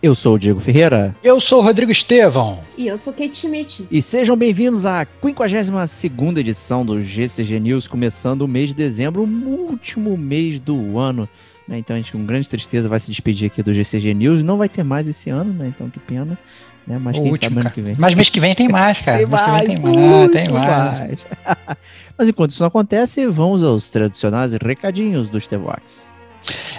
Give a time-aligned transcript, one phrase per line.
[0.00, 1.12] Eu sou o Diego Ferreira.
[1.24, 2.60] Eu sou o Rodrigo Estevão.
[2.76, 3.84] E eu sou Kate Schmidt.
[3.90, 9.68] E sejam bem-vindos à 52 edição do GCG News, começando o mês de dezembro, o
[9.68, 11.28] último mês do ano.
[11.66, 11.78] Né?
[11.78, 14.44] Então a gente, com grande tristeza, vai se despedir aqui do GCG News.
[14.44, 15.66] Não vai ter mais esse ano, né?
[15.66, 16.38] Então que pena.
[16.86, 16.96] Né?
[17.02, 17.96] Mas o quem último, sabe ano que vem.
[17.98, 19.18] Mas mês que vem tem mais, cara.
[19.18, 20.30] tem mais, tem mais.
[20.30, 21.26] tem mais.
[22.16, 26.08] Mas enquanto isso não acontece, vamos aos tradicionais recadinhos do Stevox.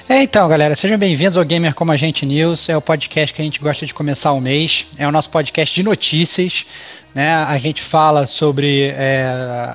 [0.07, 2.67] É, então, galera, sejam bem-vindos ao Gamer Como a Gente News.
[2.69, 4.87] É o podcast que a gente gosta de começar o mês.
[4.97, 6.65] É o nosso podcast de notícias.
[7.13, 7.33] Né?
[7.33, 9.25] A gente fala sobre é,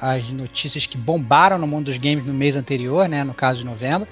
[0.00, 3.22] as notícias que bombaram no mundo dos games no mês anterior, né?
[3.22, 4.08] no caso de novembro.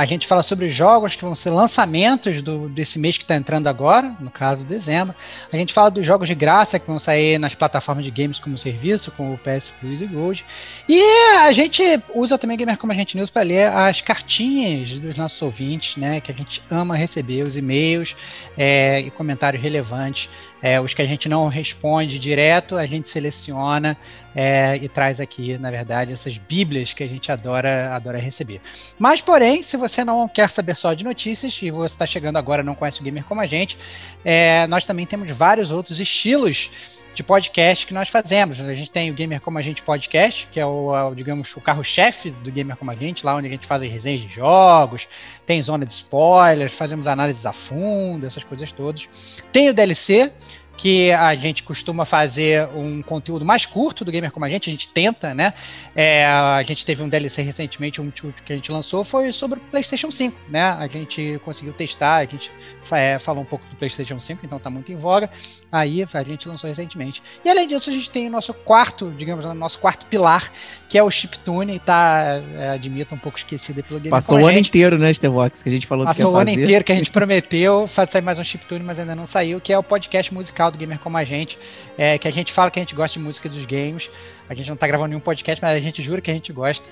[0.00, 3.66] A gente fala sobre jogos que vão ser lançamentos do, desse mês que está entrando
[3.66, 5.14] agora, no caso dezembro.
[5.52, 8.56] A gente fala dos jogos de graça que vão sair nas plataformas de games como
[8.56, 10.42] serviço, como o PS Plus e Gold.
[10.88, 11.02] E
[11.40, 11.82] a gente
[12.14, 16.18] usa também Gamer Como a Gente News para ler as cartinhas dos nossos ouvintes, né?
[16.18, 18.16] Que a gente ama receber, os e-mails
[18.56, 20.30] é, e comentários relevantes
[20.62, 23.96] é, os que a gente não responde direto, a gente seleciona
[24.34, 28.60] é, e traz aqui, na verdade, essas bíblias que a gente adora, adora receber.
[28.98, 32.62] Mas, porém, se você não quer saber só de notícias e você está chegando agora
[32.62, 33.76] não conhece o gamer como a gente,
[34.24, 36.70] é, nós também temos vários outros estilos
[37.14, 38.60] de podcast que nós fazemos.
[38.60, 42.30] A gente tem o Gamer Como a Gente Podcast, que é o, digamos, o carro-chefe
[42.30, 45.08] do Gamer Como a Gente, lá onde a gente faz as resenhas de jogos,
[45.44, 49.08] tem zona de spoilers, fazemos análises a fundo, essas coisas todas.
[49.52, 50.32] Tem o DLC,
[50.80, 54.72] que a gente costuma fazer um conteúdo mais curto do Gamer Como a Gente, a
[54.72, 55.52] gente tenta, né?
[55.94, 59.62] É, a gente teve um DLC recentemente, um que a gente lançou foi sobre o
[59.62, 60.62] PlayStation 5, né?
[60.62, 62.50] A gente conseguiu testar, a gente
[62.92, 65.28] é, falou um pouco do PlayStation 5, então tá muito em voga.
[65.70, 67.22] Aí a gente lançou recentemente.
[67.44, 70.50] E além disso, a gente tem o nosso quarto, digamos, o nosso quarto pilar,
[70.88, 74.58] que é o Chiptune, tá, é, admito, um pouco esquecido pelo Gamer Passou o ano
[74.58, 77.10] inteiro, né, Stevox, que a gente falou Passou que o ano inteiro que a gente
[77.12, 80.69] prometeu fazer sair mais um Chiptune, mas ainda não saiu, que é o podcast musical
[80.70, 81.58] do Gamer Como a Gente,
[81.96, 84.10] é, que a gente fala que a gente gosta de música dos games.
[84.48, 86.84] A gente não tá gravando nenhum podcast, mas a gente jura que a gente gosta.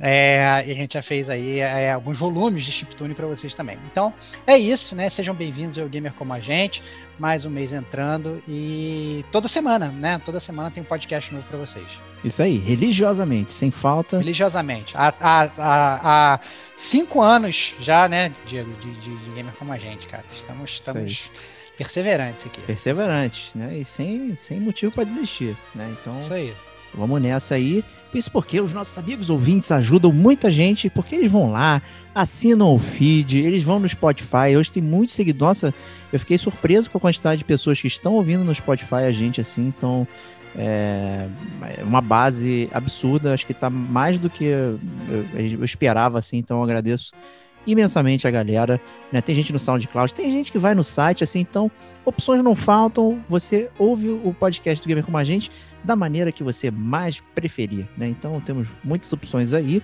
[0.00, 3.78] É, e a gente já fez aí é, alguns volumes de chiptune para vocês também.
[3.90, 4.12] Então
[4.46, 5.08] é isso, né?
[5.08, 6.82] Sejam bem-vindos ao Gamer como a gente.
[7.18, 10.20] Mais um mês entrando e toda semana, né?
[10.24, 11.86] Toda semana tem um podcast novo para vocês.
[12.24, 14.18] Isso aí, religiosamente, sem falta.
[14.18, 14.94] Religiosamente.
[14.96, 16.40] Há, há, há, há
[16.76, 20.24] cinco anos já, né, Diego, de, de, de Gamer como a gente, cara.
[20.34, 21.30] Estamos, estamos
[21.76, 22.60] perseverantes aqui.
[22.62, 23.78] Perseverantes, né?
[23.78, 25.94] E sem, sem motivo para desistir, né?
[26.00, 26.18] Então.
[26.18, 26.54] Isso aí.
[26.92, 27.84] Vamos nessa aí.
[28.14, 31.82] Isso porque os nossos amigos ouvintes ajudam muita gente, porque eles vão lá,
[32.14, 34.56] assinam o feed, eles vão no Spotify.
[34.56, 35.60] Hoje tem muitos seguidores.
[35.62, 35.74] Nossa,
[36.12, 39.40] eu fiquei surpreso com a quantidade de pessoas que estão ouvindo no Spotify a gente
[39.40, 39.66] assim.
[39.66, 40.06] Então,
[40.56, 41.26] é
[41.82, 43.34] uma base absurda.
[43.34, 44.78] Acho que está mais do que eu,
[45.34, 46.36] eu esperava, assim.
[46.36, 47.10] Então, eu agradeço
[47.66, 48.80] imensamente a galera.
[49.10, 49.20] Né?
[49.20, 51.40] Tem gente no SoundCloud, tem gente que vai no site, assim.
[51.40, 51.70] Então,
[52.04, 53.22] opções não faltam.
[53.28, 55.50] Você ouve o podcast do Gamer com a gente
[55.84, 58.08] da maneira que você mais preferir, né?
[58.08, 59.82] Então temos muitas opções aí,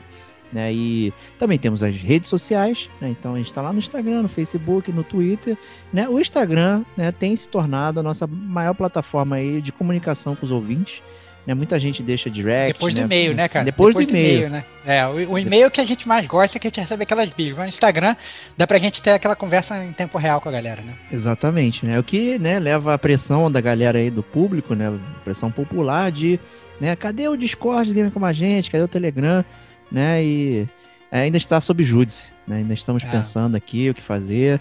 [0.50, 0.72] né?
[0.72, 3.10] E também temos as redes sociais, né?
[3.10, 5.56] Então a gente está lá no Instagram, no Facebook, no Twitter,
[5.92, 6.08] né?
[6.08, 10.50] O Instagram, né, tem se tornado a nossa maior plataforma aí de comunicação com os
[10.50, 11.02] ouvintes.
[11.46, 11.54] Né?
[11.54, 12.74] Muita gente deixa direct.
[12.74, 13.00] Depois né?
[13.00, 13.64] do e-mail, né, cara?
[13.64, 14.50] Depois, Depois do e-mail.
[14.50, 14.64] né?
[14.84, 17.32] É, o, o e-mail que a gente mais gosta é que a gente recebe aquelas
[17.32, 17.56] bios.
[17.56, 18.14] No Instagram
[18.56, 20.94] dá pra gente ter aquela conversa em tempo real com a galera, né?
[21.10, 21.98] Exatamente, né?
[21.98, 24.92] O que né, leva a pressão da galera aí do público, né?
[25.24, 26.38] Pressão popular de,
[26.80, 26.94] né?
[26.96, 28.70] Cadê o Discord do Gamer Como a Gente?
[28.70, 29.44] Cadê o Telegram?
[29.90, 30.22] Né?
[30.22, 30.68] E
[31.10, 32.58] ainda está sob júdice, né?
[32.58, 33.10] Ainda estamos é.
[33.10, 34.60] pensando aqui o que fazer.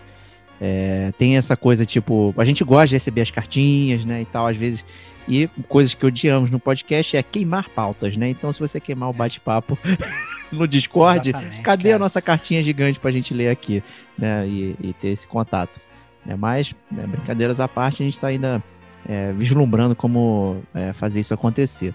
[0.61, 4.45] É, tem essa coisa, tipo, a gente gosta de receber as cartinhas, né, e tal,
[4.45, 4.83] às vezes
[5.29, 8.27] e coisas que odiamos no podcast é queimar pautas, né?
[8.27, 9.77] Então, se você queimar o bate-papo
[10.51, 11.95] no Discord, Exatamente, cadê cara.
[11.95, 13.83] a nossa cartinha gigante pra gente ler aqui,
[14.17, 14.47] né?
[14.47, 15.79] E, e, ter esse contato.
[16.25, 16.35] Né?
[16.35, 18.61] Mas, né, brincadeiras à parte, a gente está ainda
[19.07, 21.93] é, vislumbrando como é, fazer isso acontecer.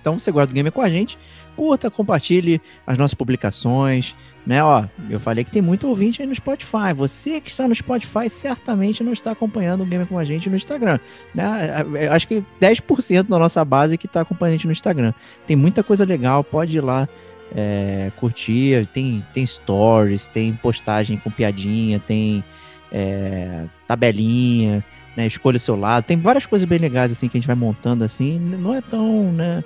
[0.00, 1.18] Então, você gosta do Gamer com a gente,
[1.56, 4.14] curta, compartilhe as nossas publicações,
[4.46, 4.62] né?
[4.62, 6.92] Ó, eu falei que tem muito ouvinte aí no Spotify.
[6.94, 10.56] Você que está no Spotify certamente não está acompanhando o Gamer com a gente no
[10.56, 10.98] Instagram,
[11.34, 11.84] né?
[11.94, 15.14] Eu Acho que 10% da nossa base que está acompanhando a gente no Instagram.
[15.46, 17.08] Tem muita coisa legal, pode ir lá
[17.54, 22.44] é, curtir, tem, tem stories, tem postagem com piadinha, tem
[22.92, 24.84] é, tabelinha,
[25.16, 25.26] né?
[25.26, 28.04] Escolha o seu lado, tem várias coisas bem legais assim que a gente vai montando
[28.04, 29.64] assim, não é tão, né?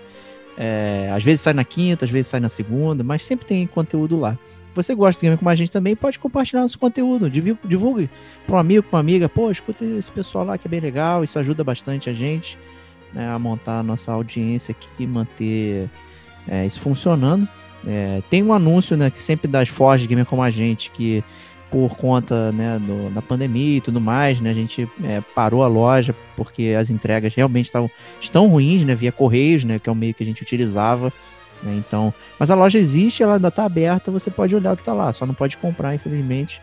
[0.60, 4.19] É, às vezes sai na quinta, às vezes sai na segunda, mas sempre tem conteúdo
[4.19, 4.37] lá.
[4.75, 7.31] Você gosta de game com a gente também, pode compartilhar nosso conteúdo.
[7.31, 8.10] Divulgue,
[8.46, 9.28] para um amigo, para uma amiga.
[9.28, 11.25] Pô, escuta esse pessoal lá que é bem legal.
[11.25, 12.58] Isso ajuda bastante a gente
[13.12, 15.88] né, a montar a nossa audiência aqui manter
[16.46, 17.49] é, isso funcionando.
[17.87, 21.22] É, tem um anúncio né, que sempre das Forge Gamer como a gente, que
[21.70, 25.68] por conta né, do, da pandemia e tudo mais, né, a gente é, parou a
[25.68, 29.94] loja porque as entregas realmente tavam, estão ruins, né, via Correios, né, que é o
[29.94, 31.12] meio que a gente utilizava.
[31.62, 34.82] Né, então, mas a loja existe, ela ainda está aberta, você pode olhar o que
[34.82, 36.60] está lá, só não pode comprar, infelizmente.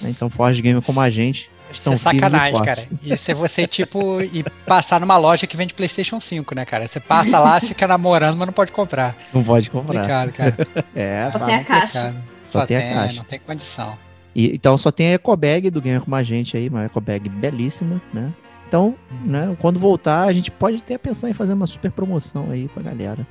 [0.00, 2.88] Né, então, Forge Gamer como a gente estão Isso é e sacanagem, cara.
[3.02, 6.86] Isso é você, tipo, ir passar numa loja que vende PlayStation 5, né, cara?
[6.86, 9.16] Você passa lá, fica namorando, mas não pode comprar.
[9.32, 10.02] Não pode comprar.
[10.02, 10.56] Complicado, cara.
[10.94, 12.16] É, Só tem a caixa.
[12.44, 13.16] Só Só tem a tem, caixa.
[13.16, 13.98] não tem condição.
[14.34, 18.00] E, então só tem a ecobag do Gamer como a gente aí, uma ecobag belíssima,
[18.12, 18.32] né?
[18.66, 18.94] Então,
[19.24, 22.82] né, quando voltar, a gente pode até pensar em fazer uma super promoção aí pra
[22.82, 23.26] galera.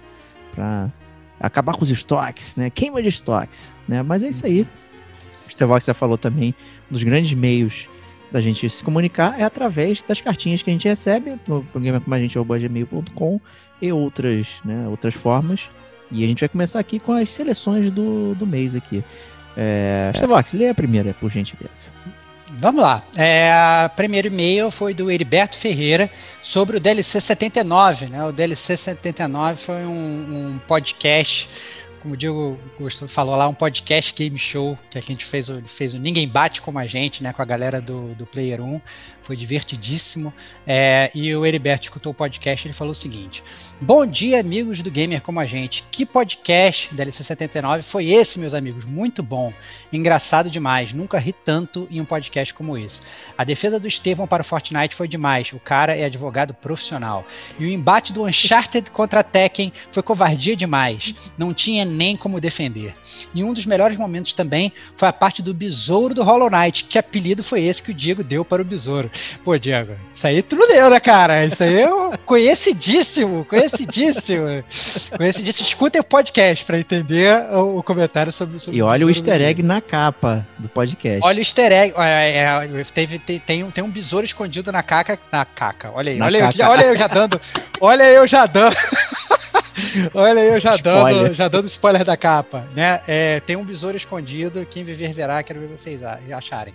[0.56, 0.90] Pra
[1.40, 2.70] acabar com os estoques, né?
[2.70, 4.02] Queima de estoques, né?
[4.02, 4.66] Mas é isso aí.
[5.46, 6.56] O Stevox já falou também,
[6.90, 7.90] um dos grandes meios
[8.32, 12.16] da gente se comunicar é através das cartinhas que a gente recebe no programa como
[12.16, 13.40] a gente gmail.com
[13.82, 15.70] e outras, né, outras formas.
[16.10, 19.04] E a gente vai começar aqui com as seleções do, do mês aqui.
[19.56, 21.92] É, Stevox, lê a primeira, por gentileza.
[22.60, 23.04] Vamos lá.
[23.18, 26.10] É, a primeiro e-mail foi do Heriberto Ferreira
[26.42, 28.08] sobre o DLC 79.
[28.08, 28.24] Né?
[28.24, 31.50] O DLC 79 foi um, um podcast,
[32.02, 32.60] como o Diego
[33.08, 36.62] falou lá, um podcast game show que a gente fez, o- fez o Ninguém Bate
[36.62, 37.34] Como a Gente, né?
[37.34, 38.80] com a galera do, do Player 1.
[39.24, 40.34] Foi divertidíssimo.
[40.68, 43.44] É, e o Heriberto escutou o podcast ele falou o seguinte:
[43.80, 45.84] Bom dia, amigos do Gamer Como a Gente.
[45.92, 48.86] Que podcast DLC 79 foi esse, meus amigos?
[48.86, 49.54] Muito bom.
[49.92, 50.94] Engraçado demais.
[50.94, 53.02] Nunca ri tanto em um podcast como esse.
[53.38, 55.52] A defesa do Estevão para o Fortnite foi demais.
[55.54, 57.26] O cara é advogado profissional.
[57.60, 61.14] E o embate do Uncharted contra Tekken foi covardia demais.
[61.38, 62.94] Não tinha nem como defender.
[63.34, 66.86] E um dos melhores momentos também foi a parte do besouro do Hollow Knight.
[66.86, 69.12] Que apelido foi esse que o Diego deu para o besouro?
[69.44, 71.46] Pô, Diego, isso aí tu não deu, né, cara?
[71.46, 71.88] Isso aí é
[72.26, 74.64] conhecidíssimo, conhecidíssimo.
[75.18, 75.68] Conhecidíssimo.
[75.68, 79.32] Escutem o podcast para entender o, o comentário sobre, sobre E olha o besouro do
[79.32, 81.20] easter egg na capa do podcast.
[81.24, 81.94] Olha o easter egg.
[81.98, 85.20] É, é, teve, tem, tem, um, tem um besouro escondido na caca.
[85.32, 85.92] Na caca.
[85.94, 86.18] Olha aí.
[86.18, 86.58] Na Olha, eu, caca.
[86.58, 87.42] já- olha eu já dando.
[87.80, 88.76] Olha eu já dando.
[90.14, 91.24] olha eu já Spoiler.
[91.24, 93.02] dando, já dando spoiler da capa, né?
[93.08, 94.66] É, tem um besouro escondido.
[94.70, 95.42] Quem viver verá.
[95.44, 96.74] Quero ver vocês acharem.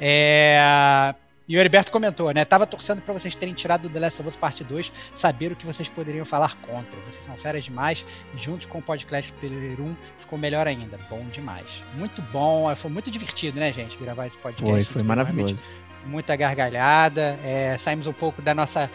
[0.00, 1.14] É,
[1.50, 2.44] e o Heriberto comentou, né?
[2.44, 5.56] Tava torcendo pra vocês terem tirado do The Last of Us Parte 2, saber o
[5.56, 6.96] que vocês poderiam falar contra.
[7.00, 8.06] Vocês são feras demais.
[8.36, 10.96] Juntos com o podcast Player 1, ficou melhor ainda.
[11.10, 11.66] Bom demais.
[11.94, 12.72] Muito bom.
[12.76, 13.96] Foi muito divertido, né, gente?
[13.96, 14.70] Gravar esse podcast.
[14.70, 15.60] Foi, foi maravilhoso.
[16.06, 17.36] Muita gargalhada.
[17.42, 18.88] é, saímos um pouco da nossa.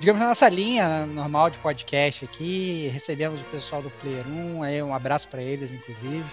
[0.00, 2.88] Digamos, da nossa linha normal de podcast aqui.
[2.88, 4.62] Recebemos o pessoal do Player 1.
[4.62, 6.24] Aí um abraço pra eles, inclusive.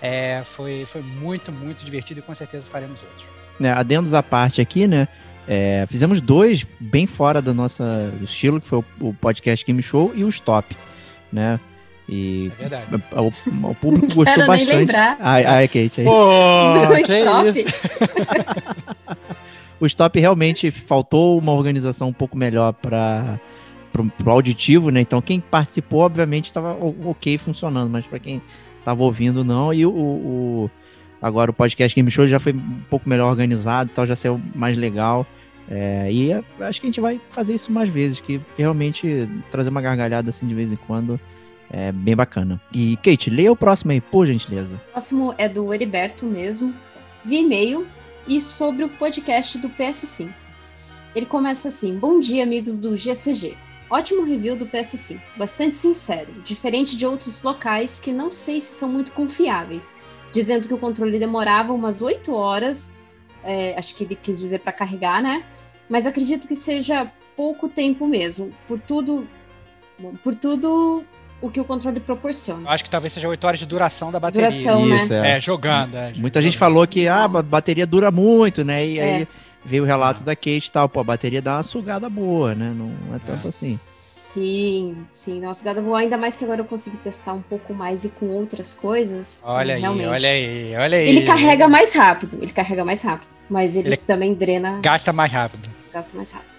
[0.00, 3.37] É, foi, foi muito, muito divertido e com certeza faremos outros.
[3.58, 5.08] Né, adendos à parte aqui, né?
[5.50, 7.82] é, fizemos dois bem fora do nosso
[8.22, 10.76] estilo, que foi o, o podcast Game Show e o Stop,
[11.32, 11.58] né?
[12.06, 13.02] E É verdade.
[13.12, 14.76] o, o público gostou Quero nem bastante.
[14.76, 15.16] lembrar.
[15.20, 16.04] Ai, ai, Kate, aí.
[16.06, 17.66] Pô, Do que stop.
[19.80, 23.38] O Stop realmente faltou uma organização um pouco melhor para
[24.26, 25.00] o auditivo, né?
[25.00, 28.42] Então quem participou, obviamente, estava ok funcionando, mas para quem
[28.80, 29.72] estava ouvindo, não.
[29.72, 30.70] E o, o-
[31.20, 34.76] agora o podcast Game Show já foi um pouco melhor organizado, tal, já saiu mais
[34.76, 35.26] legal.
[35.70, 39.68] É, e é- acho que a gente vai fazer isso mais vezes, que realmente trazer
[39.68, 41.20] uma gargalhada assim de vez em quando
[41.70, 42.60] é bem bacana.
[42.72, 44.76] E Kate, leia o próximo aí, por gentileza.
[44.88, 46.74] O próximo é do Heriberto mesmo,
[47.24, 47.86] via e-mail
[48.26, 50.28] e sobre o podcast do PS5.
[51.14, 53.54] Ele começa assim: Bom dia, amigos do GCG.
[53.90, 58.88] Ótimo review do PS5, bastante sincero, diferente de outros locais que não sei se são
[58.88, 59.94] muito confiáveis,
[60.32, 62.92] dizendo que o controle demorava umas 8 horas,
[63.44, 65.44] é, acho que ele quis dizer para carregar, né?
[65.88, 69.26] Mas acredito que seja pouco tempo mesmo, por tudo,
[70.22, 71.04] por tudo
[71.40, 72.62] o que o controle proporciona.
[72.62, 74.48] Eu acho que talvez seja 8 horas de duração da bateria.
[74.50, 74.96] Duração, né?
[74.96, 75.30] Isso, é.
[75.36, 75.94] É, jogando.
[75.96, 78.84] é, Muita gente falou que ah, a bateria dura muito, né?
[78.86, 79.02] E É.
[79.18, 79.28] aí
[79.64, 82.74] veio o relato da Kate e tal, pô, a bateria dá uma sugada boa, né?
[82.76, 83.78] Não é tanto assim.
[84.32, 85.40] Sim, sim.
[85.40, 88.10] Nossa, God of War, ainda mais que agora eu consigo testar um pouco mais e
[88.10, 89.40] com outras coisas.
[89.42, 90.06] Olha aí, realmente.
[90.08, 91.08] olha aí, olha aí.
[91.08, 95.32] Ele carrega mais rápido, ele carrega mais rápido, mas ele, Ele- também drena, Gasta mais
[95.32, 95.70] rápido.
[95.90, 96.58] gasta mais rápido.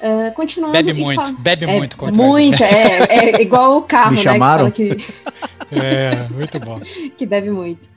[0.00, 0.72] Ah, continuando.
[0.72, 4.22] Bebe muito, fala- bebe É, muito contra muito, é, é igual o carro, Me né?
[4.22, 4.70] chamaram?
[4.70, 6.80] Que, fala que, É, muito bom.
[7.18, 7.90] que bebe muito.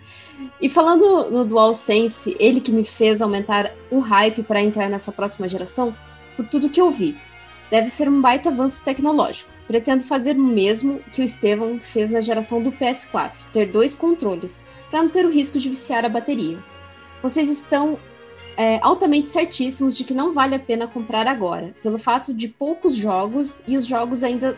[0.60, 5.48] E falando no DualSense, ele que me fez aumentar o hype para entrar nessa próxima
[5.48, 5.94] geração,
[6.36, 7.16] por tudo que eu vi.
[7.74, 9.50] Deve ser um baita avanço tecnológico.
[9.66, 14.68] Pretendo fazer o mesmo que o Estevão fez na geração do PS4, ter dois controles,
[14.92, 16.60] para não ter o risco de viciar a bateria.
[17.20, 17.98] Vocês estão
[18.56, 22.94] é, altamente certíssimos de que não vale a pena comprar agora, pelo fato de poucos
[22.94, 24.56] jogos e os jogos ainda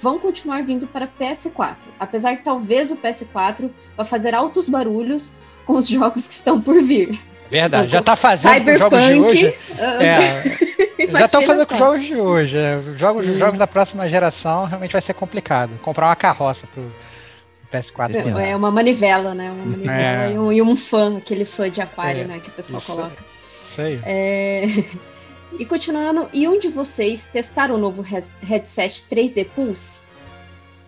[0.00, 5.74] vão continuar vindo para PS4, apesar que talvez o PS4 vá fazer altos barulhos com
[5.74, 7.20] os jogos que estão por vir.
[7.50, 9.54] Verdade, já tá fazendo com os jogos de Cyberpunk, hoje.
[9.78, 12.58] ah, É, já estão fazendo com jogos de hoje.
[12.58, 12.76] é.
[12.76, 13.38] Os jogos, Sim.
[13.38, 15.78] jogos da próxima geração realmente vai ser complicado.
[15.82, 16.90] Comprar uma carroça pro
[17.72, 18.14] PS4.
[18.16, 18.22] Sim.
[18.22, 18.42] tem lá.
[18.42, 19.50] É uma manivela, né?
[19.50, 20.32] Uma manivela É.
[20.32, 22.40] e, um, e um fã, aquele fã de aquário, É, né?
[22.40, 23.16] Que o pessoal isso coloca.
[23.70, 24.00] Isso aí.
[24.04, 24.64] É,
[25.56, 30.00] E continuando, e um de vocês testaram o novo headset 3D Pulse?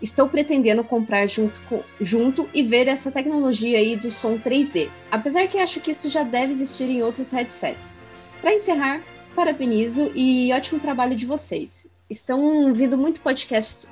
[0.01, 4.89] Estou pretendendo comprar junto, com- junto e ver essa tecnologia aí do som 3D.
[5.09, 7.97] Apesar que acho que isso já deve existir em outros headsets.
[8.41, 8.99] Para encerrar,
[9.41, 11.85] parabenizo e ótimo trabalho de vocês.
[12.09, 13.87] Estão vindo muito podcasts,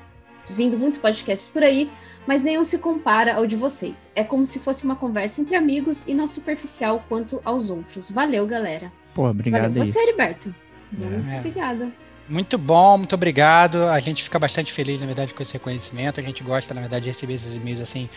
[0.50, 1.88] vindo muito podcasts por aí,
[2.25, 4.10] mas nenhum se compara ao de vocês.
[4.16, 8.10] É como se fosse uma conversa entre amigos e não superficial quanto aos outros.
[8.10, 8.92] Valeu, galera.
[9.14, 9.88] Pô, obrigado Valeu aí.
[9.88, 10.56] você, Heriberto.
[10.92, 11.38] Muito É.
[11.38, 11.92] obrigada.
[12.28, 13.84] Muito bom, muito obrigado.
[13.84, 16.20] A gente fica bastante feliz, na verdade, com esse reconhecimento.
[16.20, 18.10] A gente gosta, na verdade, de receber esses e-mails assim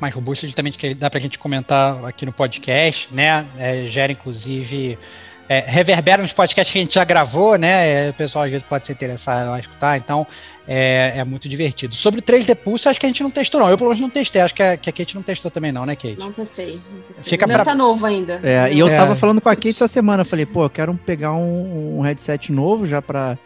[0.00, 3.46] mais robustos, justamente que dá pra gente comentar aqui no podcast, né?
[3.56, 4.98] É, gera, inclusive,
[5.48, 8.06] é, reverbera nos podcasts que a gente já gravou, né?
[8.06, 10.26] É, o pessoal às vezes pode se interessar a escutar, então
[10.66, 11.94] é, é muito divertido.
[11.94, 13.68] Sobre o 3D Pulse, acho que a gente não testou, não.
[13.68, 14.40] Eu, pelo menos, não testei.
[14.40, 16.16] Acho que a, que a Kate não testou também, não, né, Kate?
[16.18, 16.80] Não testei.
[16.90, 17.24] Não testei.
[17.30, 18.40] Fica o meu pra- tá novo ainda.
[18.42, 18.96] É, e eu É.
[18.96, 22.00] tava falando com a Kate essa semana, eu falei, pô, eu quero pegar um, um
[22.00, 23.36] headset novo já pra.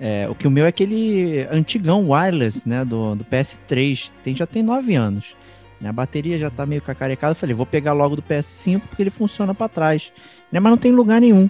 [0.00, 4.46] é, o que o meu é aquele antigão wireless, né, do, do PS3, tem, já
[4.46, 5.36] tem nove anos.
[5.84, 9.10] A bateria já tá meio cacarecada, eu falei, vou pegar logo do PS5 porque ele
[9.10, 10.12] funciona pra trás.
[10.52, 11.48] Né, mas não tem lugar nenhum.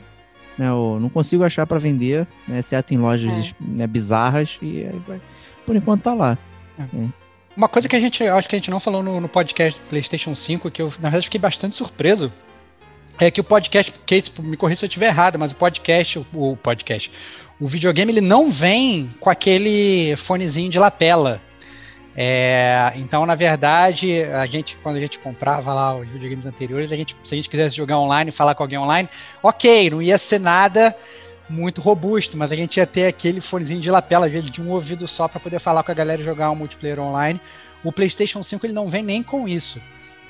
[0.57, 5.03] Né, eu não consigo achar pra vender, né, exceto em lojas né, bizarras, e aí
[5.07, 5.21] vai-
[5.67, 6.39] por enquanto tá lá.
[7.57, 9.87] Uma coisa que a gente, acho que a gente não falou no, no podcast do
[9.89, 12.33] PlayStation 5, que eu, na verdade, fiquei bastante surpreso,
[13.21, 16.27] é que o podcast, Kate, me corrija se eu estiver errado, mas o podcast, o,
[16.33, 17.11] o podcast,
[17.61, 21.41] o videogame, ele não vem com aquele fonezinho de lapela.
[22.15, 26.97] É, então, na verdade, a gente, quando a gente comprava lá os videogames anteriores, a
[26.97, 29.09] gente, se a gente quisesse jogar online, falar com alguém online,
[29.43, 30.95] ok, não ia ser nada
[31.49, 34.71] muito robusto, mas a gente ia ter aquele fonezinho de lapela, às vezes de um
[34.71, 37.41] ouvido só, para poder falar com a galera e jogar um multiplayer online.
[37.83, 39.81] O PlayStation 5 ele não vem nem com isso.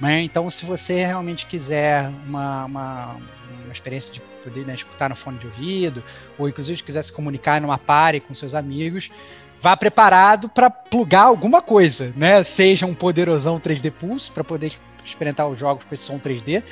[0.01, 0.23] Né?
[0.23, 3.17] Então, se você realmente quiser uma, uma,
[3.65, 6.03] uma experiência de poder né, escutar no fone de ouvido,
[6.37, 9.11] ou inclusive se quiser se comunicar numa party com seus amigos,
[9.63, 12.43] vá preparado para plugar alguma coisa, né?
[12.43, 14.73] Seja um poderosão 3D Pulse para poder
[15.05, 16.65] experimentar os jogos com esse som 3D,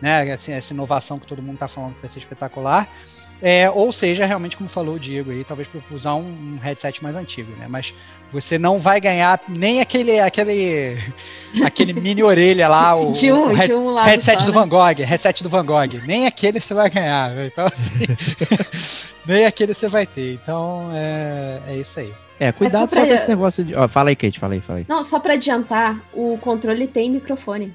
[0.00, 0.32] né?
[0.32, 2.88] Assim, essa inovação que todo mundo está falando que vai ser espetacular.
[3.40, 7.02] É, ou seja, realmente, como falou o Diego aí, talvez para usar um, um, headset
[7.02, 7.66] mais antigo, né?
[7.68, 7.94] Mas
[8.32, 10.96] você não vai ganhar nem aquele aquele
[11.64, 14.52] aquele mini orelha lá, o, de um, o head, de um lado headset só, do
[14.52, 14.58] né?
[14.58, 16.00] Van Gogh, headset do Van Gogh.
[16.04, 17.46] Nem aquele você vai ganhar, né?
[17.46, 18.66] então assim,
[19.24, 20.32] nem aquele você vai ter.
[20.32, 22.12] Então é, é isso aí.
[22.40, 23.74] É, cuidado só só, pra- com esse negócio de.
[23.74, 24.86] Ó, fala aí, Kate, fala aí, fala aí.
[24.88, 27.74] Não, só pra adiantar, o controle tem microfone.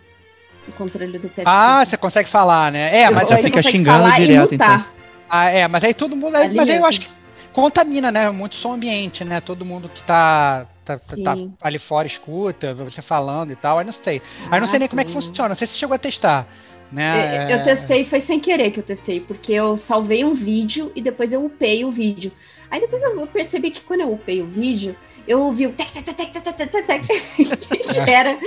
[0.67, 1.43] O controle do PS5.
[1.45, 3.01] Ah, você consegue falar, né?
[3.01, 4.93] É, mas Você aí fica consegue xingando falar e direto, mutar.
[5.29, 6.35] Ah, é, mas aí todo mundo.
[6.37, 6.87] Aí, Ali mas aí eu mesmo.
[6.87, 7.09] acho que
[7.51, 8.29] contamina, né?
[8.29, 9.41] Muito som ambiente, né?
[9.41, 11.53] Todo mundo que tá, tá, tá Sim.
[11.61, 13.79] ali fora escuta, você falando e tal.
[13.79, 14.21] Aí não sei.
[14.49, 15.19] Aí não sei Ah, nem como é que sim.
[15.21, 15.49] funciona.
[15.49, 16.47] Não sei se você chegou a testar.
[16.93, 17.51] Né?
[17.51, 21.01] Eu, eu testei, foi sem querer que eu testei, porque eu salvei um vídeo e
[21.01, 22.31] depois eu upei o vídeo.
[22.69, 24.95] Aí depois eu percebi que quando eu upei o vídeo,
[25.27, 27.07] eu ouvi o tec, tec, tec, tec, tec, tec, tec,
[27.89, 28.37] que era.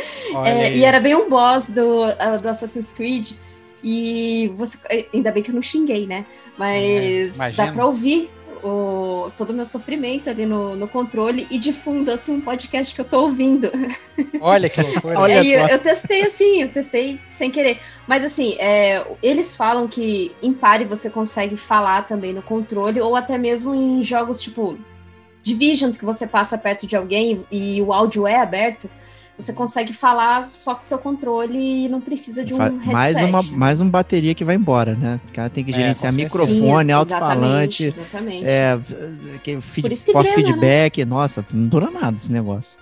[0.45, 3.33] É, e era bem um boss do, ah, do Assassin's Creed.
[3.83, 4.79] E você.
[5.13, 6.25] Ainda bem que eu não xinguei, né?
[6.57, 8.31] Mas é, dá pra ouvir
[8.67, 12.95] o, todo o meu sofrimento ali no, no controle e de fundo, assim, um podcast
[12.95, 13.71] que eu tô ouvindo.
[14.41, 15.21] Olha que loucura.
[15.21, 15.69] Olha Aí eu, só.
[15.69, 17.81] eu testei assim, eu testei sem querer.
[18.07, 23.15] Mas assim, é, eles falam que em pare você consegue falar também no controle, ou
[23.15, 24.79] até mesmo em jogos tipo
[25.43, 28.91] Division, que você passa perto de alguém e o áudio é aberto.
[29.39, 32.93] Você consegue falar só com seu controle e não precisa de um headset.
[32.93, 35.21] mais uma mais uma bateria que vai embora, né?
[35.29, 36.39] O cara tem que É, gerenciar certeza.
[36.45, 38.47] microfone, alto-falante, Exatamente.
[38.47, 38.79] é,
[39.43, 39.95] que feed-
[40.35, 42.79] feedback, nossa, não dura nada esse negócio.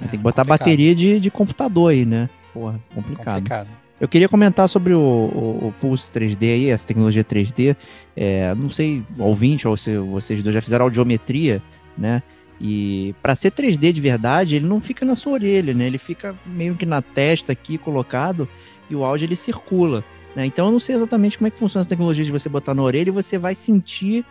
[0.00, 0.58] É, tem que botar complicado.
[0.58, 2.28] bateria de, de computador aí, né?
[2.54, 3.34] Porra, complicado.
[3.36, 3.68] Complicado.
[4.00, 7.76] Eu queria comentar sobre o, o, o Pulse 3D aí, essa tecnologia 3D.
[8.16, 11.62] É, não sei, ouvinte, ou se vocês dois já fizeram audiometria,
[11.96, 12.20] né?
[12.60, 15.86] E para ser 3D de verdade, ele não fica na sua orelha, né?
[15.86, 18.48] Ele fica meio que na testa aqui colocado
[18.88, 20.04] e o áudio ele circula.
[20.36, 20.46] Né?
[20.46, 22.82] Então eu não sei exatamente como é que funciona essa tecnologia de você botar na
[22.82, 24.24] orelha e você vai sentir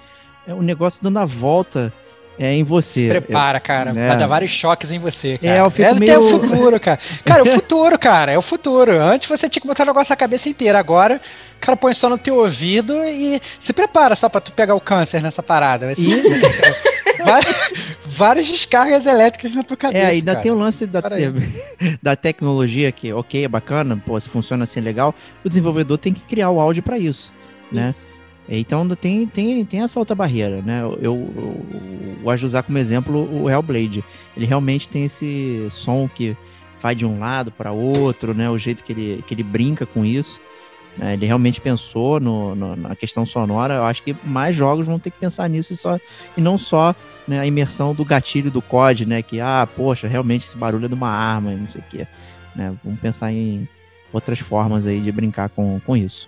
[0.48, 1.94] é, o negócio dando a volta
[2.40, 3.02] é, em você.
[3.04, 3.92] Se prepara, cara.
[3.92, 4.08] é.
[4.08, 5.54] Vai dar vários choques em você, cara.
[5.54, 7.00] É, eu fico até meio- o futuro, cara.
[7.26, 8.32] Cara, é o futuro, cara.
[8.32, 9.00] É o futuro.
[9.00, 10.80] Antes você tinha que botar o negócio na cabeça inteira.
[10.80, 11.22] Agora,
[11.58, 14.80] o cara põe só no teu ouvido e se prepara só pra tu pegar o
[14.82, 15.88] câncer nessa parada.
[15.88, 16.08] Vai ser
[17.24, 20.06] várias, várias descargas elétricas na tua cabeça.
[20.06, 20.44] É, ainda cara.
[20.44, 21.02] tem o lance da,
[22.02, 25.14] da tecnologia que, ok, é bacana, pô, se funciona assim legal,
[25.44, 27.32] o desenvolvedor tem que criar o áudio para isso,
[27.72, 27.90] né?
[27.90, 28.12] Isso.
[28.50, 30.82] Então ainda tem, tem, tem essa outra barreira, né?
[30.82, 34.04] Eu, eu, eu gosto de usar como exemplo o Hellblade.
[34.36, 36.36] Ele realmente tem esse som que
[36.82, 38.50] vai de um lado para outro, né?
[38.50, 40.42] O jeito que ele, que ele brinca com isso.
[40.98, 41.14] Né?
[41.14, 43.76] Ele realmente pensou no, no- na questão sonora.
[43.76, 45.98] Eu acho que mais jogos vão ter que pensar nisso e, só,
[46.38, 46.94] e não só
[47.28, 49.22] né, a imersão do gatilho do COD, né?
[49.22, 52.08] Que, ah, poxa, realmente esse barulho é de uma arma, e não sei o quê.
[52.56, 52.74] Né?
[52.84, 53.68] Vamos pensar em
[54.12, 56.28] outras formas aí de brincar com, com isso.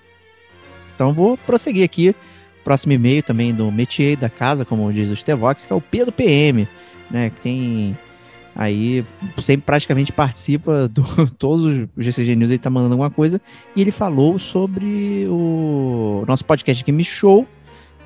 [0.96, 2.16] Então vou prosseguir aqui.
[2.64, 6.14] Próximo e-mail também do métier da casa, como diz o Stevox, que é o Pedro
[6.14, 6.66] PM,
[7.12, 7.30] né?
[7.30, 7.98] Que tem
[8.56, 9.04] aí
[9.42, 11.04] sempre praticamente participa do
[11.38, 13.42] todos os GCG News, ele tá mandando alguma coisa
[13.76, 17.48] e ele falou sobre o nosso podcast Game Show,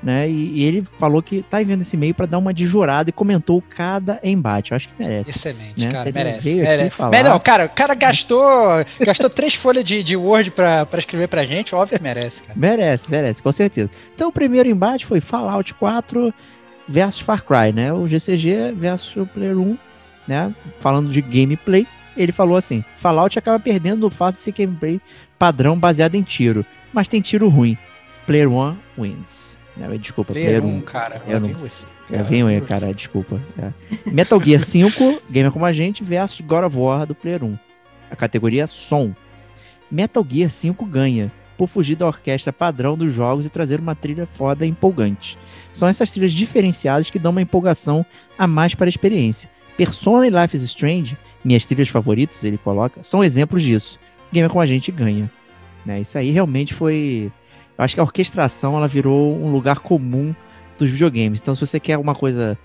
[0.02, 0.28] né?
[0.30, 3.12] E, e ele falou que tá enviando esse e-mail para dar uma de jurada e
[3.12, 4.70] comentou cada embate.
[4.70, 5.30] Eu acho que merece.
[5.30, 5.92] Excelente, né?
[5.92, 6.12] cara.
[6.12, 6.54] Merece.
[6.54, 6.90] merece.
[6.90, 8.40] falar- Melhor, cara, o cara gastou,
[9.04, 12.58] gastou três folhas de, de Word pra, pra escrever pra gente, óbvio que merece, cara.
[12.58, 13.90] Merece, merece, com certeza.
[14.14, 16.32] Então o primeiro embate foi Fallout 4
[16.88, 17.92] versus Far Cry, né?
[17.92, 19.76] O GCG versus o Player 1,
[20.28, 20.54] né?
[20.78, 25.00] Falando de gameplay, ele falou assim: Fallout acaba perdendo do fato de ser gameplay
[25.38, 27.76] padrão baseado em tiro, mas tem tiro ruim.
[28.26, 29.56] Player 1 wins.
[29.76, 29.88] Né?
[29.98, 30.78] Desculpa, Player Player 1.
[30.78, 31.22] 1, cara.
[31.26, 31.86] Não- vi você.
[32.10, 33.40] É, vem aí, cara, desculpa.
[33.58, 33.70] É.
[34.10, 37.58] Metal Gear 5, Gamer Como a Gente, versus God of War do Player 1.
[38.10, 39.12] A categoria som.
[39.90, 44.26] Metal Gear 5 ganha, por fugir da orquestra padrão dos jogos e trazer uma trilha
[44.26, 45.36] foda e empolgante.
[45.70, 48.06] São essas trilhas diferenciadas que dão uma empolgação
[48.38, 49.50] a mais para a experiência.
[49.78, 53.96] Persona e Life is Strange, minhas trilhas favoritas, ele coloca, são exemplos disso.
[54.32, 55.30] Gamer Como a Gente ganha.
[55.86, 57.30] Né, isso aí realmente foi...
[57.78, 60.34] Eu acho que a orquestração ela virou um lugar comum
[60.76, 61.40] dos videogames.
[61.40, 62.58] Então, se você quer uma coisa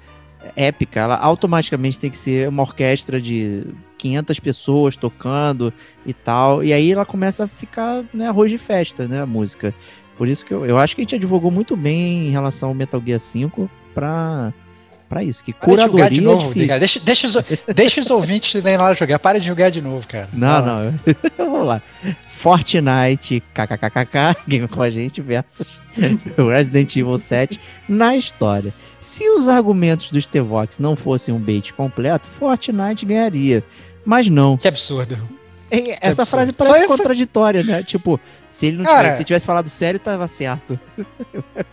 [0.55, 3.63] épica, ela automaticamente tem que ser uma orquestra de
[3.99, 5.71] 500 pessoas tocando
[6.03, 6.63] e tal.
[6.63, 9.71] E aí ela começa a ficar né, arroz de festa, né, a música.
[10.17, 12.75] Por isso que eu, eu acho que a gente advogou muito bem em relação ao
[12.75, 14.51] Metal Gear 5 pra,
[15.13, 15.43] pra isso.
[15.43, 16.67] Que Para de jogar de curadoria é novo, difícil.
[16.67, 16.79] cara.
[16.79, 17.37] Deixa, deixa, os,
[17.75, 19.19] deixa os ouvintes irem lá jogar.
[19.19, 20.27] Para de jogar de novo, cara.
[20.33, 20.99] Não, Vai não.
[21.37, 21.81] Vamos lá.
[22.31, 25.67] Fortnite, kkkk, game com a gente versus
[26.37, 28.73] Resident Evil 7 na história.
[28.99, 33.63] Se os argumentos do Stevox não fossem um bait completo, Fortnite ganharia.
[34.05, 34.57] Mas não.
[34.57, 35.17] Que absurdo.
[35.75, 36.25] É, Essa absurdo.
[36.27, 37.83] frase parece essa- contraditória, né?
[37.83, 40.79] Tipo, se ele não Cara- tivesse, se tivesse falado sério, tava certo.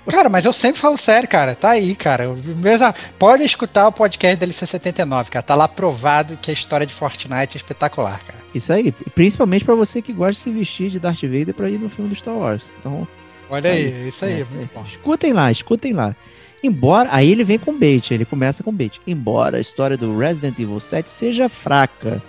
[0.08, 1.54] Cara, mas eu sempre falo sério, cara.
[1.54, 2.28] Tá aí, cara.
[2.56, 5.42] Mesmo, pode escutar o podcast da LC79, cara.
[5.42, 8.38] Tá lá provado que a história de Fortnite é espetacular, cara.
[8.54, 11.78] Isso aí, principalmente pra você que gosta de se vestir de Darth Vader pra ir
[11.78, 12.64] no filme do Star Wars.
[12.78, 13.06] Então,
[13.48, 14.40] Olha aí, Aí, isso aí.
[14.40, 14.84] é, muito bom.
[14.88, 16.14] Escutem lá, escutem lá.
[16.62, 17.08] Embora.
[17.12, 19.00] Aí ele vem com bait, ele começa com bait.
[19.06, 22.22] Embora a história do Resident Evil 7 seja fraca,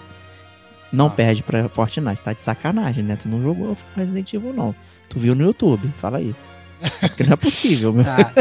[0.92, 1.10] não Ah.
[1.12, 2.22] perde pra Fortnite.
[2.22, 3.18] Tá de sacanagem, né?
[3.22, 4.76] Tu não jogou Resident Evil, não.
[5.10, 6.34] Tu viu no YouTube, fala aí.
[7.00, 8.06] Porque não é possível, meu.
[8.08, 8.32] Ah,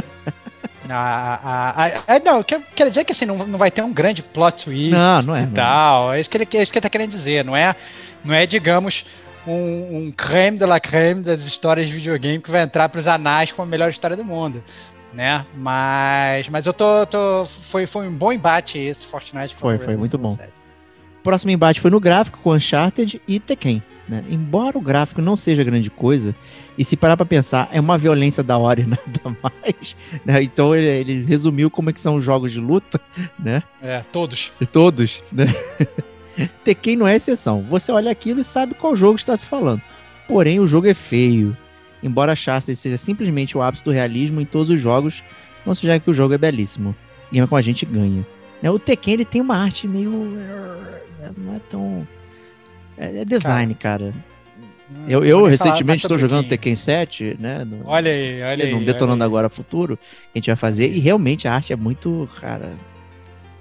[0.89, 4.23] ah, ah, ah, ah, não, quer, dizer que assim, não, não vai ter um grande
[4.23, 5.43] plot twist Não, não é.
[5.43, 5.55] e não é.
[5.55, 6.13] tal.
[6.15, 7.45] É isso que ele, é isso que ele tá querendo dizer.
[7.45, 7.77] Não é,
[8.25, 9.05] não é digamos,
[9.47, 9.53] um,
[10.07, 13.69] um creme de la creme das histórias de videogame que vai entrar pros anais como
[13.69, 14.65] a melhor história do mundo.
[15.13, 15.45] Né?
[15.55, 19.55] Mas, mas eu tô, tô foi, foi um bom embate esse Fortnite.
[19.57, 20.33] Foi, foi muito bom.
[20.33, 20.60] Evil 7.
[21.23, 23.83] Próximo embate foi no gráfico com Uncharted e Tekken.
[24.09, 24.25] Né?
[24.29, 26.35] Embora o gráfico não seja grande coisa,
[26.77, 29.95] e se parar pra pensar, é uma violência da hora e nada mais.
[30.25, 30.43] né?
[30.43, 33.01] Então ele, ele resumiu como é que são os jogos de luta,
[33.39, 33.63] né?
[33.83, 34.51] É, todos.
[34.73, 35.47] Todos, né?
[36.65, 37.63] Tekken não é exceção.
[37.63, 39.83] Você olha aquilo e sabe qual jogo está se falando.
[40.27, 41.57] Porém, o jogo é feio.
[42.03, 45.23] Embora Uncharted seja simplesmente o ápice do realismo em todos os jogos,
[45.67, 46.97] não seja que o jogo é belíssimo.
[47.31, 48.27] Game com a gente ganha.
[48.63, 48.71] Né?
[48.71, 50.39] O Tekken ele tem uma arte meio.
[51.37, 52.07] Não é tão.
[52.97, 54.13] É, é design, cara.
[54.91, 56.49] Hum, Eu, não eu recentemente mais estou jogando.
[56.49, 57.65] Tekken 7, né?
[57.65, 58.73] no- Olha aí, olha aí.
[58.75, 59.27] no Detonando olha aí.
[59.27, 60.03] Agora Futuro, que
[60.35, 60.91] a gente vai fazer.
[60.93, 62.29] E realmente a arte é muito.
[62.41, 62.73] Cara,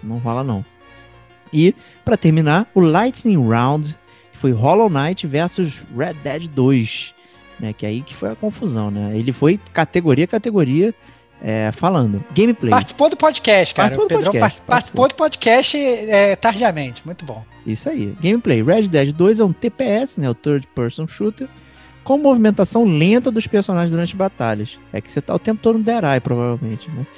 [0.04, 0.64] não rola não.
[1.54, 1.74] E,
[2.06, 3.96] pra terminar, o Lightning Round,
[4.32, 7.14] que foi Hollow Knight versus Red Dead 2.
[7.60, 9.12] Né, que aí que foi a confusão, né?
[9.18, 10.94] Ele foi categoria categoria
[11.42, 12.24] é, falando.
[12.34, 12.70] Gameplay.
[12.72, 13.86] Participou do podcast, cara.
[13.90, 17.02] Participou do Pedrão podcast, part- participou do podcast é, tardiamente.
[17.06, 17.44] Muito bom.
[17.66, 18.14] Isso aí.
[18.22, 18.62] Gameplay.
[18.64, 20.30] Red Dead 2 é um TPS, né?
[20.30, 21.48] O Third Person Shooter.
[22.04, 24.80] Com movimentação lenta dos personagens durante batalhas.
[24.92, 27.06] É que você tá o tempo todo no Eye, provavelmente, né?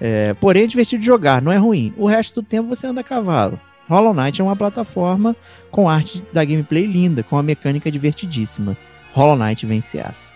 [0.00, 1.92] É, porém, é divertido de jogar, não é ruim.
[1.98, 3.60] O resto do tempo você anda a cavalo.
[3.86, 5.36] Hollow Knight é uma plataforma
[5.70, 8.74] com arte da gameplay linda, com uma mecânica divertidíssima.
[9.12, 10.32] Hollow Knight vence essa.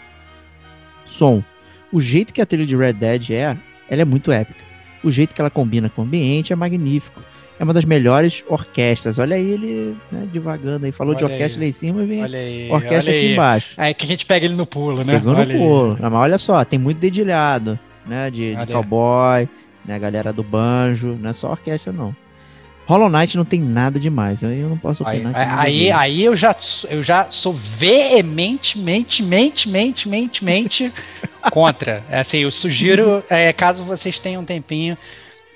[1.07, 1.43] Som.
[1.97, 3.57] O jeito que a trilha de Red Dead é,
[3.89, 4.61] ela é muito épica.
[5.03, 7.23] O jeito que ela combina com o ambiente é magnífico.
[7.59, 9.19] É uma das melhores orquestras.
[9.19, 10.93] Olha aí ele né, divagando aí.
[10.93, 11.65] Falou de Olha orquestra aí.
[11.65, 12.69] lá em cima e vem aí.
[12.71, 13.33] orquestra aqui aí.
[13.33, 13.75] embaixo.
[13.79, 15.15] Aí que a gente pega ele no pulo, né?
[15.15, 15.59] Pegou no Olha aí.
[15.59, 15.97] pulo.
[15.99, 18.31] Mas olha só, tem muito dedilhado, né?
[18.31, 19.49] De, de cowboy,
[19.83, 19.95] né?
[19.95, 21.17] A galera do banjo.
[21.19, 22.15] Não é só orquestra, não.
[22.87, 24.45] Hollow Knight não tem nada demais.
[24.45, 25.59] Aí eu não posso Aí, opinar.
[25.59, 25.91] aí, joguei.
[25.91, 26.57] aí eu, já,
[26.89, 30.93] eu já sou veementemente, mente, mente, mente, mente
[31.51, 32.03] contra.
[32.09, 34.97] É Assim, eu sugiro, é, caso vocês tenham um tempinho,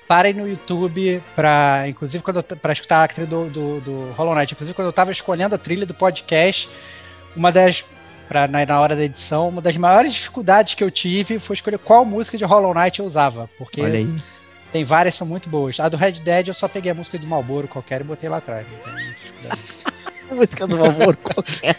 [0.07, 4.53] parem no YouTube para, inclusive quando para escutar a trilha do, do, do Hollow Knight.
[4.53, 6.69] Inclusive quando eu tava escolhendo a trilha do podcast,
[7.33, 7.85] uma das
[8.27, 11.77] pra, na, na hora da edição, uma das maiores dificuldades que eu tive foi escolher
[11.77, 14.09] qual música de Hollow Knight eu usava, porque Olha aí.
[14.71, 15.79] Tem várias que são muito boas.
[15.79, 18.37] A do Red Dead eu só peguei a música do Malboro qualquer e botei lá
[18.37, 18.65] atrás.
[20.29, 21.75] A música do amor qualquer.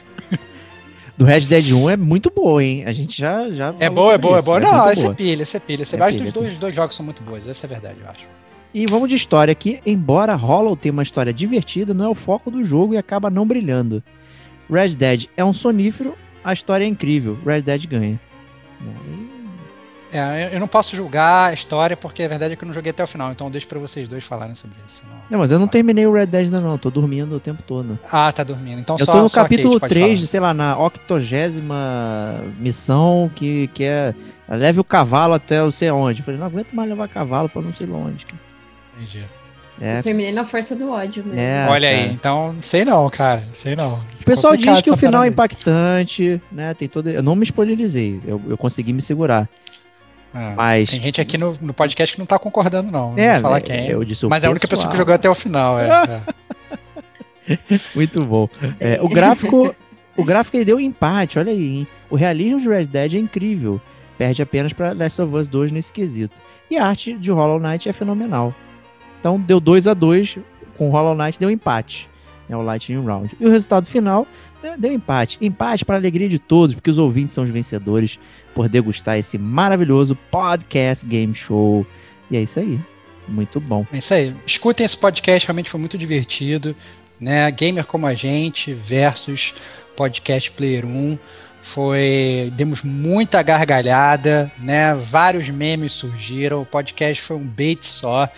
[1.16, 2.84] Do Red Dead 1 é muito boa, hein?
[2.84, 3.48] A gente já.
[3.50, 4.44] já É boa, é boa, é isso.
[4.44, 4.60] boa.
[4.60, 5.12] muito Não, esse boa.
[5.12, 5.86] é pilha, esse é pilha.
[5.86, 7.96] Você É pilha, dos é dois, dois jogos são muito bons, essa é a verdade,
[8.02, 8.26] eu acho.
[8.74, 9.80] E vamos de história aqui.
[9.86, 13.46] Embora Hollow tenha uma história divertida, não é o foco do jogo e acaba não
[13.46, 14.02] brilhando.
[14.70, 17.38] Red Dead é um sonífero, a história é incrível.
[17.44, 18.20] Red Dead ganha.
[20.12, 22.90] É, eu- não posso julgar a história porque a verdade é que eu não joguei
[22.90, 25.02] até o final, então eu deixo pra vocês dois falarem sobre isso.
[25.02, 27.62] senão- Não, mas eu não terminei o Red Dead ainda não, tô dormindo o tempo
[27.62, 27.98] todo.
[28.12, 28.80] Ah, tá dormindo.
[28.80, 30.26] Então eu só, tô no capítulo Kate pode 3, falar.
[30.26, 34.14] sei lá, na octogésima missão, que, que é
[34.48, 36.20] leve o cavalo até eu sei onde.
[36.20, 38.26] Eu falei, não aguento mais levar cavalo pra não sei onde.
[38.26, 38.40] cara.
[38.96, 39.24] Entendi.
[39.80, 41.40] É, Eu terminei na força do ódio mesmo.
[41.40, 41.66] É.
[41.68, 42.02] Olha cara.
[42.04, 43.42] aí, então sei não, cara.
[43.54, 43.94] Sei não.
[44.20, 46.74] O pessoal diz que o final é impactante, né?
[46.74, 47.08] Tem todo.
[47.08, 49.48] Eu não me spoilerizei, eu, eu consegui me segurar.
[50.34, 50.90] É, Mas.
[50.90, 53.12] Tem gente aqui no, no podcast que não tá concordando, não.
[53.12, 53.88] Não É, vou falar né, quem.
[53.88, 54.96] eu disse o Mas é a única pessoa que pessoal.
[54.98, 55.88] jogou até o final, é.
[57.48, 57.78] é.
[57.94, 58.48] Muito bom.
[58.80, 59.74] É, o gráfico.
[60.16, 61.86] o gráfico ele deu empate, olha aí, hein?
[62.10, 63.80] O realismo de Red Dead é incrível.
[64.18, 66.38] Perde apenas para Last of Us 2 nesse quesito.
[66.70, 68.54] E a arte de Hollow Knight é fenomenal.
[69.20, 70.38] Então deu 2 a 2
[70.76, 72.08] com Hollow Knight deu empate.
[72.52, 73.34] É o Lightning Round.
[73.40, 74.26] E o resultado final
[74.62, 75.38] né, deu empate.
[75.40, 78.18] Empate para a alegria de todos, porque os ouvintes são os vencedores
[78.54, 81.86] por degustar esse maravilhoso podcast game show.
[82.30, 82.78] E é isso aí.
[83.26, 83.86] Muito bom.
[83.90, 84.36] É isso aí.
[84.46, 86.76] Escutem esse podcast, realmente foi muito divertido.
[87.18, 87.50] Né?
[87.50, 89.54] Gamer como a gente versus
[89.96, 91.18] Podcast Player 1.
[91.62, 92.52] Foi.
[92.54, 94.94] Demos muita gargalhada, né?
[94.94, 96.60] Vários memes surgiram.
[96.60, 98.28] O podcast foi um bait só.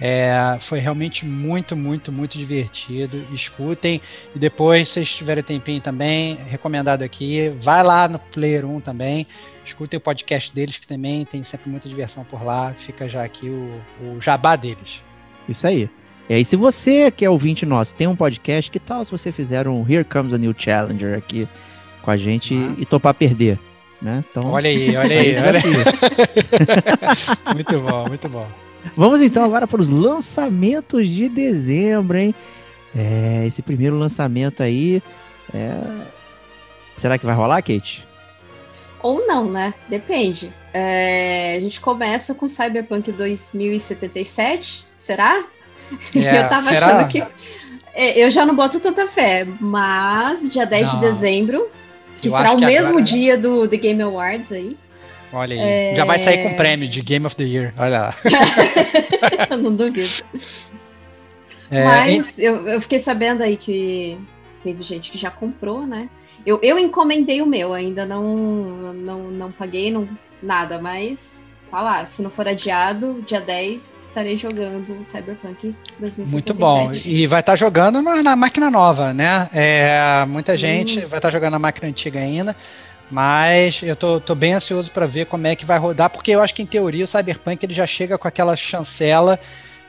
[0.00, 3.24] É, foi realmente muito, muito, muito divertido.
[3.32, 4.00] Escutem.
[4.34, 9.26] E depois, se vocês tiverem tempinho também, recomendado aqui, vai lá no Player 1 também.
[9.64, 12.72] Escutem o podcast deles, que também tem sempre muita diversão por lá.
[12.74, 15.00] Fica já aqui o, o jabá deles.
[15.48, 15.88] Isso aí.
[16.28, 19.30] E aí, se você que é ouvinte nosso tem um podcast, que tal se você
[19.32, 21.48] fizer um Here Comes a New Challenger aqui
[22.02, 22.74] com a gente Ah.
[22.78, 23.58] e topar perder?
[24.02, 24.22] Né?
[24.30, 25.64] Então, Olha aí, olha aí aí, olha aí.
[27.54, 28.65] Muito bom, muito bom.
[28.96, 32.34] Vamos então agora para os lançamentos de dezembro, hein?
[32.94, 35.02] É, esse primeiro lançamento aí.
[35.54, 35.72] é,
[36.96, 38.06] Será que vai rolar, Kate?
[39.02, 39.74] Ou não, né?
[39.88, 40.50] Depende.
[40.72, 45.44] É, a gente começa com Cyberpunk 2077, será?
[46.14, 46.86] É, eu tava será?
[46.86, 47.22] achando que.
[47.94, 51.00] é, Eu já não boto tanta fé, mas dia 10 de Não.
[51.02, 51.68] dezembro,
[52.20, 54.76] que Eu será o que mesmo agora- dia do The Game Awards aí.
[55.36, 55.60] Olha aí.
[55.92, 55.94] É.
[55.94, 57.74] Já vai sair com prêmio de Game of the Year.
[57.76, 58.14] Olha lá.
[59.56, 60.24] não duvido.
[61.70, 64.18] É, Mas eu, eu fiquei sabendo aí que
[64.62, 66.08] teve gente que já comprou, né?
[66.44, 70.08] Eu, eu encomendei o meu, ainda não, não, não paguei não,
[70.40, 72.04] nada, mas tá lá.
[72.04, 76.30] Se não for adiado, dia 10 estarei jogando Cyberpunk 2077.
[76.30, 76.92] Muito bom.
[77.04, 79.48] E vai estar jogando na, na máquina nova, né?
[79.52, 80.58] É, muita Sim.
[80.58, 82.54] gente vai estar jogando na máquina antiga ainda.
[83.10, 86.42] Mas eu tô, tô bem ansioso para ver como é que vai rodar, porque eu
[86.42, 89.38] acho que em teoria o Cyberpunk ele já chega com aquela chancela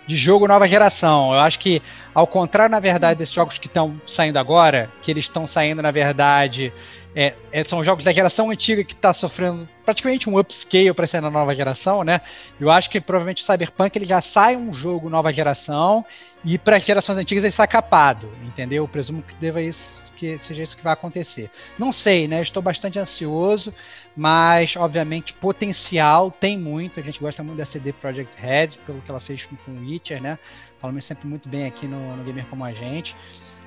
[0.06, 1.34] de jogo nova geração.
[1.34, 1.82] Eu acho que,
[2.13, 5.91] ao contrário, na verdade, desses jogos que estão saindo agora, que eles estão saindo, na
[5.91, 6.71] verdade,
[7.19, 11.19] é, é, são jogos da geração antiga que está sofrendo praticamente um upscale para ser
[11.19, 12.21] na nova geração, né?
[12.60, 16.06] Eu acho que provavelmente o Cyberpunk ele já sai um jogo nova geração
[16.45, 18.84] e para as gerações antigas ele sai capado, entendeu?
[18.84, 21.49] Eu presumo que deva isso, que seja isso que vai acontecer.
[21.77, 22.41] Não sei, né?
[22.41, 23.73] Estou bastante ansioso,
[24.15, 26.99] mas obviamente potencial tem muito.
[26.99, 30.21] A gente gosta muito da CD Projekt Red pelo que ela fez com o Witcher,
[30.21, 30.38] né?
[30.80, 33.15] Falamos sempre muito bem aqui no, no Gamer como a gente.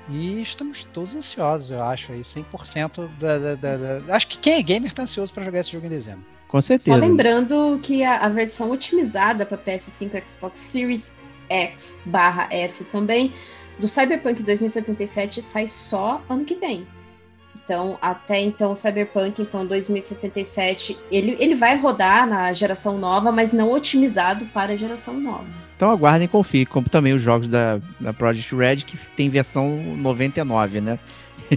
[0.09, 4.15] E estamos todos ansiosos, eu acho, aí 100% da, da, da, da...
[4.15, 6.25] Acho que quem é gamer está ansioso para jogar esse jogo em dezembro.
[6.47, 6.91] Com certeza.
[6.91, 11.15] Só lembrando que a, a versão otimizada para PS5 Xbox Series
[11.49, 13.33] X barra S também,
[13.79, 16.85] do Cyberpunk 2077 sai só ano que vem.
[17.63, 23.53] Então, até então, o Cyberpunk, então, 2077, ele, ele vai rodar na geração nova, mas
[23.53, 25.45] não otimizado para a geração nova.
[25.75, 29.81] Então aguardem e confiem, como também os jogos da, da Project Red, que tem versão
[29.97, 30.99] 99, né?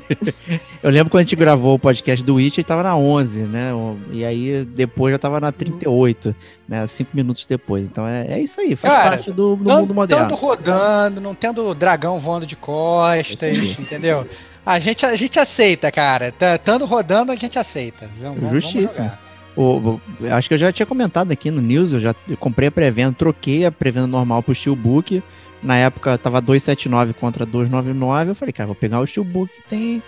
[0.83, 3.71] eu lembro quando a gente gravou o podcast do Witcher, ele tava na 11, né?
[4.13, 6.35] E aí depois já tava na 38,
[6.69, 6.87] né?
[6.87, 7.85] Cinco minutos depois.
[7.85, 10.29] Então é, é isso aí, faz Cara, parte do, do não mundo moderno.
[10.29, 14.27] Tanto rodando, não tendo dragão voando de costas, entendeu?
[14.67, 16.33] A gente, a gente aceita, cara.
[16.55, 18.09] Estando rodando, a gente aceita.
[18.19, 19.07] Vamos, Justíssimo.
[19.07, 19.25] Vamos
[19.57, 20.01] o, o,
[20.33, 23.15] acho que eu já tinha comentado aqui no News, eu já eu comprei a pré-venda,
[23.17, 25.23] troquei a pré-venda normal pro Steelbook.
[25.65, 28.31] Na época tava 279 contra 299.
[28.31, 30.03] Eu falei, cara, vou pegar o Steelbook que tem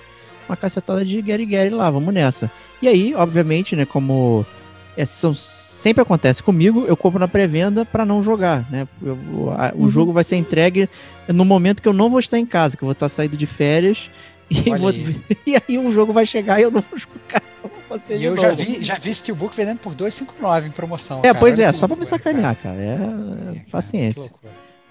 [0.47, 2.51] uma cacetada de Gary Gary lá, vamos nessa.
[2.81, 4.45] E aí, obviamente, né, como
[4.97, 8.87] é, são, sempre acontece comigo, eu compro na pré-venda para não jogar, né?
[9.03, 9.17] Eu,
[9.57, 9.87] a, uhum.
[9.87, 10.89] O jogo vai ser entregue
[11.27, 13.47] no momento que eu não vou estar em casa, que eu vou estar saído de
[13.47, 14.11] férias.
[14.49, 15.21] E, vou, aí.
[15.45, 17.43] e aí o jogo vai chegar e eu não vou jogar.
[18.11, 21.21] E eu já vi, já vi Steelbook vendendo por 2,59 em promoção.
[21.21, 21.39] É, cara.
[21.39, 22.77] pois é, só pra me sacanear, cara.
[22.77, 24.31] É, é paciência.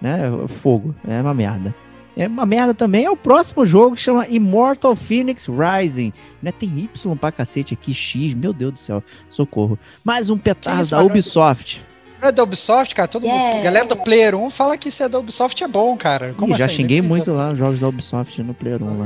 [0.01, 0.19] Né?
[0.47, 0.95] Fogo.
[1.08, 1.73] É uma merda.
[2.17, 3.05] É uma merda também.
[3.05, 6.13] É o próximo jogo que chama Immortal Phoenix Rising.
[6.41, 6.51] Né?
[6.51, 8.34] Tem Y pra cacete aqui, X.
[8.34, 9.03] Meu Deus do céu.
[9.29, 9.77] Socorro.
[10.03, 11.84] Mais um petardo da Ubisoft.
[12.21, 13.08] Não é da Ubisoft, cara?
[13.08, 13.55] Todo yeah.
[13.55, 16.34] mundo, galera do Player 1 fala que se é da Ubisoft é bom, cara.
[16.38, 16.77] Como Ih, já assim?
[16.77, 19.05] xinguei muito lá os jogos da Ubisoft no Player 1 lá.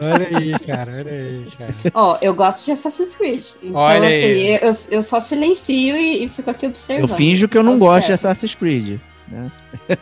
[0.00, 1.74] Olha aí, cara, olha aí, cara.
[1.92, 3.44] Ó, oh, eu gosto de Assassin's Creed.
[3.62, 7.10] Então, olha assim, eu, eu, só silencio e, e, fico aqui observando.
[7.10, 9.00] Eu finjo que eu não gosto de Assassin's Creed.
[9.28, 9.50] Né?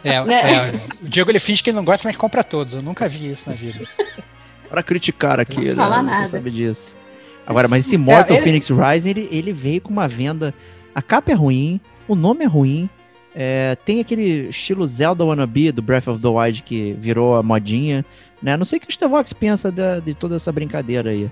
[0.04, 0.22] É, é,
[1.02, 2.74] o Diego ele finge que ele não gosta, mas compra todos.
[2.74, 3.86] Eu nunca vi isso na vida.
[4.68, 5.72] Para criticar aqui, não né?
[5.74, 6.24] Falar nada.
[6.24, 6.96] Você sabe disso.
[7.46, 8.44] Agora, mas esse Mortal é, ele...
[8.44, 10.54] Phoenix Rising, ele, ele veio com uma venda.
[10.94, 12.88] A capa é ruim, o nome é ruim.
[13.34, 18.04] É, tem aquele estilo Zelda Wannabe do Breath of the Wild que virou a modinha.
[18.42, 18.56] Né?
[18.56, 21.30] Não sei o que o Stevox pensa de, de toda essa brincadeira aí.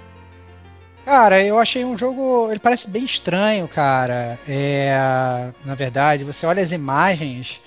[1.05, 2.49] Cara, eu achei um jogo.
[2.51, 4.39] Ele parece bem estranho, cara.
[4.47, 7.61] É, na verdade, você olha as imagens.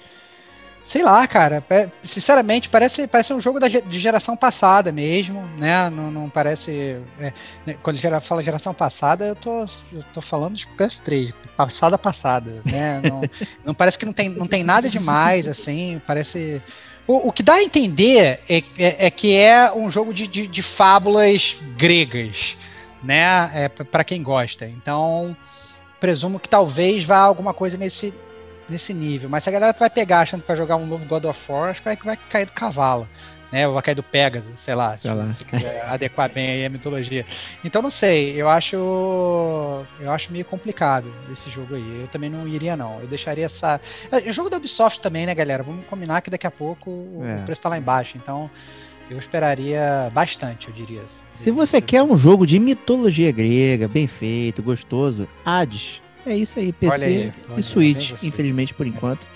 [0.83, 1.63] Sei lá, cara.
[2.03, 5.89] Sinceramente, parece, parece um jogo da, de geração passada mesmo, né?
[5.89, 7.01] Não, não parece.
[7.17, 7.33] É,
[7.65, 7.77] né?
[7.81, 9.61] Quando gera, fala geração passada, eu tô,
[9.93, 13.01] eu tô falando de PS3, passada passada, né?
[13.01, 13.21] Não,
[13.63, 16.01] não parece que não tem, não tem nada demais, assim.
[16.05, 16.61] Parece.
[17.07, 20.47] O, o que dá a entender é, é, é que é um jogo de, de,
[20.47, 22.57] de fábulas gregas,
[23.01, 23.49] né?
[23.53, 24.67] É, para quem gosta.
[24.67, 25.35] Então,
[25.97, 28.13] presumo que talvez vá alguma coisa nesse,
[28.69, 29.29] nesse nível.
[29.29, 31.69] Mas se a galera vai pegar achando que vai jogar um novo God of War,
[31.69, 33.07] acho que vai, vai cair do cavalo.
[33.51, 35.25] Né, ou vai cair do Pegasus, sei lá, sei se lá.
[35.27, 37.23] você quiser adequar bem aí a mitologia.
[37.63, 42.01] Então não sei, eu acho eu acho meio complicado esse jogo aí.
[42.01, 42.99] Eu também não iria não.
[42.99, 43.79] Eu deixaria essa
[44.11, 45.61] é, o jogo da Ubisoft também, né, galera?
[45.61, 47.41] Vamos combinar que daqui a pouco é.
[47.41, 48.17] o preço tá lá embaixo.
[48.17, 48.49] Então
[49.07, 51.03] eu esperaria bastante, eu diria.
[51.35, 56.71] Se você quer um jogo de mitologia grega, bem feito, gostoso, Hades é isso aí,
[56.71, 59.27] PC aí, e Switch, infelizmente por enquanto.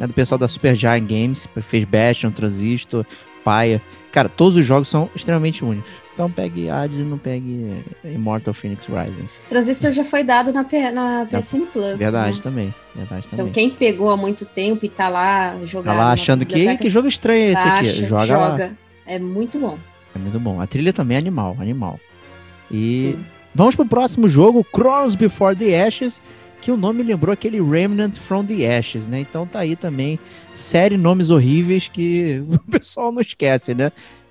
[0.00, 3.04] É do pessoal da Super Giant Games, fez Bastion, Transistor,
[3.44, 3.80] Paia.
[4.10, 5.90] Cara, todos os jogos são extremamente únicos.
[6.12, 9.26] Então pegue Hades e não pegue Immortal Phoenix Rising.
[9.48, 11.98] Transistor já foi dado na, P na PSN Plus.
[11.98, 12.42] Verdade né?
[12.42, 12.74] também.
[12.94, 15.94] Verdade então quem pegou há muito tempo e tá lá jogando.
[15.94, 18.06] Tá lá achando que, que jogo estranho é esse aqui.
[18.06, 18.64] Joga, joga.
[18.64, 18.70] Lá.
[19.06, 19.78] É muito bom.
[20.14, 20.60] É muito bom.
[20.60, 21.98] A trilha também é animal, animal.
[22.70, 23.26] E Sim.
[23.54, 26.20] Vamos pro próximo jogo, Chronos Before the Ashes
[26.62, 29.18] que o nome lembrou aquele Remnant from the Ashes, né?
[29.18, 30.18] Então tá aí também
[30.54, 33.90] série nomes horríveis que o pessoal não esquece, né?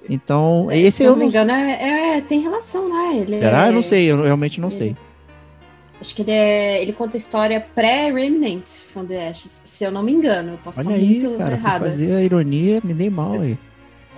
[0.10, 3.18] Então, é, esse se eu não me engano, é, é, tem relação, né?
[3.18, 3.66] Ele Será?
[3.66, 4.96] É, eu não sei, eu realmente não ele, sei.
[6.00, 10.02] Acho que ele, é, ele conta a história pré-Remnant from the Ashes, se eu não
[10.02, 10.54] me engano.
[10.54, 11.82] Eu posso Olha estar aí, muito cara, errado.
[11.82, 13.58] fazer a ironia, me dei mal aí.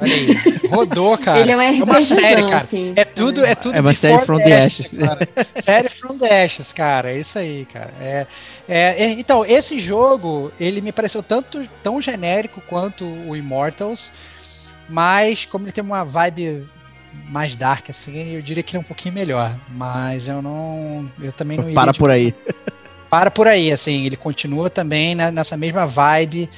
[0.04, 0.68] Olha aí.
[0.70, 1.39] Rodou, cara.
[1.39, 2.58] Ele é um uma série, cara.
[2.58, 2.94] assim.
[2.96, 5.63] É tudo, é tudo É uma série from the ashes, ashes.
[5.63, 7.12] série from the ashes, cara.
[7.12, 7.92] É isso aí, cara.
[8.00, 8.28] É,
[8.68, 14.12] é, é, então, esse jogo, ele me pareceu tanto tão genérico quanto o Immortals,
[14.89, 16.68] mas como ele tem uma vibe
[17.30, 19.56] mais dark, assim, eu diria que ele é um pouquinho melhor.
[19.70, 21.10] Mas eu não.
[21.22, 21.76] Eu também não iria.
[21.76, 22.34] Para de- por aí.
[23.10, 26.50] para por aí, assim, ele continua também na- nessa mesma vibe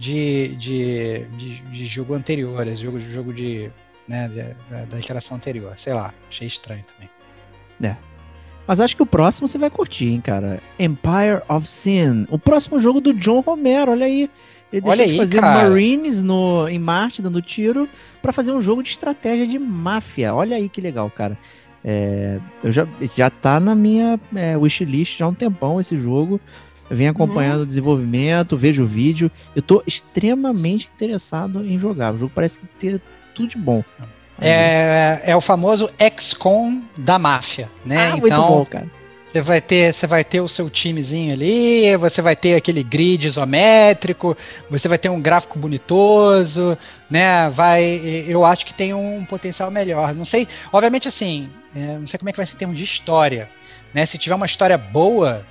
[0.00, 3.70] de, de, de, de jogo anterior, jogo, jogo de,
[4.08, 7.10] né, da, da geração anterior, sei lá, achei estranho também.
[8.70, 10.62] Mas acho que o próximo você vai curtir, hein, cara.
[10.78, 12.24] Empire of Sin.
[12.30, 14.30] O próximo jogo do John Romero, olha aí.
[14.72, 15.68] Ele deixou Olha de aí, fazer cara.
[15.68, 17.88] Marines no, em Marte, dando tiro,
[18.22, 20.32] pra fazer um jogo de estratégia de máfia.
[20.32, 21.36] Olha aí que legal, cara.
[21.84, 26.40] É, eu já, já tá na minha é, wishlist já há um tempão esse jogo.
[26.90, 29.30] Venho acompanhando o desenvolvimento, vejo o vídeo.
[29.54, 32.12] Eu tô extremamente interessado em jogar.
[32.12, 33.00] O jogo parece que ter
[33.34, 33.84] tudo de bom.
[34.40, 38.08] É, é o famoso XCOM da máfia, né?
[38.08, 38.86] ah, muito então, bom, cara.
[39.30, 43.28] Você vai ter, você vai ter o seu timezinho ali, você vai ter aquele grid
[43.28, 44.36] isométrico,
[44.68, 46.76] você vai ter um gráfico bonitoso,
[47.08, 47.48] né?
[47.50, 47.84] Vai,
[48.26, 50.12] eu acho que tem um potencial melhor.
[50.14, 52.82] Não sei, obviamente assim, é, não sei como é que vai ser em termos de
[52.82, 53.48] história,
[53.94, 54.04] né?
[54.04, 55.46] Se tiver uma história boa,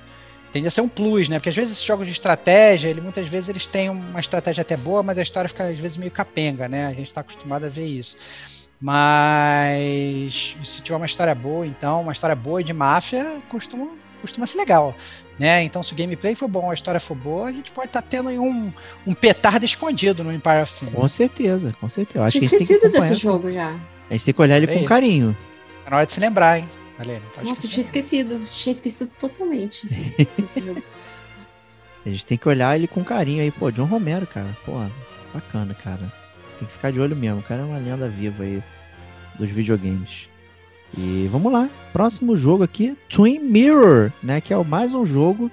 [0.52, 1.38] tende a ser um plus, né?
[1.38, 4.76] Porque às vezes esses jogos de estratégia, ele muitas vezes eles têm uma estratégia até
[4.76, 6.86] boa, mas a história fica às vezes meio capenga, né?
[6.86, 8.16] A gente está acostumado a ver isso.
[8.80, 13.88] Mas se tiver uma história boa, então, uma história boa de máfia, costuma,
[14.22, 14.94] costuma ser legal.
[15.38, 15.62] Né?
[15.64, 18.28] Então, se o gameplay for bom, a história for boa, a gente pode estar tendo
[18.28, 18.72] aí um,
[19.06, 20.86] um petardo escondido no Empire of Sin.
[20.86, 22.18] Com certeza, com certeza.
[22.18, 23.74] Eu acho Tinha que a gente tem que esquecido desse jogo já.
[24.08, 24.88] A gente tem que olhar ele É com isso.
[24.88, 25.36] carinho.
[25.86, 26.68] É na hora de se lembrar, hein?
[27.34, 27.68] Pode Nossa, eu esquecer.
[27.68, 28.40] tinha esquecido.
[28.44, 29.86] Tinha esquecido totalmente
[30.38, 30.82] desse jogo.
[32.04, 33.50] A gente tem que olhar ele com carinho aí.
[33.50, 34.56] Pô, John Romero, cara.
[34.64, 34.72] Pô,
[35.32, 36.12] bacana, cara.
[36.58, 37.40] Tem que ficar de olho mesmo.
[37.40, 38.62] O cara é uma lenda viva aí
[39.38, 40.28] dos videogames.
[40.96, 41.68] E vamos lá.
[41.92, 44.40] Próximo jogo aqui, Twin Mirror, né?
[44.40, 45.50] Que é o mais um jogo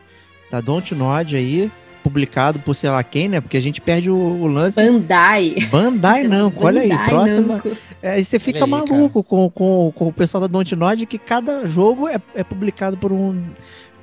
[0.50, 1.72] da Dontnod aí,
[2.08, 3.42] publicado por sei lá quem, né?
[3.42, 4.76] Porque a gente perde o, o lance.
[4.82, 5.56] Bandai.
[5.70, 7.62] Bandai não, olha aí, próxima.
[8.02, 11.66] É, aí você fica aí, maluco com, com, com o pessoal da Dontnod que cada
[11.66, 13.44] jogo é, é publicado por um,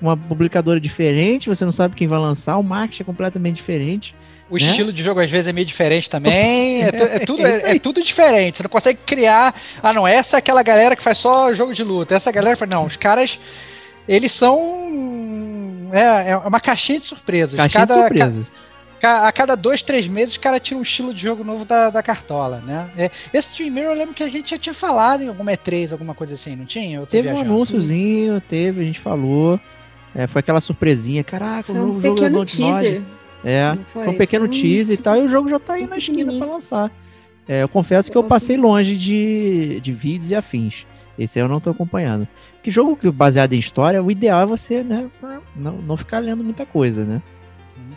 [0.01, 4.15] uma publicadora diferente, você não sabe quem vai lançar, o marketing é completamente diferente.
[4.51, 4.61] O né?
[4.63, 6.83] estilo de jogo às vezes é meio diferente também.
[6.83, 8.59] É, tu- é tudo, É é, é tudo diferente.
[8.59, 9.55] Você não consegue criar.
[9.83, 12.15] Ah, não, essa é aquela galera que faz só jogo de luta.
[12.15, 12.71] Essa galera faz.
[12.71, 13.39] Não, os caras.
[14.09, 15.89] Eles são.
[15.93, 17.55] É, é uma caixinha de surpresas.
[17.57, 18.47] Caixinha de Cada- surpresa.
[19.01, 21.91] ca- a cada dois, três meses, os caras tiram um estilo de jogo novo da,
[21.91, 22.91] da cartola, né?
[22.97, 25.93] É, esse Team Mirror eu lembro que a gente já tinha falado em alguma E3,
[25.93, 27.05] alguma coisa assim, não tinha?
[27.07, 27.55] Teve um viajando.
[27.55, 29.59] anúnciozinho, teve, a gente falou.
[30.15, 32.73] É, foi aquela surpresinha, caraca, Foi o um novo jogo da pequeno Dontnod.
[32.83, 33.03] teaser.
[33.45, 35.75] É, não foi um pequeno Foi um teaser e tal, e o jogo já tá
[35.75, 36.91] aí na esquina pra lançar.
[37.47, 40.87] É, eu confesso que eu passei longe de, de vídeos e afins.
[41.19, 42.27] Esse aí eu não tô acompanhando.
[42.63, 45.09] Que jogo que baseado em história, o ideal é você, né,
[45.55, 47.23] não, não ficar lendo muita coisa, né?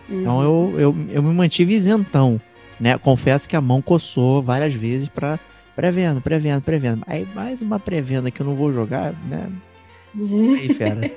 [0.09, 0.43] Então Uhum.
[0.43, 2.39] eu, eu, eu me mantive isentão,
[2.79, 2.97] né?
[2.97, 5.39] Confesso que a mão coçou várias vezes pra
[5.75, 7.01] pré-venda, pré-venda, pré-venda.
[7.07, 9.49] Aí mais uma pré-venda que eu não vou jogar, né?
[10.15, 11.01] Aí, fera,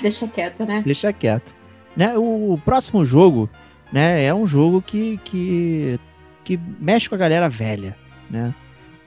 [0.00, 0.82] Deixa quieto, né?
[0.84, 1.54] deixa quieto.
[1.96, 2.16] Né?
[2.16, 3.48] O, o próximo jogo,
[3.92, 5.98] né, é um jogo que, que,
[6.44, 7.96] que mexe com a galera velha,
[8.30, 8.54] né?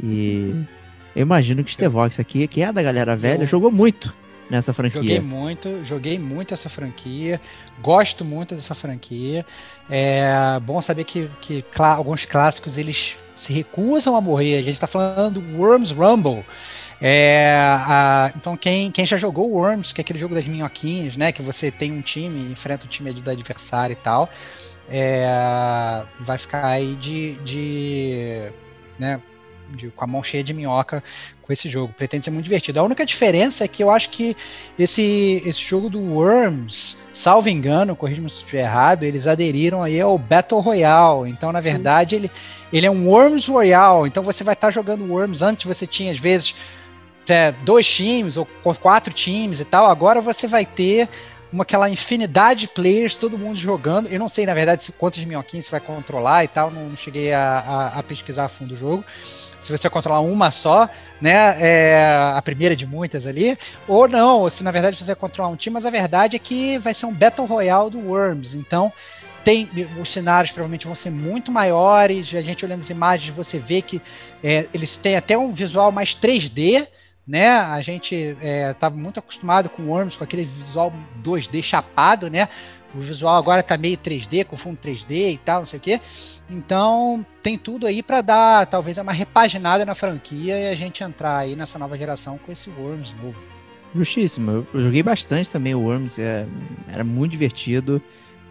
[0.02, 0.54] E
[1.20, 4.14] eu imagino que o Stevox aqui, que é da galera velha, Eu- jogou muito
[4.50, 5.02] nessa franquia.
[5.02, 7.40] Joguei muito, joguei muito essa franquia,
[7.82, 9.46] gosto muito dessa franquia.
[9.90, 14.58] É bom saber que, que clá- alguns clássicos eles se recusam a morrer.
[14.58, 16.44] A gente está falando do Worms Rumble.
[17.02, 21.32] É, a- então quem, quem já jogou Worms, que é aquele jogo das minhoquinhas, né,
[21.32, 24.30] que você tem um time, enfrenta o time do adversário e tal,
[24.90, 28.52] é, vai ficar aí de, de,
[28.98, 29.22] né,
[29.76, 31.04] de- com a mão cheia de minhoca
[31.42, 31.94] com esse jogo.
[31.98, 32.80] Pretende ser muito divertido.
[32.80, 34.36] A única diferença é que eu acho que
[34.78, 40.18] esse, esse jogo do Worms, salvo engano, corrija-me se estiver errado, eles aderiram aí ao
[40.18, 41.30] Battle Royale.
[41.30, 42.32] Então, na verdade, ele,
[42.72, 44.08] ele é um Worms Royale.
[44.08, 45.42] Então você vai estar jogando Worms.
[45.42, 46.54] Antes você tinha, às vezes,
[47.28, 49.86] é, dois times ou qu- quatro times e tal.
[49.88, 51.08] Agora você vai ter
[51.52, 54.08] uma, aquela infinidade de players, todo mundo jogando.
[54.08, 56.70] Eu não sei, na verdade, se quantos minhoquinhos você vai controlar e tal.
[56.72, 57.60] Não, não cheguei a,
[57.96, 59.04] a- a pesquisar a fundo o jogo.
[59.60, 61.56] Se você controlar uma só, né?
[61.60, 63.58] É a primeira de muitas ali.
[63.88, 66.94] Ou não, se na verdade você controlar um time, mas a verdade é que vai
[66.94, 68.54] ser um Battle Royale do Worms.
[68.54, 68.92] Então,
[69.44, 69.70] tem
[70.00, 72.34] os cenários provavelmente vão ser muito maiores.
[72.34, 74.02] A gente olhando as imagens, você vê que
[74.44, 76.88] é, eles têm até um visual mais 3D,
[77.28, 77.50] né?
[77.50, 78.38] A gente
[78.72, 80.92] estava muito acostumado com Worms, com aquele visual
[81.24, 82.50] 2D chapado, né?
[82.94, 86.02] O visual agora tá meio 3D, com fundo 3D e tal, não sei o quê.
[86.50, 91.38] Então, tem tudo aí para dar, talvez, uma repaginada na franquia e a gente entrar
[91.38, 93.40] aí nessa nova geração com esse Worms novo.
[93.94, 94.66] Justíssimo.
[94.74, 96.46] Eu, joguei bastante também o Worms, é,
[96.92, 98.02] era muito divertido.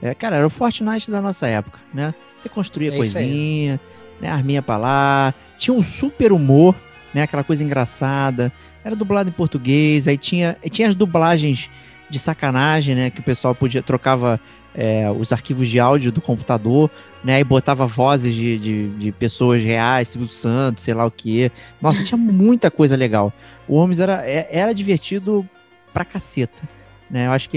[0.01, 2.15] É, cara, era o Fortnite da nossa época, né?
[2.37, 3.81] Você construía É coisinha,
[4.21, 4.31] né?
[4.31, 5.35] Arminha pra lá.
[5.59, 6.77] Tinha um super humor,
[7.13, 7.23] né?
[7.23, 8.53] Aquela coisa engraçada.
[8.85, 11.69] Era dublado em português, aí tinha, aí tinha as dublagens
[12.11, 13.11] de sacanagem, né?
[13.11, 14.41] Que o pessoal podia trocava
[14.75, 16.91] é, os arquivos de áudio do computador,
[17.23, 17.41] né?
[17.41, 21.51] E botava vozes de, de, de pessoas reais, Silvio Santos, sei lá o que.
[21.81, 23.33] Nossa, tinha muita coisa legal.
[23.67, 25.47] O Holmes era, é- era divertido
[25.93, 26.63] pra caceta.
[27.11, 27.27] Né?
[27.27, 27.57] Eu acho que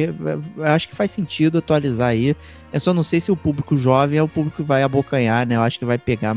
[0.57, 2.35] eu acho que faz sentido atualizar aí.
[2.71, 5.55] Eu só não sei se o público jovem é o público que vai abocanhar, né?
[5.57, 6.35] Eu acho que vai pegar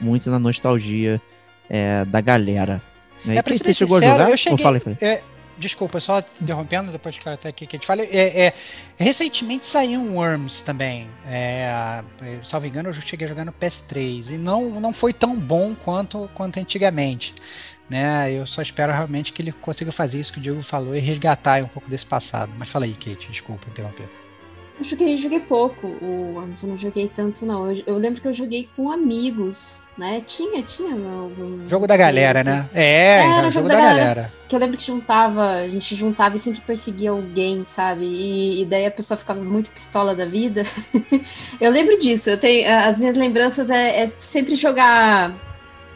[0.00, 1.20] muito na nostalgia
[1.68, 2.80] é, da galera.
[3.24, 3.36] Né?
[3.36, 4.30] É, E você chegou sincero, a jogar?
[4.30, 4.96] eu cheguei- fala aí.
[5.02, 5.20] É,
[5.58, 8.02] desculpa, só te interrompendo, depois que até aqui que a gente fala.
[8.02, 8.52] É, é,
[8.96, 11.08] recentemente saiu um Worms também.
[11.26, 14.30] É, é, salvo engano, eu cheguei no PS3.
[14.30, 17.34] E não, não foi tão bom quanto, quanto antigamente.
[17.88, 18.32] Né?
[18.32, 21.62] Eu só espero realmente que ele consiga fazer isso que o Diego falou e resgatar
[21.62, 22.52] um pouco desse passado.
[22.58, 24.25] Mas fala aí, Kate, desculpa interromper.
[24.78, 27.70] Eu joguei, joguei pouco o Worms, eu não joguei tanto não.
[27.72, 30.22] Eu, eu lembro que eu joguei com amigos, né?
[30.26, 31.66] Tinha, tinha algum.
[31.66, 32.68] Jogo da galera, assim, né?
[32.74, 33.98] É, Era, então, jogo jogo da da galera.
[34.14, 34.32] galera.
[34.46, 38.04] Que eu lembro que juntava, a gente juntava e sempre perseguia alguém, sabe?
[38.04, 40.64] E, e daí a pessoa ficava muito pistola da vida.
[41.58, 42.68] eu lembro disso, eu tenho.
[42.70, 45.34] As minhas lembranças é, é sempre jogar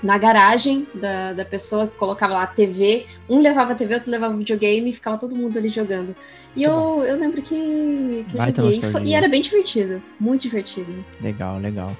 [0.02, 3.06] na garagem da, da pessoa que colocava lá a TV.
[3.28, 6.14] Um levava a TV, outro levava o videogame e ficava todo mundo ali jogando.
[6.56, 8.78] E Muito eu, eu lembro que, que eu joguei.
[8.78, 10.02] E, foi- e era bem divertido.
[10.18, 10.92] Muito divertido.
[11.20, 11.96] Legal, legal.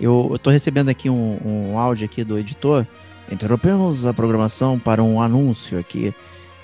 [0.00, 1.38] Eu, eu tô recebendo aqui um,
[1.72, 2.86] um áudio aqui do editor.
[3.30, 6.14] Interrompemos a programação para um anúncio aqui.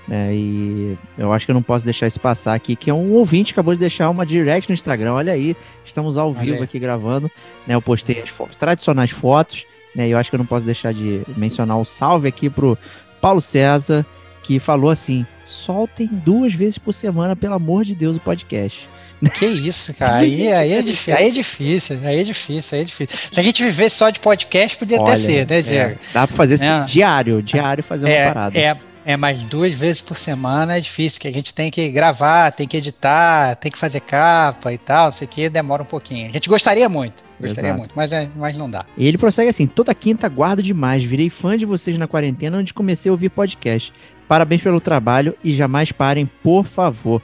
[0.07, 3.13] Né, e eu acho que eu não posso deixar isso passar aqui, que é um
[3.15, 5.15] ouvinte que acabou de deixar uma direct no Instagram.
[5.15, 6.63] Olha aí, estamos ao Olha vivo aí.
[6.63, 7.31] aqui gravando.
[7.67, 9.65] Né, eu postei as fotos, tradicionais fotos.
[9.95, 12.77] Né, e eu acho que eu não posso deixar de mencionar o salve aqui pro
[13.21, 14.05] Paulo César,
[14.43, 18.89] que falou assim: soltem duas vezes por semana, pelo amor de Deus, o podcast.
[19.35, 20.17] Que isso, cara.
[20.17, 23.19] Aí, aí, é difícil, aí é difícil, aí é difícil, aí é difícil.
[23.33, 25.93] Se a gente vivesse só de podcast, podia até Olha, ser, né, Diego?
[25.93, 26.81] é, dá pra fazer É.
[26.85, 28.59] diário, diário fazer uma parada.
[28.59, 32.51] É, é, mais duas vezes por semana é difícil, que a gente tem que gravar,
[32.53, 36.29] tem que editar, tem que fazer capa e tal, isso aqui demora um pouquinho.
[36.29, 37.79] A gente gostaria muito, gostaria Exato.
[37.79, 38.85] muito, mas, é, mas não dá.
[38.97, 41.05] E ele prossegue assim: toda quinta guardo demais.
[41.05, 43.93] Virei fã de vocês na quarentena onde comecei a ouvir podcast.
[44.27, 47.21] Parabéns pelo trabalho e jamais parem, por favor.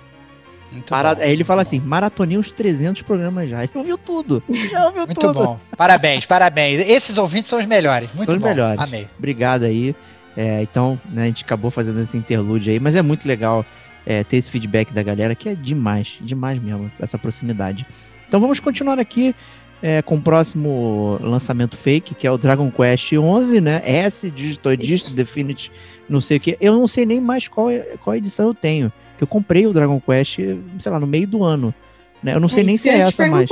[0.71, 1.69] Muito Mara- bom, Aí ele muito fala bom.
[1.69, 3.63] assim: maratonei uns 300 programas já.
[3.65, 4.43] Ele ouviu tudo.
[4.71, 5.33] Já ouviu Muito tudo.
[5.35, 5.59] bom.
[5.77, 6.87] Parabéns, parabéns.
[6.89, 8.13] Esses ouvintes são os melhores.
[8.15, 8.49] Muito São os bom.
[8.49, 8.79] melhores.
[8.81, 9.09] Amei.
[9.19, 9.97] Obrigado aí.
[10.41, 13.63] É, então, né, a gente acabou fazendo esse interlúdio aí, mas é muito legal
[14.07, 17.87] é, ter esse feedback da galera, que é demais, demais mesmo, essa proximidade.
[18.27, 19.35] Então vamos continuar aqui
[19.83, 23.83] é, com o próximo lançamento fake, que é o Dragon Quest 11, né?
[23.85, 25.71] S, Digital Edition, Definite,
[26.09, 26.57] não sei o que.
[26.59, 29.75] Eu não sei nem mais qual, é- qual edição eu tenho, que eu comprei o
[29.75, 30.37] Dragon Quest,
[30.79, 31.75] sei lá, no meio do ano.
[32.23, 32.35] Né?
[32.35, 33.51] Eu não sei nem isso se é essa mais.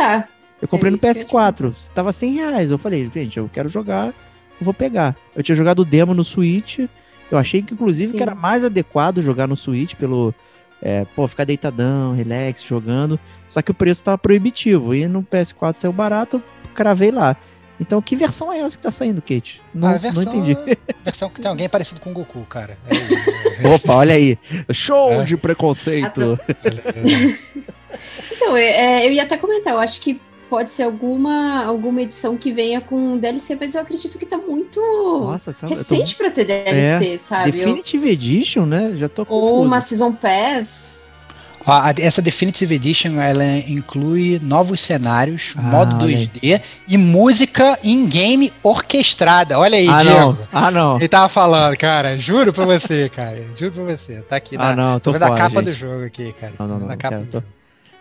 [0.60, 2.70] Eu comprei É no isso que eu ia te PS4, tava 100 reais.
[2.70, 4.14] Eu falei, gente, eu quero jogar,
[4.64, 5.16] vou pegar.
[5.34, 6.80] Eu tinha jogado o demo no Switch,
[7.30, 8.22] eu achei que inclusive que Sim.
[8.22, 10.34] era mais adequado jogar no Switch pelo,
[10.82, 13.18] é, pô, ficar deitadão, relax, jogando.
[13.46, 17.36] Só que o preço tava proibitivo e no PS4 saiu barato, eu cravei lá.
[17.80, 19.62] Então, que versão é essa que tá saindo, Kate?
[19.72, 20.56] Não, a não versão, entendi.
[21.04, 22.76] versão que tem alguém parecido com o Goku, cara.
[23.62, 24.36] É, Opa, olha aí.
[24.72, 25.24] Show É.
[25.24, 26.38] de preconceito.
[28.32, 32.52] Então, é, eu ia até comentar, eu acho que pode ser alguma, alguma edição que
[32.52, 35.66] venha com DLC, mas eu acredito que tá muito Nossa, tá.
[35.66, 37.48] eu tô- recente pra ter DLC, sabe?
[37.50, 38.94] Eu- Definitive Edition, né?
[38.96, 39.46] Já tô confuso.
[39.54, 41.14] ou uma Season Pass.
[41.66, 46.26] Ó, a- essa Definitive Edition ela inclui novos cenários, Ah, modo olha aí.
[46.26, 49.58] 2D e música in-game orquestrada.
[49.58, 50.18] Olha aí, Ah, Diego.
[50.18, 50.38] não.
[50.50, 50.96] Ah, não.
[50.96, 53.44] Ele tava falando, cara, juro pra você, cara.
[53.58, 54.22] Juro pra você.
[54.22, 55.64] Tá aqui Ah, na, não, tô tô a fora, capa gente.
[55.66, 56.54] do jogo aqui, cara.
[56.58, 57.57] Não, não, não, a capa quero, do tô-.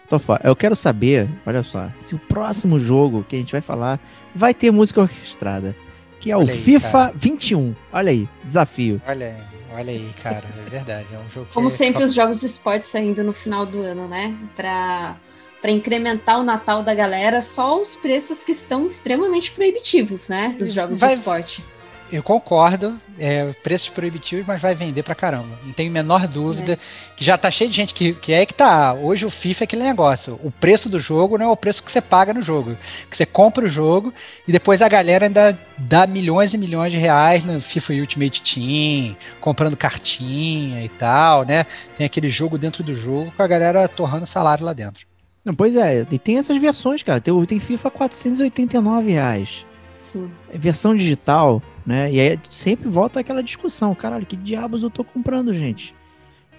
[0.09, 0.41] Tô fora.
[0.43, 3.99] Eu quero saber, olha só, se o próximo jogo que a gente vai falar
[4.33, 5.75] vai ter música orquestrada,
[6.19, 7.13] que é o Olha aí, FIFA cara.
[7.15, 7.75] 21.
[7.91, 9.01] Olha aí, desafio.
[9.05, 9.35] Olha aí,
[9.77, 10.43] olha aí, cara.
[10.65, 11.07] É verdade.
[11.13, 13.81] É um jogo que Como sempre, só- os jogos de esporte saindo no final do
[13.81, 14.33] ano, né?
[14.55, 15.17] Pra,
[15.61, 20.55] pra incrementar o Natal da galera, só os preços que estão extremamente proibitivos, né?
[20.57, 21.65] Dos jogos Vai- de esporte.
[22.09, 25.59] Eu concordo, é, preços proibitivos, mas vai vender pra caramba.
[25.63, 26.73] Não tenho a menor dúvida.
[26.73, 26.77] É.
[27.17, 28.93] Que já tá cheio de gente que, que é que tá.
[28.93, 30.39] Hoje o FIFA é aquele negócio.
[30.41, 32.77] O preço do jogo não é o preço que você paga no jogo.
[33.11, 34.13] Que você compra o jogo
[34.47, 39.17] e depois a galera ainda dá milhões e milhões de reais no FIFA Ultimate Team,
[39.41, 41.65] comprando cartinha e tal, né?
[41.95, 45.05] Tem aquele jogo dentro do jogo com a galera torrando salário lá dentro.
[45.43, 47.19] Não, pois é, e tem essas versões, cara.
[47.19, 49.65] Tem, o- tem FIFA 489 reais.
[50.07, 50.31] Sim.
[50.53, 52.11] É versão digital, né?
[52.11, 53.93] E aí sempre volta aquela discussão.
[53.93, 55.93] Caralho, que diabos eu tô comprando, gente?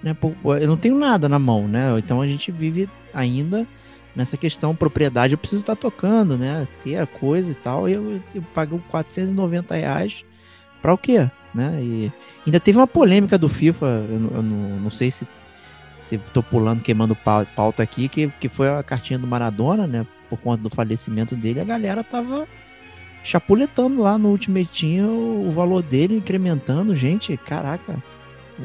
[0.03, 0.17] Né?
[0.61, 1.99] eu não tenho nada na mão, né?
[1.99, 3.67] Então a gente vive ainda
[4.15, 5.35] nessa questão propriedade.
[5.35, 6.69] Eu preciso estar tocando, né?
[6.85, 7.89] Ter a coisa e tal.
[7.89, 10.25] E eu, eu pago 490 reais
[10.83, 11.29] pra o quê?
[11.55, 11.79] Né?
[11.83, 12.13] E
[12.47, 13.87] ainda teve uma polêmica do FIFA.
[14.11, 15.27] Eu, não- eu não, não sei se
[16.01, 20.07] se tô pulando, queimando pau- pauta aqui, que, que foi a cartinha do Maradona, né?
[20.31, 22.47] Por conta do falecimento dele, a galera tava
[23.23, 26.95] chapuletando lá no Ultimatinho o, o valor dele, incrementando.
[26.95, 28.03] Gente, caraca,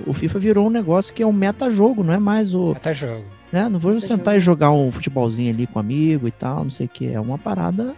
[0.08, 2.72] o FIFA virou um negócio que é um meta-jogo, não é mais o.
[2.72, 3.26] Até jogo.
[3.52, 3.70] Né?
[3.70, 6.88] Não vou Meta sentar e jogar um futebolzinho ali com amigo e tal, não sei
[6.88, 7.08] o que.
[7.08, 7.94] É uma parada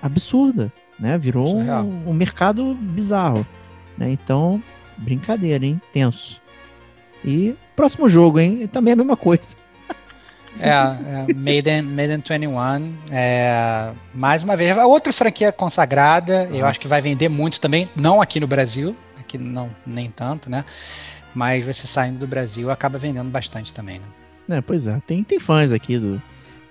[0.00, 1.18] absurda, né?
[1.18, 3.44] Virou um, um mercado bizarro.
[3.98, 4.10] Né?
[4.12, 4.62] Então,
[4.96, 5.80] brincadeira, hein?
[5.92, 6.40] Tenso.
[7.24, 8.68] E próximo jogo, hein?
[8.68, 9.56] Também é a mesma coisa.
[10.60, 12.94] É, é Maiden, Maiden 21.
[13.10, 16.44] É, mais uma vez, outra franquia consagrada.
[16.52, 16.68] Eu Ah.
[16.70, 20.64] acho que vai vender muito também, não aqui no Brasil, aqui não nem tanto, né?
[21.34, 23.98] Mas você saindo do Brasil acaba vendendo bastante também,
[24.48, 24.56] né?
[24.58, 26.22] É, pois é, tem, tem fãs aqui do,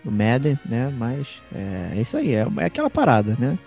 [0.04, 0.92] do Madden, né?
[0.98, 3.58] Mas é, é isso aí, é, é aquela parada, né?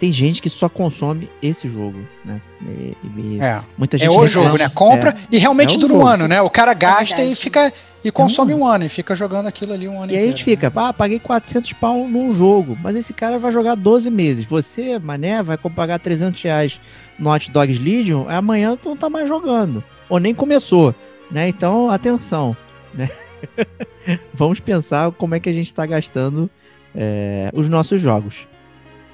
[0.00, 2.40] Tem gente que só consome esse jogo, né?
[2.62, 4.28] E- e- É, muita é gente o reclama.
[4.48, 4.68] jogo, né?
[4.70, 5.16] Compra É.
[5.30, 6.08] e realmente É o dura um jogo.
[6.08, 6.40] ano, né?
[6.40, 7.34] O cara gasta e verdade.
[7.36, 7.72] fica
[8.02, 10.40] e consome um ano e fica jogando aquilo ali um ano E aí a gente
[10.40, 14.46] inteiro, fica, ah, paguei 400 pau num jogo, mas esse cara vai jogar 12 meses.
[14.46, 16.80] Você, mané, vai pagar 300 reais
[17.18, 19.84] no Hot Dogs Legion, amanhã tu não tá mais jogando.
[20.08, 20.94] Ou nem começou,
[21.30, 21.46] né?
[21.46, 22.56] Então, atenção,
[22.94, 23.10] né?
[24.32, 26.48] Vamos pensar como é que a gente tá gastando
[26.94, 28.46] é, os nossos jogos.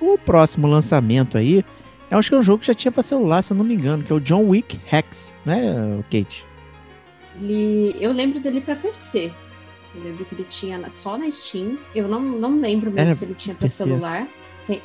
[0.06, 1.64] O próximo lançamento aí,
[2.10, 3.74] eu acho que é um jogo que já tinha pra celular, se eu não me
[3.74, 5.58] engano, que é o John Wick Hex, né,
[6.10, 6.44] Kate?
[7.40, 9.32] Ele, eu lembro dele pra PC.
[9.94, 11.76] Eu lembro que ele tinha só na Steam.
[11.94, 13.84] Eu não, não lembro mesmo Era se ele tinha pra PC.
[13.84, 14.26] celular.
[14.66, 14.80] Tem,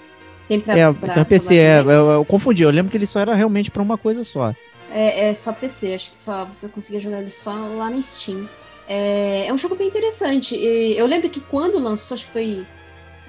[0.47, 3.19] tem pra, É, pra então PC, é, eu, eu confundi, eu lembro que ele só
[3.19, 4.55] era realmente pra uma coisa só.
[4.91, 8.49] É, é só PC, acho que só você conseguia jogar ele só lá na Steam.
[8.87, 10.55] É, é um jogo bem interessante.
[10.55, 12.65] Eu lembro que quando lançou, acho que foi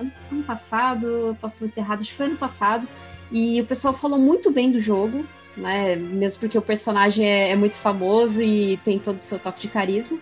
[0.00, 2.86] ano, passado, eu posso estar muito errado, acho que foi ano passado,
[3.30, 5.24] e o pessoal falou muito bem do jogo,
[5.56, 5.96] né?
[5.96, 9.68] Mesmo porque o personagem é, é muito famoso e tem todo o seu toque de
[9.68, 10.18] carisma.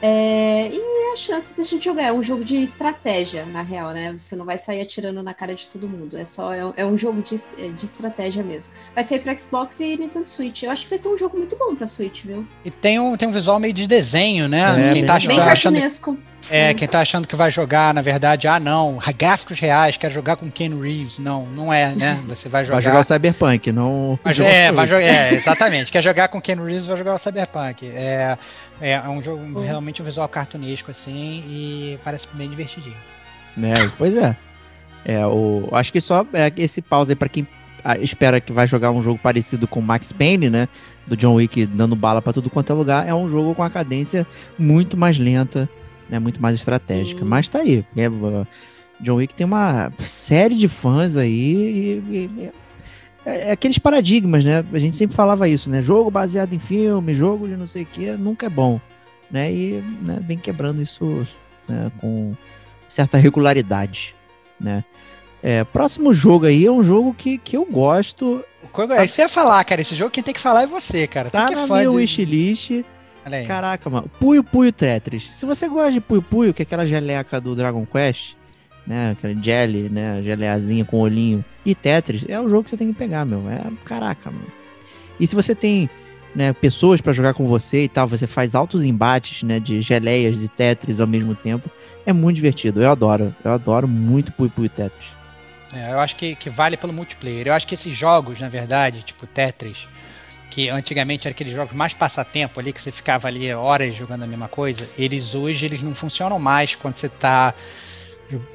[0.00, 4.12] É, e a chance da gente jogar é um jogo de estratégia, na real, né?
[4.16, 6.16] Você não vai sair atirando na cara de todo mundo.
[6.16, 7.34] É só é, um- é um jogo de,
[7.72, 8.72] de estratégia mesmo.
[8.94, 10.62] Vai sair pra Xbox e Nintendo Switch.
[10.62, 12.46] Eu acho que vai ser um jogo muito bom pra Switch, viu?
[12.64, 14.90] E tem um, tem um visual meio de desenho, né?
[14.90, 16.18] É, quem, tá bem Bem achando, cartunesco.
[16.50, 20.36] É, quem tá achando que vai jogar, na verdade, ah, não, gráficos reais, quero jogar
[20.36, 21.18] com Ken Reeves.
[21.18, 22.20] Não, não é, né?
[22.26, 22.76] Você vai jogar.
[22.76, 24.18] Vai jogar o Cyberpunk, não.
[24.22, 25.92] Vai é, vai jogar, é, exatamente.
[25.92, 27.86] Quer jogar com Ken Reeves, vai jogar o Cyberpunk.
[27.86, 28.38] É,
[28.80, 29.60] é, é um jogo Bom.
[29.60, 32.96] realmente um visual cartunesco assim e parece bem divertidinho.
[33.62, 34.36] É, pois é.
[35.04, 37.46] É, o, acho que só é esse pause aí pra quem
[37.84, 40.68] ah, espera que vai jogar um jogo parecido com Max Payne, né?
[41.06, 43.08] Do John Wick dando bala pra tudo quanto é lugar.
[43.08, 44.26] É um jogo com a cadência
[44.58, 45.68] muito mais lenta,
[46.08, 46.18] né?
[46.18, 47.20] Muito mais estratégica.
[47.20, 47.26] Sim.
[47.26, 47.84] Mas tá aí.
[47.96, 48.08] É,
[49.00, 52.50] John Wick tem uma série de fãs aí e, e-
[53.24, 54.64] é, é aqueles paradigmas, né?
[54.72, 55.82] A gente sempre falava isso, né?
[55.82, 58.80] Jogo baseado em filme, jogo de não sei o que, nunca é bom,
[59.30, 59.52] né?
[59.52, 61.26] E né, vem quebrando isso
[61.68, 62.32] né, com
[62.88, 64.14] certa regularidade,
[64.58, 64.82] né?
[65.40, 69.08] É, próximo jogo aí é um jogo que, que eu gosto, O Kogo, isso que
[69.08, 69.80] você ia falar, cara.
[69.80, 71.30] Esse jogo quem tem que falar é você, cara.
[71.30, 72.84] tá na minha wishlist.
[73.46, 74.10] Caraca, mano.
[74.20, 75.30] Puyo Puyo Tetris.
[75.32, 78.34] Se você gosta de Puyo Puyo, que é aquela geleca do Dragon Quest,
[78.86, 79.10] né?
[79.10, 80.22] Aquela jelly, né?
[80.22, 81.44] Geleazinha com olhinho.
[81.64, 83.48] E Tetris, é o jogo que você tem que pegar, meu.
[83.50, 84.46] É, caraca, mano.
[85.20, 85.90] E se você tem
[86.34, 89.60] né, pessoas pra jogar com você e tal, você faz altos embates, né?
[89.60, 91.70] De geleias e Tetris ao mesmo tempo.
[92.06, 92.82] É muito divertido.
[92.82, 93.34] Eu adoro.
[93.44, 95.18] Eu adoro muito Puyo Puyo Tetris.
[95.74, 97.46] É, eu acho que, que vale pelo multiplayer.
[97.46, 99.86] Eu acho que esses jogos, na verdade, tipo Tetris,
[100.50, 104.26] que antigamente eram aqueles jogos mais passatempo ali, que você ficava ali horas jogando a
[104.26, 107.54] mesma coisa, eles hoje eles não funcionam mais quando você tá.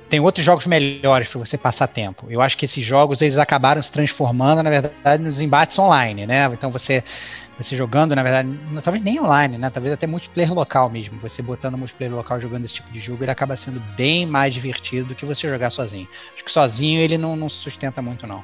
[0.08, 2.28] Tem outros jogos melhores para você passar tempo.
[2.30, 6.46] Eu acho que esses jogos eles acabaram se transformando, na verdade, nos embates online, né?
[6.54, 7.04] Então você
[7.58, 9.70] você jogando, na verdade, não- talvez nem online, né?
[9.70, 11.20] Talvez até multiplayer local mesmo.
[11.20, 15.10] Você botando multiplayer local jogando esse tipo de jogo, ele acaba sendo bem mais divertido
[15.10, 16.08] do que você jogar sozinho.
[16.36, 18.44] Acho que sozinho ele não, não sustenta muito, não.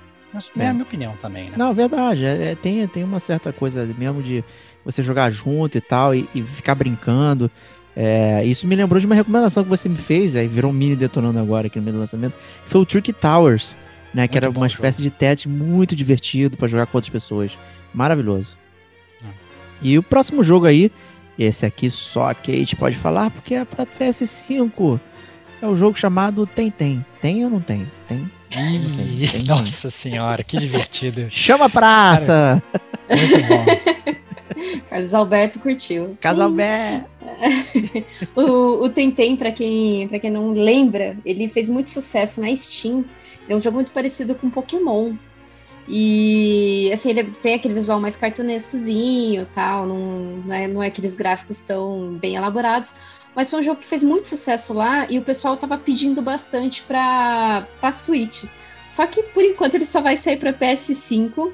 [0.57, 0.67] É, É.
[0.67, 1.55] a minha opinião também, né?
[1.57, 2.23] Não, verdade.
[2.25, 4.43] É, é- tem, tem uma certa coisa mesmo de
[4.85, 7.49] você jogar junto e tal e, e ficar brincando.
[7.95, 10.95] É, isso me lembrou de uma recomendação que você me fez, aí virou um mini
[10.95, 13.75] detonando agora aqui no meio do lançamento, que foi o Trick Towers,
[14.13, 14.27] né?
[14.27, 14.75] Que Muito era bom uma jogo.
[14.77, 17.57] espécie de teste muito divertido pra jogar com outras pessoas.
[17.93, 18.55] Maravilhoso.
[19.25, 19.29] Hum.
[19.81, 20.91] E o próximo jogo aí,
[21.37, 24.99] esse aqui só a Kate pode falar porque é pra PS5.
[25.61, 27.03] é o jogo chamado Tem Tem.
[27.19, 27.85] Tem ou não tem?
[28.07, 28.29] Tem.
[28.51, 29.43] Ih, tem, tem.
[29.43, 31.27] nossa senhora, que divertido.
[31.29, 32.63] Chama a praça!
[33.09, 33.65] Muito bom.
[34.89, 36.17] Carlos Alberto curtiu.
[36.19, 37.05] Casalbé!
[38.35, 43.05] O, o Tentem, pra quem, pra quem não lembra, ele fez muito sucesso na Steam.
[43.47, 45.13] É um jogo muito parecido com Pokémon.
[45.87, 49.97] E assim, ele tem aquele visual mais cartunescozinho tal, não,
[50.45, 52.95] não, é, não é aqueles gráficos tão bem elaborados.
[53.35, 56.81] Mas foi um jogo que fez muito sucesso lá e o pessoal tava pedindo bastante
[56.83, 58.45] pra, pra Switch.
[58.87, 61.51] Só que por enquanto ele só vai sair pra PS5.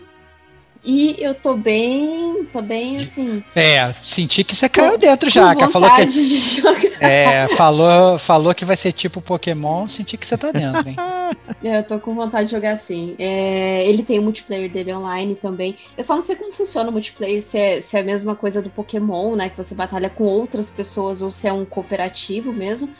[0.86, 3.44] E eu tô bem, tô bem assim.
[3.56, 7.02] É, senti que você caiu dentro com já, que falou que de jogar.
[7.02, 10.96] é, falou, falou que vai ser tipo Pokémon, senti que você tá dentro, hein?
[11.00, 11.26] É,
[11.80, 13.16] Eu tô com vontade de jogar assim.
[13.18, 15.76] É, ele tem o multiplayer dele online também.
[15.98, 18.62] Eu só não sei como funciona o multiplayer, se é, se é a mesma coisa
[18.62, 19.50] do Pokémon, né?
[19.50, 22.94] Que você batalha com outras pessoas ou se é um cooperativo mesmo.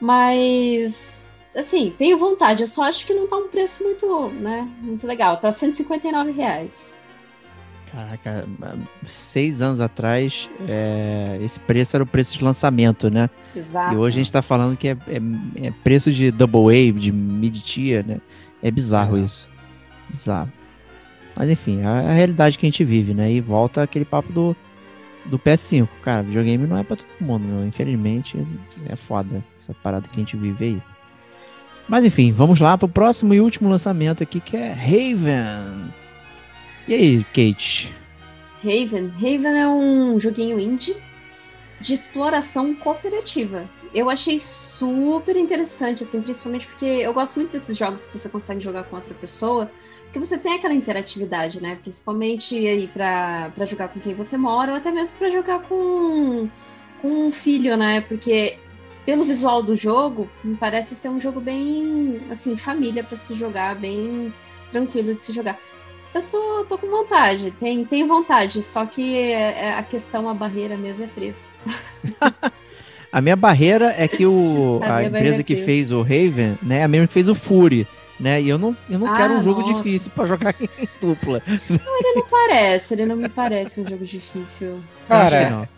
[0.00, 2.62] Mas, assim, tenho vontade.
[2.62, 4.68] Eu só acho que não tá um preço muito, né?
[4.80, 5.36] Muito legal.
[5.38, 6.96] Tá 159 reais.
[7.92, 8.46] Caraca,
[9.06, 13.28] seis anos atrás, é, esse preço era o preço de lançamento, né?
[13.54, 13.92] Exato.
[13.94, 17.12] E hoje a gente tá falando que é, é- é preço de double A, de
[17.12, 18.18] mid-tier, né?
[18.62, 19.20] É bizarro É.
[19.20, 19.46] isso.
[20.08, 20.50] Bizarro.
[21.36, 23.30] Mas enfim, a, a realidade que a gente vive, né?
[23.30, 24.56] E volta aquele papo do,
[25.26, 25.86] do PS5.
[26.02, 27.66] Cara, videogame não é pra todo mundo, meu.
[27.66, 28.38] Infelizmente,
[28.86, 30.82] é foda essa parada que a gente vive aí.
[31.88, 35.90] Mas enfim, vamos lá pro próximo e último lançamento aqui, que é Raven.
[36.86, 37.94] E aí, Kate?
[38.62, 39.08] Raven.
[39.08, 40.96] Raven é um joguinho indie
[41.80, 43.68] de exploração cooperativa.
[43.94, 48.60] Eu achei super interessante, assim, principalmente porque eu gosto muito desses jogos que você consegue
[48.60, 49.70] jogar com outra pessoa,
[50.04, 51.78] porque você tem aquela interatividade, né?
[51.82, 56.48] Principalmente aí pra jogar com quem você mora, ou até mesmo pra jogar com,
[57.00, 58.00] com um filho, né?
[58.00, 58.58] Porque
[59.04, 63.74] pelo visual do jogo, me parece ser um jogo bem, assim, família pra se jogar,
[63.74, 64.32] bem
[64.70, 65.58] tranquilo de se jogar.
[66.14, 70.34] Eu tô, tô com vontade, tem, tenho vontade, só que é- é a questão, a
[70.34, 71.52] barreira mesmo é preço.
[73.10, 76.78] A minha barreira é que o, A a, empresa é que fez o Raven, né,
[76.78, 77.86] é a mesma que fez o Fury,
[78.18, 78.40] né?
[78.40, 79.74] E eu não, eu não Ah, quero um jogo nossa.
[79.74, 81.42] difícil pra jogar em dupla.
[81.68, 84.80] Não parece, ele não me parece um jogo difícil.
[85.08, 85.68] Cara, não.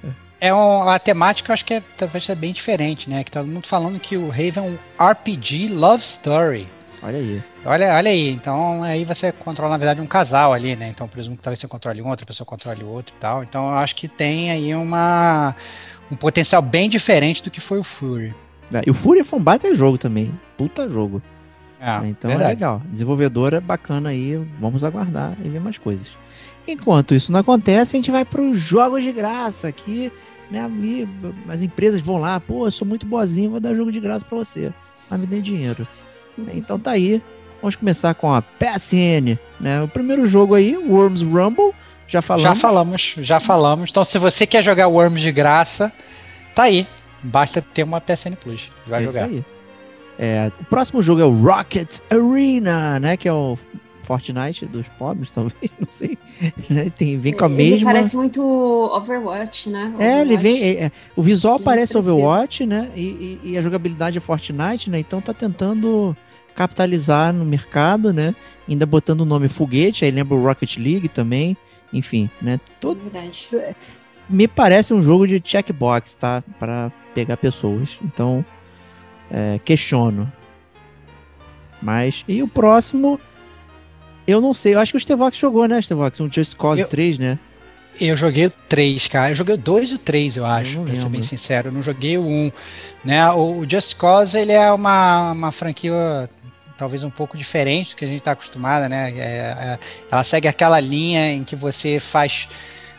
[0.41, 3.25] É um, a temática eu acho que é, talvez seja bem diferente, né?
[3.25, 4.79] Que todo mundo falando que o Raven é um
[5.11, 6.69] RPG Love Story.
[7.05, 7.43] Olha aí.
[7.67, 10.89] Olha, olha aí, então aí você controla, na verdade, um casal ali, né?
[10.89, 13.43] Então, presumo que talvez você controle um, outra pessoa controle outro e tal.
[13.43, 15.55] Então, eu acho que tem aí uma,
[16.11, 18.35] um potencial bem diferente do que foi o Fury.
[18.73, 20.33] É, E o Fury foi um baita jogo também.
[20.57, 21.21] Puta jogo.
[21.79, 22.09] É, né?
[22.09, 22.55] Então é verdade.
[22.55, 22.83] legal.
[22.87, 24.37] Desenvolvedora bacana aí.
[24.59, 26.07] Vamos aguardar e ver mais coisas.
[26.67, 30.11] Enquanto isso não acontece, a gente vai para os jogos de graça aqui.
[30.51, 30.63] Né?
[31.49, 34.39] As empresas vão lá, pô, eu sou muito boazinho, vou dar jogo de graça para
[34.39, 34.73] você.
[35.11, 35.87] Mas me dê dinheiro.
[36.55, 37.23] Então tá aí.
[37.61, 39.39] Vamos começar com a PSN.
[39.59, 39.83] Né?
[39.83, 41.73] O primeiro jogo aí, Worms Rumble.
[42.07, 42.45] Já falamos.
[42.45, 43.91] Já falamos, já falamos.
[43.91, 45.91] Então, se você quer jogar Worms de graça,
[46.55, 46.87] tá aí.
[47.23, 48.71] Basta ter uma PSN Plus.
[48.87, 49.27] Vai É jogar.
[49.29, 49.45] Isso aí.
[50.19, 53.17] É, o próximo jogo é o Rocket Arena, né?
[53.17, 53.59] Que é o
[54.05, 56.17] Fortnite dos pobres, talvez, não sei.
[56.71, 56.91] Né?
[56.97, 57.91] Tem, vem com a Ele mesma.
[57.93, 59.93] parece muito Overwatch, né?
[59.99, 60.55] É, ele vem.
[60.57, 60.79] Overwatch.
[60.79, 62.15] é, é, o visual Bem parece parecido.
[62.15, 62.91] Overwatch, né?
[62.95, 64.99] E, e- e a jogabilidade é Fortnite, né?
[65.01, 66.17] Então tá tentando
[66.55, 68.35] capitalizar no mercado, né?
[68.69, 71.57] Ainda botando o nome foguete, aí lembra o Rocket League também.
[71.93, 72.59] Enfim, né?
[72.81, 73.49] Todo, É verdade.
[74.29, 76.43] me parece um jogo de checkbox, tá?
[76.59, 77.99] Para pegar pessoas.
[78.03, 78.45] Então,
[79.31, 80.31] é, questiono.
[81.83, 83.21] Mas, e o próximo,
[84.27, 84.75] eu não sei.
[84.75, 86.21] Eu acho que o Stevox jogou, né, Stevox?
[86.21, 87.39] Um Just Cause Eu- 3, né?
[88.01, 89.31] Eu joguei o 3, cara.
[89.31, 91.69] Eu joguei o 2 e o 3, eu acho, não pra ser bem sincero.
[91.69, 92.51] Eu não joguei o 1.
[93.05, 93.31] Né?
[93.31, 96.29] O Just Cause, ele é uma, uma franquia
[96.77, 99.13] talvez um pouco diferente do que a gente está acostumado, né?
[99.17, 99.79] É- é-
[100.11, 102.49] ela segue aquela linha em que você faz,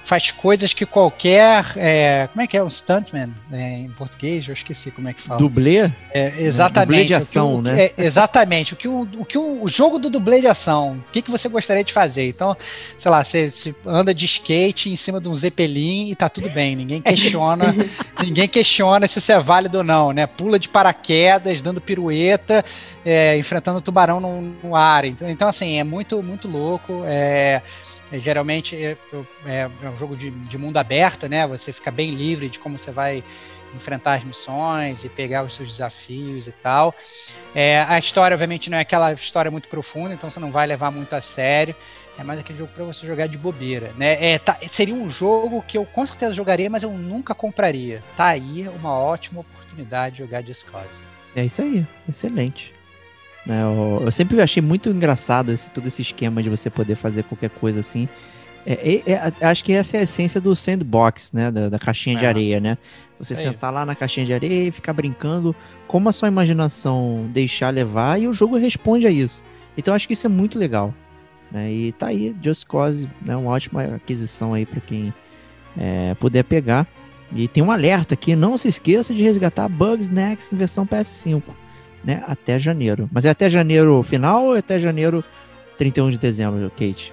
[0.05, 1.65] faz coisas que qualquer...
[1.75, 2.63] é, como é que é?
[2.63, 4.47] Um stuntman é, em português?
[4.47, 5.39] Eu esqueci como é que fala.
[5.39, 5.91] Dublê?
[6.13, 6.85] É, exatamente.
[6.87, 7.85] dublê de o que ação, o- né?
[7.85, 8.73] é, exatamente.
[8.73, 11.31] O que o, o que o, o jogo do dublê de ação, o que, que
[11.31, 12.29] você gostaria de fazer?
[12.29, 12.55] Então,
[12.97, 16.49] sei lá, você, você anda de skate em cima de um zeppelin e tá tudo
[16.49, 16.75] bem.
[16.75, 17.75] Ninguém questiona,
[18.21, 20.27] ninguém questiona se isso é válido ou não, né?
[20.27, 22.63] Pula de paraquedas, dando pirueta,
[23.03, 25.03] é, enfrentando tubarão no, no ar.
[25.05, 27.01] Então, então, assim, é muito, muito louco.
[27.05, 27.61] É,
[28.15, 28.97] é, geralmente é,
[29.45, 31.45] é- é um jogo de, de mundo aberto, né?
[31.47, 33.23] Você fica bem livre de como você vai
[33.73, 36.95] enfrentar as missões e pegar os seus desafios e tal.
[37.53, 40.91] É, a história, obviamente, não é aquela história muito profunda, então você não vai levar
[40.91, 41.75] muito a sério.
[42.17, 44.13] É mais aquele jogo para você jogar de bobeira, né?
[44.33, 48.01] É, tá- seria um jogo que eu com certeza jogaria, mas eu nunca compraria.
[48.15, 50.87] Tá aí uma ótima oportunidade de jogar Just Cause.
[51.35, 52.73] É isso aí, excelente.
[53.45, 57.23] Né, eu, eu sempre achei muito engraçado esse, todo esse esquema de você poder fazer
[57.23, 58.09] qualquer coisa assim.
[58.65, 61.51] É, é, é, acho que essa é a essência do sandbox, né?
[61.51, 62.27] Da, da caixinha de É.
[62.27, 62.77] areia, né?
[63.19, 63.39] Você aí.
[63.39, 65.55] sentar lá na caixinha de areia e ficar brincando
[65.87, 69.43] como a sua imaginação deixar levar e o jogo responde a isso.
[69.77, 70.93] Então acho que isso é muito legal.
[71.51, 71.71] Né?
[71.71, 73.35] E tá aí, Just Cause, né?
[73.35, 75.13] uma ótima aquisição aí para quem
[75.77, 76.87] é, puder pegar.
[77.35, 81.43] E tem um alerta aqui, não se esqueça de resgatar Bugs Next versão PS5,
[82.05, 82.23] né?
[82.27, 83.09] Até janeiro.
[83.11, 85.23] Mas é até janeiro final ou é até janeiro
[85.77, 87.11] 31 de dezembro, Kate?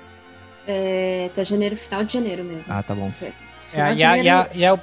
[0.66, 2.72] É, até janeiro, final de janeiro mesmo.
[2.72, 3.11] Ah, tá bom.
[3.20, 3.32] É,
[3.72, 4.80] de e, a, e, janeiro- a, e, a,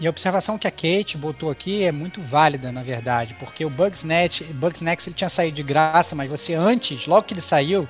[0.00, 3.70] e a observação que a Kate botou aqui é muito válida, na verdade, porque o
[3.70, 7.86] Bugsnet, Bugsnex ele tinha saído de graça, mas você antes, logo que ele saiu,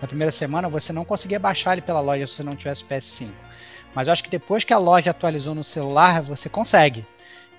[0.00, 3.28] na primeira semana, você não conseguia baixar ele pela loja se você não tivesse PS5.
[3.94, 7.04] Mas eu acho que depois que a loja atualizou no celular, você consegue.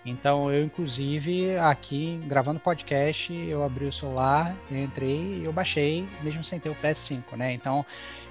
[0.05, 6.07] Então eu, inclusive, aqui gravando podcast, eu abri o celular, eu entrei e eu baixei,
[6.21, 7.53] mesmo sem ter o PS5, né?
[7.53, 7.85] Então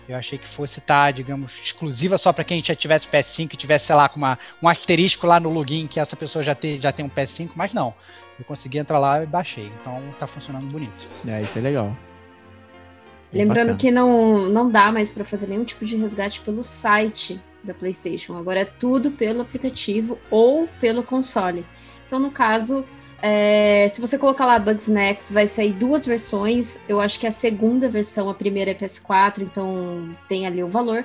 [0.09, 3.87] eu achei que fosse estar, digamos, exclusiva só para quem já tivesse PS5 e tivesse,
[3.87, 6.91] sei lá, com uma, um asterisco lá no login que essa pessoa já, te, já
[6.91, 7.95] tem um PS5, mas não.
[8.39, 9.71] Eu consegui entrar lá e baixei.
[9.81, 11.07] Então tá funcionando bonito.
[11.27, 11.95] É, isso é legal.
[13.31, 13.79] Bem Lembrando bacana.
[13.79, 17.39] que não, não dá mais para fazer nenhum tipo de resgate pelo site
[17.69, 18.37] da PlayStation.
[18.37, 21.65] Agora é tudo pelo aplicativo ou pelo console.
[22.07, 22.85] Então, no caso,
[23.23, 26.83] é, se você colocar lá Bugsnax, vai sair duas versões.
[26.89, 31.05] Eu acho que a segunda versão, a primeira é PS4, então tem ali o valor.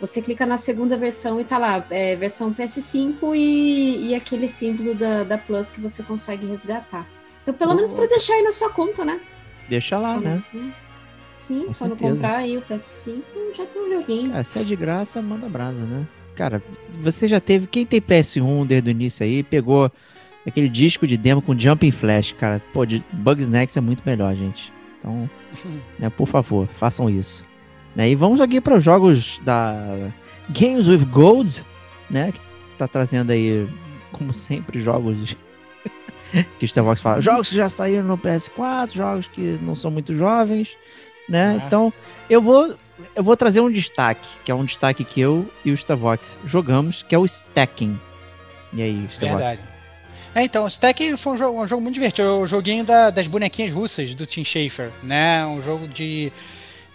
[0.00, 4.94] Você clica na segunda versão e tá lá, é, versão PS5 e, e aquele símbolo
[4.94, 7.06] da, da Plus que você consegue resgatar.
[7.42, 9.20] Então, pelo menos para deixar aí na sua conta, né?
[9.68, 10.40] Deixa lá, Quando né?
[10.40, 10.72] você-
[11.40, 12.12] Sim, Com quando certeza.
[12.12, 13.22] comprar aí o PS5,
[13.56, 14.30] já tem um joguinho.
[14.34, 16.06] Ah, se é de graça, manda brasa, né?
[16.36, 16.62] Cara,
[17.02, 17.66] você já teve.
[17.66, 19.90] Quem tem PS1 desde o início aí, pegou
[20.46, 22.62] aquele disco de demo com Jumping Flash, cara.
[22.72, 24.72] Pô, de Bugsnax é muito melhor, gente.
[24.98, 25.28] Então,
[25.98, 27.44] né, por favor, façam isso.
[27.96, 29.74] Né, e vamos aqui para os jogos da
[30.50, 31.64] Games with Gold,
[32.08, 32.32] né?
[32.32, 32.40] Que
[32.78, 33.66] tá trazendo aí,
[34.12, 35.36] como sempre, jogos
[36.58, 37.20] que o Starbucks fala.
[37.20, 40.76] Jogos que já saíram no PS4, jogos que não são muito jovens,
[41.30, 41.58] né?
[41.62, 41.66] É.
[41.66, 41.92] Então,
[42.28, 42.74] eu vou
[43.16, 47.02] eu vou trazer um destaque, que é um destaque que eu e o Stavox jogamos,
[47.02, 47.98] que é o Stacking.
[48.74, 49.38] E aí, Stavox?
[49.38, 49.60] Verdade.
[50.34, 52.28] É, então, o Stack foi um jogo, um jogo muito divertido.
[52.28, 55.44] É o joguinho da- das bonequinhas russas do Tim Schafer, né?
[55.46, 56.30] Um jogo de,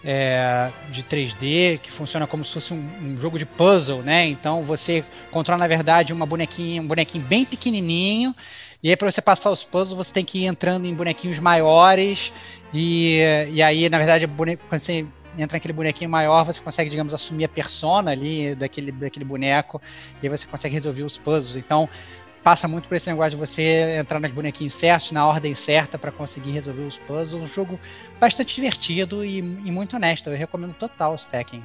[0.04, 4.26] é, de 3D que funciona como se fosse um, um jogo de puzzle, né?
[4.28, 8.34] Então você controla, na verdade, uma bonequinha, um bonequinho bem pequenininho.
[8.82, 12.32] E aí, para você passar os puzzles, você tem que ir entrando em bonequinhos maiores.
[12.72, 13.18] E,
[13.50, 15.06] e aí, na verdade, boneco, quando você
[15.38, 19.80] entra naquele bonequinho maior, você consegue, digamos, assumir a persona ali daquele, daquele boneco.
[20.22, 21.56] E aí você consegue resolver os puzzles.
[21.56, 21.88] Então,
[22.42, 26.12] passa muito por esse negócio de você entrar nos bonequinhos certos, na ordem certa, para
[26.12, 27.42] conseguir resolver os puzzles.
[27.42, 27.78] Um jogo
[28.20, 30.30] bastante divertido e, e muito honesto.
[30.30, 31.62] Eu recomendo total o quem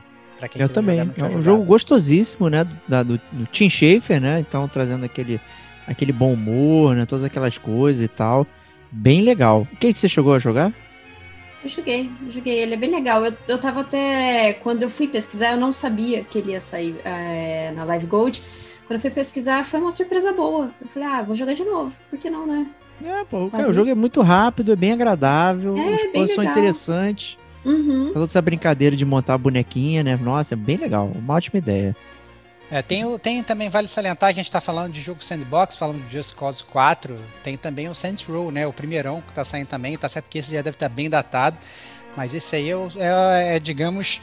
[0.56, 1.00] Eu também.
[1.00, 1.44] É um jogado.
[1.44, 2.66] jogo gostosíssimo, né?
[2.88, 4.40] Da, do, do Tim Schafer, né?
[4.40, 5.40] Então, trazendo aquele,
[5.88, 7.06] aquele bom humor, né?
[7.06, 8.46] Todas aquelas coisas e tal.
[8.92, 9.68] Bem legal.
[9.72, 10.74] O que, que você chegou a jogar?
[11.64, 12.60] Eu joguei, eu joguei.
[12.60, 13.24] Ele é bem legal.
[13.24, 14.54] Eu, eu tava até.
[14.54, 18.42] Quando eu fui pesquisar, eu não sabia que ele ia sair é, na Live Gold.
[18.88, 20.72] Quando eu fui pesquisar, foi uma surpresa boa.
[20.82, 21.96] Eu falei, ah, vou jogar de novo.
[22.10, 22.68] Por que não, né?
[23.04, 26.44] É, pô, cara, o jogo é muito rápido, é bem agradável, É, os puzzles são
[26.44, 27.38] interessantes.
[27.66, 28.12] Uhum.
[28.14, 30.20] Toda essa brincadeira de montar a bonequinha, né?
[30.22, 31.12] Nossa, é bem legal.
[31.16, 31.96] Uma ótima ideia.
[32.72, 36.18] É, tem, tem também, vale salientar a gente está falando de jogo sandbox, falando de
[36.18, 39.98] Just Cause 4, tem também o Saints Row, né, o primeirão que tá saindo também,
[39.98, 41.58] tá certo que esse já deve estar bem datado,
[42.16, 44.22] mas esse aí é, é- é, digamos,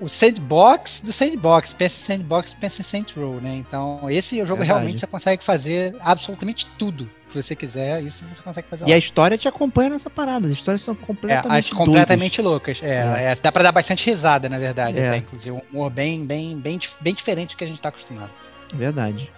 [0.00, 4.48] o sandbox do sandbox, pensa em sandbox, pensa em Saints Row, né, então esse jogo
[4.56, 4.66] Verdade.
[4.66, 8.94] realmente você consegue fazer absolutamente tudo que você quiser, isso você consegue fazer E lá.
[8.94, 10.46] a história te acompanha nessa parada.
[10.46, 12.80] As histórias são É, completamente as completamente loucas.
[12.82, 13.22] É, É.
[13.32, 15.08] é, dá pra dar bastante risada, na verdade, É.
[15.08, 15.50] até, inclusive.
[15.52, 18.30] Um humor bem, bem, bem, bem diferente do que a gente tá acostumado.
[18.74, 19.30] Verdade.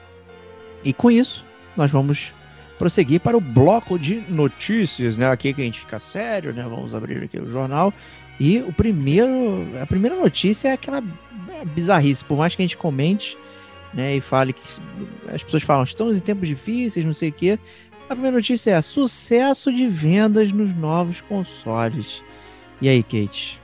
[0.82, 1.45] E com isso,
[1.76, 2.32] nós vamos
[2.78, 5.30] prosseguir para o bloco de notícias, né?
[5.30, 6.64] Aqui que a gente fica sério, né?
[6.64, 7.95] Vamos abrir aqui o jornal.
[8.40, 11.01] E o primeiro, a primeira notícia é aquela
[11.74, 13.38] bizarrice, por mais que a gente comente,
[13.93, 14.62] né, e fale que
[15.28, 17.59] as pessoas falam, estamos em tempos difíceis, não sei o quê.
[18.09, 22.22] A primeira notícia é sucesso de vendas nos novos consoles.
[22.80, 23.61] E aí, Kate?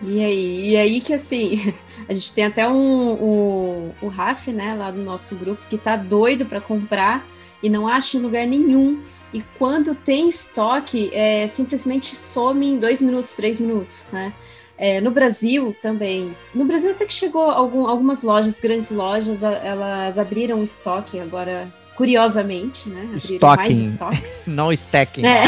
[0.00, 1.74] E aí, e aí que assim,
[2.08, 6.46] a gente tem até um, o, Raf, né, lá do nosso grupo, que tá doido
[6.46, 7.26] para comprar
[7.62, 9.02] e não acha em lugar nenhum.
[9.32, 14.32] E quando tem estoque, é, simplesmente some em dois minutos, três minutos, né?
[14.78, 16.34] É, no Brasil também.
[16.54, 21.66] No Brasil até que chegou algum, algumas lojas, grandes lojas, a- elas abriram estoque agora
[21.96, 23.00] curiosamente, né?
[23.02, 23.56] Abriram Stocking.
[23.56, 24.46] mais estoques.
[24.54, 25.22] Não stacking.
[25.26, 25.42] É,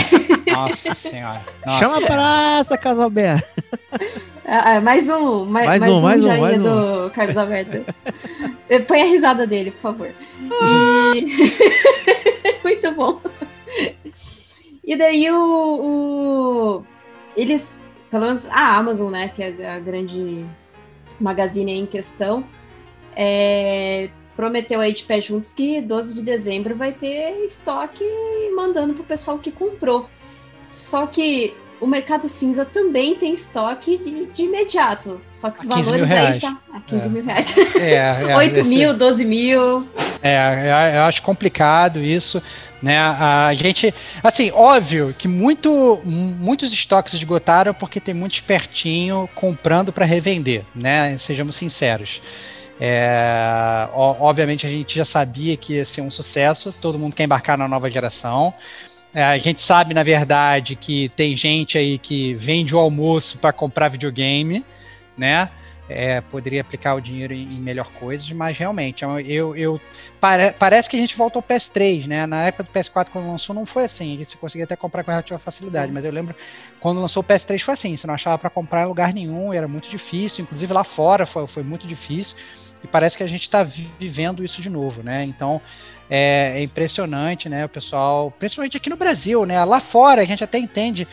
[0.53, 1.41] Nossa senhora.
[1.64, 3.47] Nossa Chama a praça, Carlos Alberto.
[4.53, 6.62] Ah, ah, mais um, mais, Mais mais um, um, mais um, mais um.
[7.05, 7.85] do Carlos Alberto.
[8.68, 10.11] Eh, Põe a risada dele, por favor.
[10.41, 11.26] E...
[12.64, 13.20] Muito bom.
[14.83, 15.37] E daí o,
[16.78, 16.85] o-
[17.37, 17.81] eles,
[18.11, 20.45] pelo menos a Amazon, né, que é a grande
[21.21, 22.45] magazine em questão,
[23.15, 28.05] é, prometeu aí de pé juntos que 12 de dezembro vai ter estoque
[28.55, 30.09] mandando pro pessoal que comprou.
[30.69, 35.20] Só que o mercado cinza também tem estoque de, de imediato.
[35.33, 37.09] Só que os A 15 mil valores aí tá a 15 É.
[37.11, 37.55] mil reais.
[37.81, 37.95] É,
[38.33, 39.89] é, 8 esse- mil, 12 mil.
[40.22, 42.43] É, eu- eu acho complicado isso,
[42.83, 42.99] né?
[42.99, 50.05] A gente, assim, óbvio que muito, muitos estoques esgotaram porque tem muito espertinho comprando para
[50.05, 51.16] revender, né?
[51.18, 52.20] Sejamos sinceros.
[52.83, 57.59] É, obviamente a gente já sabia que ia ser um sucesso, todo mundo quer embarcar
[57.59, 58.55] na nova geração.
[59.13, 63.53] É, a gente sabe, na verdade, que tem gente aí que vende o almoço para
[63.53, 64.65] comprar videogame,
[65.17, 65.51] né?
[65.89, 69.81] É, poderia aplicar o dinheiro em, em melhor coisas, mas realmente, eu, eu
[70.21, 72.25] pare- parece que a gente voltou ao PS3, né?
[72.27, 74.15] Na época do PS4, quando lançou, não foi assim.
[74.15, 76.33] A gente conseguia até comprar com relativa facilidade, mas eu lembro
[76.79, 79.67] quando lançou o PS3 foi assim: você não achava para comprar em lugar nenhum, era
[79.67, 82.37] muito difícil, inclusive lá fora foi, foi muito difícil.
[82.85, 85.25] E parece que a gente está vivendo isso de novo, né?
[85.25, 85.61] Então
[86.11, 87.65] é, é impressionante, né?
[87.65, 89.65] O pessoal, principalmente aqui no Brasil, né?
[89.65, 91.07] Lá fora a gente até entende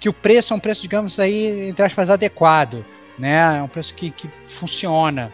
[0.00, 2.84] que o preço é um preço, digamos aí, entre aspas, adequado,
[3.18, 3.58] né?
[3.58, 5.30] É um preço que, que funciona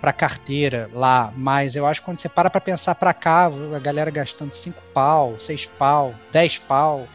[0.00, 3.78] para carteira lá, mas eu acho que quando você para para pensar para cá, a
[3.78, 7.06] galera gastando 5 pau, 6 pau, 10 pau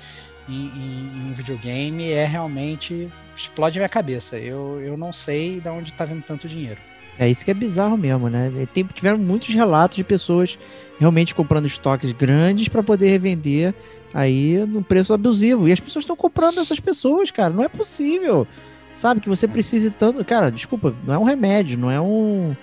[0.50, 4.38] em, em- em um videogame é realmente explode minha cabeça.
[4.38, 6.80] Eu, eu não sei de onde está vindo tanto dinheiro.
[7.20, 8.52] É isso que é bizarro mesmo, né?
[8.62, 10.58] E Tem, tiveram muitos relatos de pessoas
[11.00, 13.74] realmente comprando estoques grandes para poder revender
[14.14, 15.68] aí no preço abusivo.
[15.68, 17.54] E as pessoas estão comprando essas pessoas, cara.
[17.54, 18.48] Não é possível.
[18.96, 20.24] Sabe que você precise tanto.
[20.26, 22.56] Cara, desculpa, não é um remédio, não é um.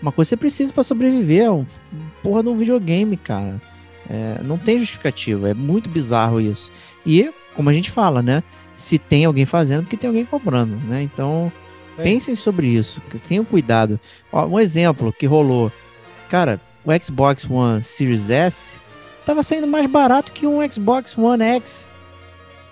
[0.00, 1.44] Uma coisa que você precisa para sobreviver.
[1.44, 1.66] É um
[2.22, 3.60] porra de um videogame, cara.
[4.08, 5.50] É, não tem justificativa.
[5.50, 6.72] É muito bizarro isso.
[7.04, 8.42] E, como a gente fala, né?
[8.76, 11.02] Se tem alguém fazendo, porque tem alguém comprando, né?
[11.02, 11.52] Então,
[12.00, 12.02] É.
[12.02, 13.00] pensem sobre isso.
[13.28, 13.98] Tenham cuidado.
[14.32, 15.70] Ó, um exemplo que rolou.
[16.28, 18.76] Cara, o Xbox One Series S
[19.26, 21.88] tava saindo mais barato que um Xbox One X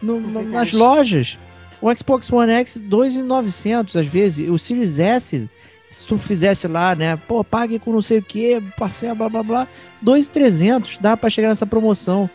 [0.02, 1.38] no- no- nas lojas.
[1.80, 4.48] O Xbox One X 2.900 às vezes.
[4.48, 5.48] O Series S,
[5.90, 7.16] se tu fizesse lá, né?
[7.28, 9.68] Pô, pague com não sei o que, parcela, blá blá blá.
[10.02, 12.28] 2.300 dá pra chegar nessa promoção.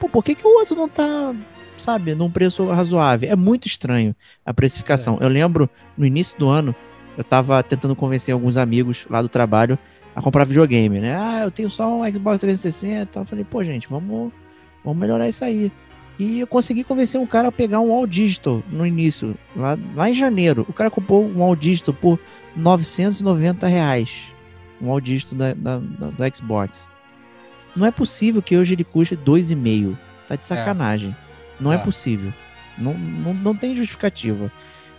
[0.00, 1.34] Pô, por que, que o outro não tá,
[1.82, 3.30] sabe, num preço razoável?
[3.30, 4.14] É muito estranho
[4.44, 5.18] a precificação.
[5.20, 6.74] Eu lembro no início do ano,
[7.16, 9.78] eu tava tentando convencer alguns amigos lá do trabalho
[10.14, 11.16] a comprar videogame, né?
[11.16, 13.22] Ah, eu tenho só um Xbox 360 e tal.
[13.22, 14.32] Eu falei, pô, gente, vamos,
[14.84, 15.70] vamos melhorar isso aí.
[16.18, 20.10] E eu consegui convencer um cara a pegar um All Digital no início, lá, lá
[20.10, 20.66] em janeiro.
[20.68, 22.18] O cara comprou um All Digital por
[22.56, 24.32] 990 reais.
[24.82, 26.88] Um All Digital da, da- da- do Xbox.
[27.76, 29.96] Não é possível que hoje ele custe 2,5.
[30.26, 31.14] Tá de sacanagem.
[31.60, 31.78] Não é, É.
[31.78, 32.32] possível.
[32.76, 34.50] Não, não, não tem justificativa.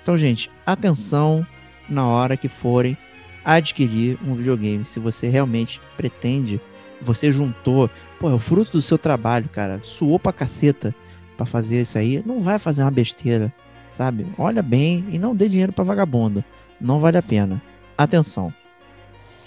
[0.02, 1.46] Então, gente, atenção
[1.88, 2.98] na hora que forem
[3.44, 4.86] adquirir um videogame.
[4.86, 6.60] Se você realmente pretende,
[7.02, 7.90] você juntou,
[8.20, 9.80] pô, é o fruto do seu trabalho, cara.
[9.84, 10.94] Suou pra caceta
[11.38, 12.22] pra fazer isso aí.
[12.26, 13.52] Não vai fazer uma besteira,
[13.94, 14.26] sabe?
[14.38, 16.44] Olha bem e não dê dinheiro pra vagabundo.
[16.80, 17.62] Não vale a pena.
[17.98, 18.54] Atenção.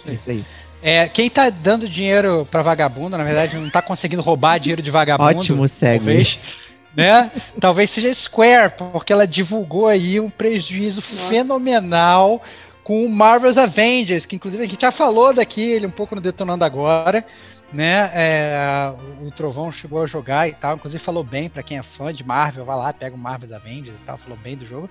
[0.06, 0.44] É isso aí.
[0.82, 4.90] É, quem tá dando dinheiro para vagabundo, na verdade, não tá conseguindo roubar dinheiro de
[4.90, 5.38] vagabundo.
[5.38, 6.04] Ótimo segue.
[6.04, 6.38] talvez,
[6.96, 7.30] né?
[7.60, 12.42] Talvez seja Square, porque ela divulgou aí um prejuízo fenomenal
[12.82, 16.64] com o Marvel's Avengers, que inclusive a gente já falou daquele um pouco no Detonando
[16.64, 17.24] Agora,
[17.72, 18.10] né?
[18.12, 22.12] É, o Trovão chegou a jogar e tal, inclusive falou bem para quem é fã
[22.12, 24.90] de Marvel, vai lá, pega o Marvel's Avengers e tal, falou bem do jogo.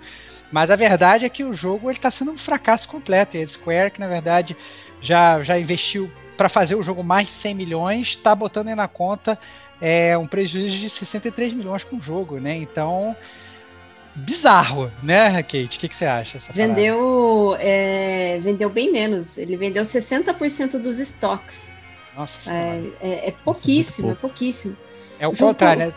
[0.52, 3.38] Mas a verdade é que o jogo ele tá sendo um fracasso completo.
[3.38, 4.58] E a Square, que na verdade
[5.00, 8.88] já, já investiu para fazer o jogo mais de 100 milhões, está botando aí na
[8.88, 9.38] conta
[9.82, 12.56] é, um prejuízo de 63 milhões com o jogo, né?
[12.56, 13.16] Então,
[14.16, 15.78] bizarro, né, Kate?
[15.78, 16.38] O que, que você acha?
[16.54, 19.38] Vendeu, é, vendeu bem menos.
[19.38, 21.74] Ele vendeu 60% dos estoques.
[22.16, 22.84] Nossa senhora.
[23.02, 24.22] É, é- é pouquíssimo, é pouco.
[24.28, 24.78] pouquíssimo.
[25.20, 25.94] É, o jogo- contrário, né?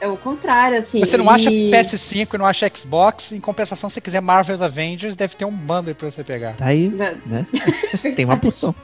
[0.00, 0.98] É o contrário, assim.
[0.98, 4.60] Você não acha e- PS5 e não acha Xbox, em compensação, se você quiser Marvel's
[4.60, 6.54] Avengers, deve ter um bundle pra você pegar.
[6.54, 7.46] Tá aí, né?
[8.16, 8.74] Tem uma porção.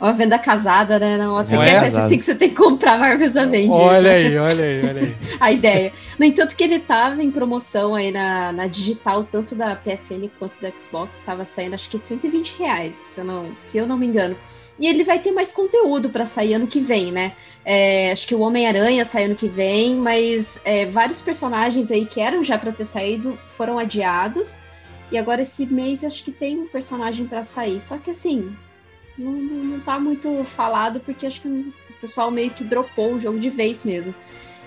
[0.00, 1.18] Ó, venda casada, né?
[1.18, 1.90] Não, você Não quer é?
[1.90, 3.70] PS5 que você tem que comprar Marvel's Avengers.
[3.70, 4.14] Olha né?
[4.14, 5.16] aí, olha aí, olha aí.
[5.38, 5.92] a ideia.
[6.18, 10.58] No entanto, que ele tava em promoção aí na, na digital, tanto da PSN quanto
[10.58, 14.06] do Xbox, tava saindo acho que 120 reais, se eu não, se eu não me
[14.06, 14.34] engano.
[14.78, 17.34] E ele vai ter mais conteúdo para sair ano que vem, né?
[17.62, 22.18] É, acho que o Homem-Aranha sai ano que vem, mas é, vários personagens aí que
[22.18, 24.60] eram já para ter saído foram adiados.
[25.12, 27.78] E agora esse mês acho que tem um personagem para sair.
[27.78, 28.56] Só que assim,
[29.16, 33.38] não, não tá muito falado, porque acho que o pessoal meio que dropou o jogo
[33.38, 34.14] de vez mesmo.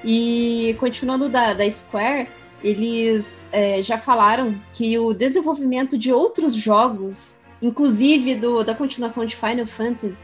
[0.04, 2.28] E continuando da, da Square,
[2.64, 9.36] eles é, já falaram que o desenvolvimento de outros jogos, inclusive do, da continuação de
[9.36, 10.24] Final Fantasy,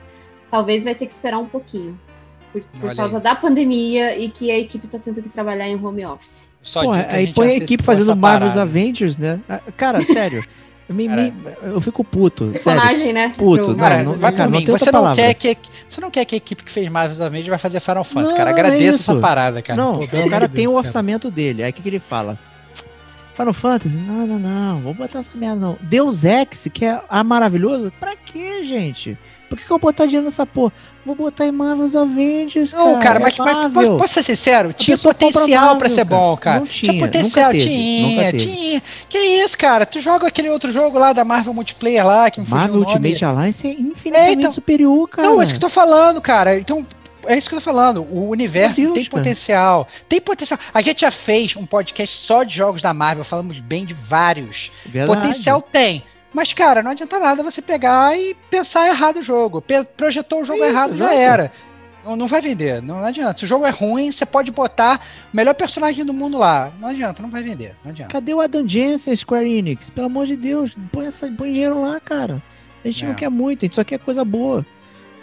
[0.49, 1.99] talvez vai ter que esperar um pouquinho.
[2.51, 6.03] Por, por causa da pandemia e que a equipe está tendo que trabalhar em home
[6.03, 6.49] office.
[6.63, 9.39] Só Pô, aí põe a equipe fazendo Marvel's Avengers, né?
[9.47, 10.43] Ah, cara, sério.
[10.90, 12.48] Me, me, eu fico puto.
[12.48, 13.14] Personagem, sério.
[13.14, 13.34] né?
[13.38, 13.70] Puto.
[13.70, 14.66] Não, cara, não, vai cara, mim.
[14.66, 17.50] Não você, não quer que, você não quer que a equipe que fez Marvel's Avengers
[17.50, 18.50] vai fazer Final Fantasy, cara.
[18.50, 19.82] Agradeço é essa parada, cara.
[19.82, 21.62] Não, Pô, o cara tem o orçamento dele.
[21.62, 22.38] Aí o que, que ele fala?
[23.36, 23.96] Final Fantasy?
[23.96, 24.82] Não, não, não.
[24.82, 25.78] Vou botar essa merda, não.
[25.80, 27.94] Deus Ex, que é a maravilhoso?
[28.00, 29.18] Pra quê, gente?
[29.50, 30.72] Por que, que eu vou botar dinheiro nessa porra?
[31.04, 32.84] Vou botar em Marvel's Avengers, cara.
[32.86, 34.72] Não, cara, mas, é mas posso, posso ser sincero?
[34.74, 36.60] Tinha potencial pra ser bom, cara.
[36.60, 38.84] Não tinha, tinha potencial, teve, tinha, tinha.
[39.10, 39.88] Que isso, cara?
[39.88, 43.72] Tu joga aquele outro jogo lá da Marvel Multiplayer lá, que Marvel Ultimate Alliance é
[43.72, 45.28] infinitamente é, então, superior, cara.
[45.28, 46.60] Não, é isso que eu tô falando, cara.
[46.60, 46.86] Então,
[47.26, 48.02] é isso que eu tô falando.
[48.04, 49.18] O universo Deus, tem cara.
[49.18, 49.88] potencial.
[50.08, 50.60] Tem potencial.
[50.72, 54.72] A gente já fez um podcast só de jogos da Marvel, falamos bem de vários.
[54.86, 55.22] Verdade.
[55.22, 56.04] Potencial tem.
[56.34, 59.64] Mas, cara, não adianta nada você pegar e pensar errado o jogo.
[59.98, 61.12] Projetou o jogo Isso, errado, exato.
[61.12, 61.52] já era.
[62.06, 63.40] Não, não vai vender, não, não, adianta.
[63.40, 65.02] Se o jogo é ruim, você pode botar
[65.34, 66.72] o melhor personagem do mundo lá.
[66.80, 67.76] Não adianta, não vai vender.
[67.84, 68.12] Não adianta.
[68.12, 69.90] Cadê o Adam Jensen, Square Enix?
[69.90, 72.42] Pelo amor de Deus, põe, essa, põe dinheiro lá, cara.
[72.84, 73.08] A gente é.
[73.08, 74.66] não quer muito, a gente só quer coisa boa.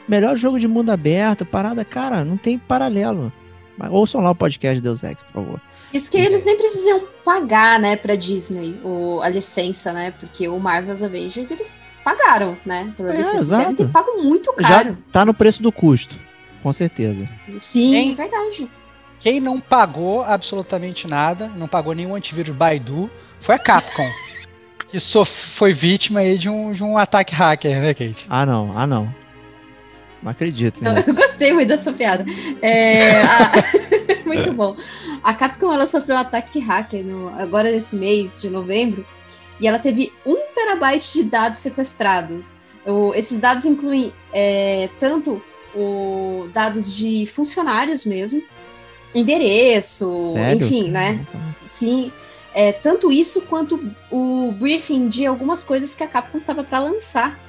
[0.06, 3.32] Melhor jogo de mundo aberto, parada, cara, não tem paralelo.
[3.76, 5.60] Mas ouçam lá o podcast Deus Ex, por favor.
[5.92, 10.12] Isso que eles nem precisam pagar, né, pra Disney o, a licença, né?
[10.18, 12.92] Porque o Marvel's Avengers eles pagaram, né?
[12.96, 13.36] Pela é, licença.
[13.36, 13.62] Exato.
[13.62, 14.90] Devem ter pago muito caro.
[14.90, 16.16] Já tá no preço do custo,
[16.62, 17.28] com certeza.
[17.58, 18.70] Sim, Quem, é verdade.
[19.18, 23.10] Quem não pagou absolutamente nada, não pagou nenhum antivírus Baidu,
[23.40, 24.08] foi a Capcom.
[24.90, 28.26] que foi vítima aí de um, de um ataque hacker, né, Kate?
[28.28, 29.12] Ah, não, ah, não.
[30.26, 31.10] Não acredito nisso.
[31.10, 32.26] Eu gostei muito dessa piada.
[32.60, 33.52] É, a...
[34.26, 34.76] muito bom.
[35.22, 39.06] A Capcom ela sofreu um ataque hacker no, agora nesse mês de novembro
[39.60, 42.54] e ela teve um terabyte de dados sequestrados.
[42.84, 45.40] O, esses dados incluem é, tanto
[45.72, 48.42] o, dados de funcionários mesmo,
[49.14, 50.56] endereço, Sério?
[50.56, 51.24] enfim, né?
[51.64, 52.10] Sim,
[52.52, 57.45] é, tanto isso quanto o briefing de algumas coisas que a Capcom estava para lançar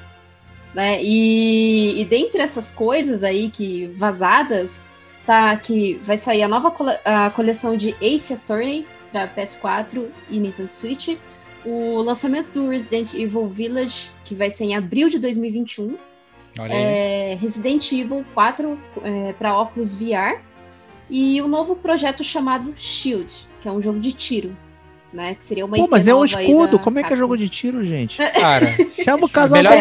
[0.78, 1.00] né?
[1.02, 4.80] E, e dentre essas coisas aí que vazadas,
[5.26, 10.40] tá que vai sair a nova cole a coleção de Ace Attorney para PS4 e
[10.40, 11.18] Nintendo Switch,
[11.66, 15.98] o lançamento do Resident Evil Village, que vai ser em abril de 2021,
[16.70, 20.42] é, Resident Evil 4 é, para óculos VR,
[21.10, 24.56] e o novo projeto chamado Shield, que é um jogo de tiro
[25.12, 25.36] né?
[25.36, 26.78] Que seria uma Pô, mas é um escudo.
[26.80, 28.18] Como é que é jogo de tiro, gente?
[28.18, 28.68] Cara,
[29.04, 29.58] chama o casal.
[29.58, 29.74] Melhor,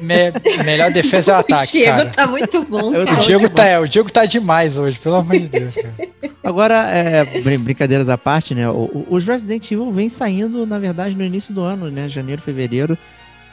[0.00, 1.62] me, melhor defesa é o ataque.
[1.62, 2.10] O Diego cara.
[2.10, 2.92] tá muito bom.
[2.92, 3.20] Cara.
[3.20, 5.74] O Diego tá, é, o Diego tá demais hoje, pelo amor de Deus.
[5.74, 5.94] Cara.
[6.42, 7.24] Agora, é,
[7.58, 8.64] brincadeiras à parte, né?
[8.70, 12.08] Os Resident Evil vem saindo, na verdade, no início do ano, né?
[12.08, 12.96] Janeiro, fevereiro,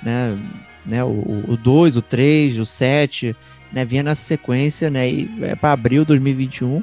[0.01, 0.37] né?
[0.85, 1.03] né?
[1.03, 3.35] O 2, o 3, o 7,
[3.71, 3.83] né?
[3.83, 5.09] Vinha nessa sequência, né?
[5.09, 6.81] E é para abril de 2021.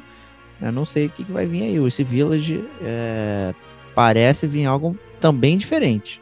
[0.61, 1.85] Eu não sei o que, que vai vir aí.
[1.85, 3.53] Esse Village é,
[3.93, 6.21] parece vir algo também diferente.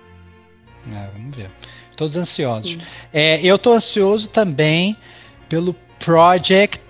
[0.91, 1.49] É, vamos ver.
[1.95, 2.77] Todos ansiosos.
[3.13, 4.97] É, eu tô ansioso também
[5.47, 6.81] pelo Project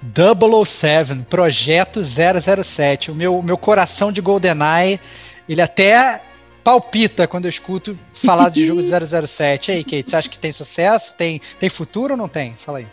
[0.66, 3.12] 007, Projeto 007.
[3.12, 5.00] O meu, meu coração de GoldenEye,
[5.48, 6.22] ele até
[6.64, 8.90] palpita quando eu escuto falar de jogo de
[9.28, 9.70] 007.
[9.70, 11.14] E aí, Kate, você acha que tem sucesso?
[11.14, 12.56] Tem, tem futuro ou não tem?
[12.66, 12.88] Fala aí.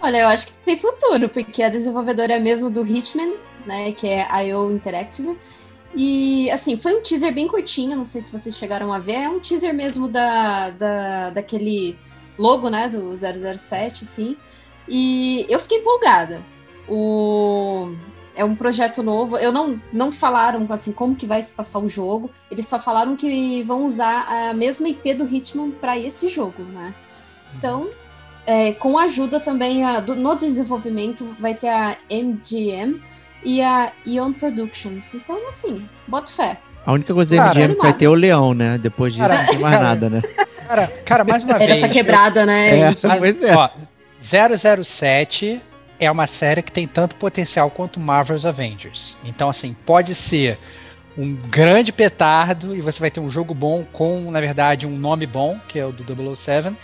[0.00, 3.34] Olha, eu acho que tem futuro, porque a desenvolvedora é mesmo do Hitman,
[3.64, 5.38] né, que é IO Interactive,
[5.96, 9.14] e, assim, foi um teaser bem curtinho, não sei se vocês chegaram a ver.
[9.14, 11.96] É um teaser mesmo da, da, daquele
[12.36, 14.36] logo, né, do 007, assim.
[14.88, 16.42] E eu fiquei empolgada.
[16.88, 17.92] O...
[18.36, 19.36] É um projeto novo.
[19.38, 22.28] Eu não, não falaram, assim, como que vai se passar o jogo.
[22.50, 26.92] Eles só falaram que vão usar a mesma IP do Hitman para esse jogo, né?
[27.56, 27.88] Então,
[28.44, 33.00] é, com ajuda também a, do, no desenvolvimento, vai ter a MGM,
[33.44, 35.14] e a Ion Productions.
[35.14, 36.58] Então, assim, boto fé.
[36.86, 38.78] A única coisa da MGM que vai ter é o leão, né?
[38.78, 40.22] Depois disso cara, não tem mais cara, nada, né?
[40.66, 41.70] Cara, cara, mais uma vez.
[41.70, 42.80] Era tá quebrada, né?
[42.80, 43.54] É, pois é.
[43.54, 43.68] Ó,
[44.20, 45.60] 007
[45.98, 49.16] é uma série que tem tanto potencial quanto Marvel's Avengers.
[49.24, 50.58] Então, assim, pode ser
[51.16, 55.26] um grande petardo e você vai ter um jogo bom com, na verdade, um nome
[55.26, 56.76] bom, que é o do 007,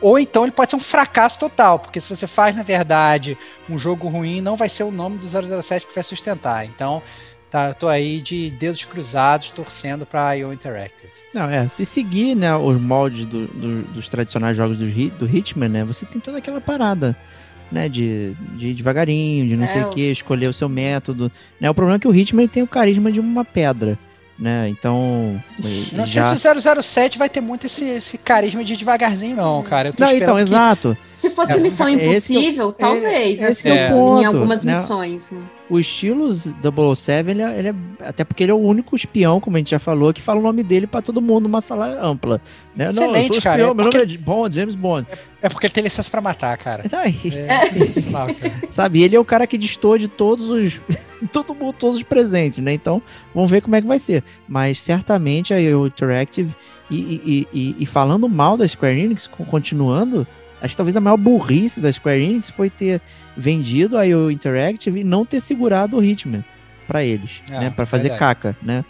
[0.00, 3.36] ou então ele pode ser um fracasso total, porque se você faz, na verdade,
[3.68, 5.26] um jogo ruim, não vai ser o nome do
[5.62, 6.64] 007 que vai sustentar.
[6.64, 7.02] Então,
[7.50, 11.10] tá, eu tô aí de dedos cruzados torcendo para IO Interactive.
[11.34, 15.68] Não, é, se seguir, né, os moldes do- do- dos tradicionais jogos do, do Hitman,
[15.68, 17.14] né, você tem toda aquela parada,
[17.70, 21.30] né, de, de ir devagarinho, de não É, sei o que, escolher o seu método,
[21.60, 23.98] né, o problema é que o Hitman ele tem o carisma de uma pedra,
[24.38, 25.40] né, então,
[25.92, 26.36] Não já...
[26.36, 29.88] sei se o 007 vai ter muito esse, esse carisma de devagarzinho, não, cara.
[29.88, 33.42] Eu tô Não, então, que- exato, Se fosse É, Missão esse é o- Impossível, talvez,
[33.42, 34.72] esse assim, é o ponto, em algumas né?
[34.72, 35.30] missões.
[35.32, 35.40] né?
[35.68, 37.74] O estilo 007, ele é, ele é-
[38.08, 40.42] até porque ele é o único espião, como a gente já falou, que fala o
[40.42, 42.40] nome dele pra todo mundo numa sala ampla,
[42.74, 45.06] né, não, Excelente, sou cara, espião, é meu porque- nome é Bond, James Bond,
[45.42, 46.82] É porque ele tem licença pra matar, cara.
[46.84, 47.46] Então, aí, É,
[48.10, 48.34] cara.
[48.70, 50.80] Sabe, ele é o cara que distor de todos os.
[51.32, 52.72] todo mundo, todos os presentes, né?
[52.72, 53.00] Então,
[53.34, 54.22] vamos ver como é que vai ser.
[54.48, 56.54] Mas certamente a IO Interactive,
[56.90, 60.26] e, e, e, e falando mal da Square Enix, co- continuando,
[60.60, 63.00] acho que talvez a maior burrice da Square Enix foi ter
[63.36, 66.44] vendido a IO Interactive e não ter segurado o Hitman
[66.86, 67.70] pra eles, Ah, né?
[67.70, 68.18] Pra fazer verdade.
[68.20, 68.84] caca, né?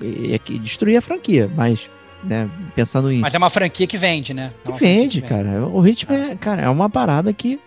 [0.00, 1.88] E, e que destruir a franquia, mas,
[2.24, 4.46] né, pensando em Mas é uma franquia que vende, né?
[4.46, 5.66] É que uma franquia vende, cara.
[5.66, 7.60] O Hitman, é, cara, é uma parada que.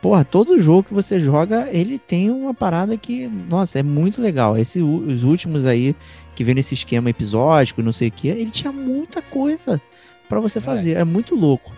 [0.00, 4.56] Porra, todo jogo que você joga, ele tem uma parada que, nossa, é muito legal.
[4.56, 5.96] Esse, os últimos aí,
[6.36, 9.80] que vem nesse esquema episódico, não sei o que, ele tinha muita coisa
[10.28, 10.78] pra você Verdade.
[10.78, 10.96] fazer.
[10.98, 11.72] É muito louco.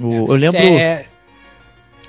[0.00, 0.58] O- eu lembro.
[0.58, 1.06] É,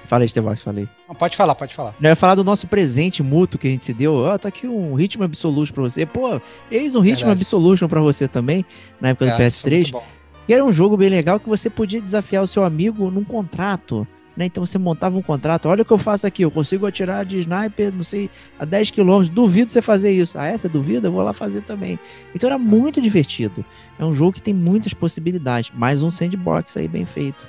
[0.06, 0.88] Falei, Stevox, falei.
[1.06, 1.94] não, pode falar, pode falar.
[2.02, 4.14] Eu ia falar do nosso presente mútuo que a gente se deu.
[4.16, 6.06] Ó, tá aqui um Hitman Absolution pra você.
[6.06, 6.40] Pô,
[6.72, 7.30] eis um Verdade.
[7.30, 8.66] Absolution pra você também,
[9.02, 9.74] na época do É, isso é PS3.
[9.80, 10.04] muito bom.
[10.48, 14.08] E era um jogo bem legal que você podia desafiar o seu amigo num contrato.
[14.38, 14.46] Né?
[14.46, 15.68] Então você montava um contrato.
[15.68, 16.44] Olha o que eu faço aqui.
[16.44, 19.24] Eu consigo atirar de sniper, não sei, a 10 km.
[19.30, 20.40] Duvido você fazer isso.
[20.40, 20.58] Ah, é?
[20.58, 21.08] Você duvida?
[21.10, 22.00] Eu vou lá fazer também.
[22.34, 23.66] Então era muito divertido.
[24.00, 25.72] É um jogo que tem muitas possibilidades.
[25.76, 27.46] Mais um sandbox aí bem feito.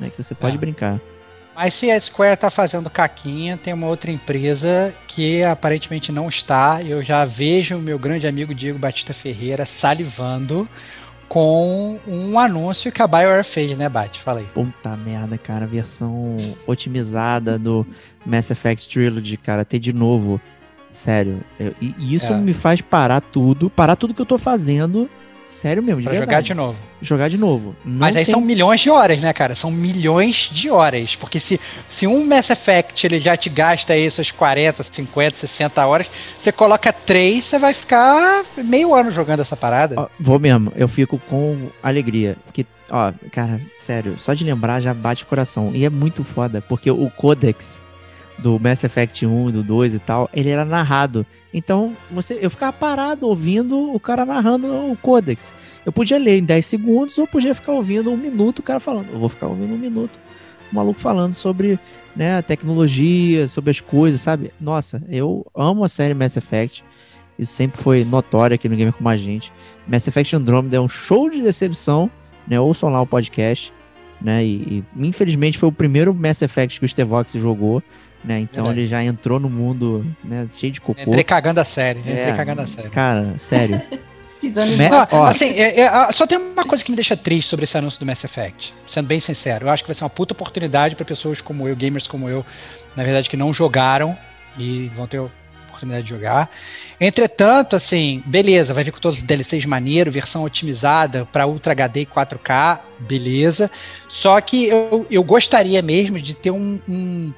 [0.00, 0.10] Né?
[0.10, 0.58] Que você pode É.
[0.58, 0.98] brincar.
[1.54, 6.80] Mas se a Square tá fazendo caquinha, tem uma outra empresa que aparentemente não está.
[6.82, 10.66] Eu já vejo o meu grande amigo Diego Batista Ferreira salivando
[11.28, 14.20] com um anúncio que a BioWare fez, né, Bate?
[14.20, 14.46] Fala aí.
[14.46, 15.66] Puta merda, cara.
[15.66, 16.36] Versão
[16.66, 17.86] otimizada do
[18.24, 19.64] Mass Effect Trilogy, cara.
[19.64, 20.40] Ter de novo.
[20.92, 21.40] Sério.
[21.58, 22.36] eu- e e isso É.
[22.36, 23.70] me faz parar tudo.
[23.70, 25.08] Parar tudo que eu tô fazendo.
[25.50, 26.76] Sério mesmo, de Pra jogar de novo.
[27.02, 27.74] jogar de novo.
[27.84, 29.54] Não Mas aí tem- são milhões de horas, né, cara?
[29.56, 31.16] São milhões de horas.
[31.16, 35.84] Porque se, se um Mass Effect ele já te gasta aí suas 40, 50, 60
[35.84, 39.96] horas, você coloca três, você vai ficar meio ano jogando essa parada.
[39.98, 42.36] Ó, vou mesmo, eu fico com alegria.
[42.46, 45.72] Porque, ó, cara, sério, só de lembrar já bate o coração.
[45.74, 47.80] E é muito foda, porque o Codex
[48.38, 51.26] do Mass Effect 1, do 2 e tal, ele era narrado.
[51.52, 55.52] Então, você, eu ficava parado ouvindo o cara narrando o Codex.
[55.84, 59.10] Eu podia ler em 10 segundos ou podia ficar ouvindo um minuto o cara falando.
[59.10, 60.18] Eu vou ficar ouvindo um minuto
[60.70, 61.78] o maluco falando sobre
[62.14, 64.52] né, a tecnologia, sobre as coisas, sabe?
[64.60, 66.84] Nossa, eu amo a série Mass Effect.
[67.38, 69.52] Isso sempre foi notório aqui no Gamer Como a Gente.
[69.86, 72.10] Mass Effect Andromeda é um show de decepção,
[72.46, 72.60] né?
[72.60, 73.72] Ouçam lá o podcast,
[74.20, 74.44] né?
[74.44, 77.82] E, e, infelizmente foi o primeiro Mass Effect que o Stevox jogou,
[78.24, 78.40] né?
[78.40, 78.80] Então Verdade.
[78.80, 80.46] ele já entrou no mundo, né?
[80.50, 81.00] Cheio de cocô.
[81.00, 82.00] Entrei cagando a série.
[82.00, 82.90] Entrei É, cagando a série.
[82.90, 83.80] Cara, sério.
[84.42, 85.26] Não, Ó.
[85.26, 88.06] assim, é- é- só tem uma coisa que me deixa triste sobre esse anúncio do
[88.06, 88.72] Mass Effect.
[88.86, 91.76] Sendo bem sincero, eu acho que vai ser uma puta oportunidade para pessoas como eu,
[91.76, 92.44] gamers como eu,
[92.96, 94.16] na verdade, que não jogaram
[94.58, 95.28] e vão ter a
[95.68, 96.48] oportunidade de jogar.
[96.98, 102.00] Entretanto, assim, beleza, vai vir com todos os DLCs maneiro, versão otimizada para Ultra HD
[102.02, 103.70] e 4K, beleza.
[104.08, 107.32] Só que eu, eu gostaria mesmo de ter um, um,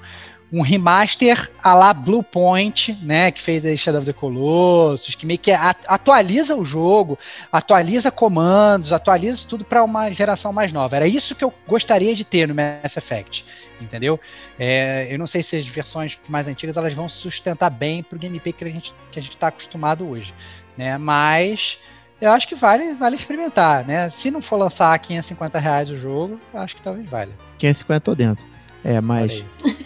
[0.53, 5.25] um remaster a la Blue Point, né, que fez a Shadow of the Colossus, que
[5.25, 7.19] meio que atualiza o jogo,
[7.51, 10.95] atualiza comandos, atualiza tudo para uma geração mais nova.
[10.97, 13.47] Era isso que eu gostaria de ter no Mass Effect,
[13.81, 14.21] entendeu?
[14.59, 18.53] É, eu não sei se as versões mais antigas elas vão sustentar bem pro gameplay
[18.53, 20.35] que a gente que a gente está acostumado hoje,
[20.77, 20.99] né?
[20.99, 21.79] Mas
[22.21, 24.11] eu acho que vale, vale experimentar, né?
[24.11, 27.33] Se não for lançar a 550 reais o jogo, acho que talvez valha.
[27.59, 28.52] 550 tô dentro.
[28.85, 29.45] É, mas.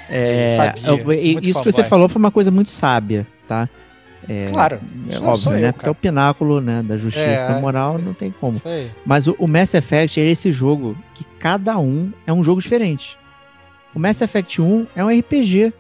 [0.09, 0.75] É,
[1.43, 3.69] isso que você falou foi uma coisa muito sábia, tá?
[4.29, 5.69] É, Claro, é sou- óbvio, né?
[5.69, 7.49] eu, Porque é o pináculo né, da justiça É.
[7.49, 8.61] da moral, não tem como.
[9.05, 13.17] Mas o, o Mass Effect é esse jogo que cada um é um jogo diferente.
[13.95, 15.73] O Mass Effect 1 é um RPG,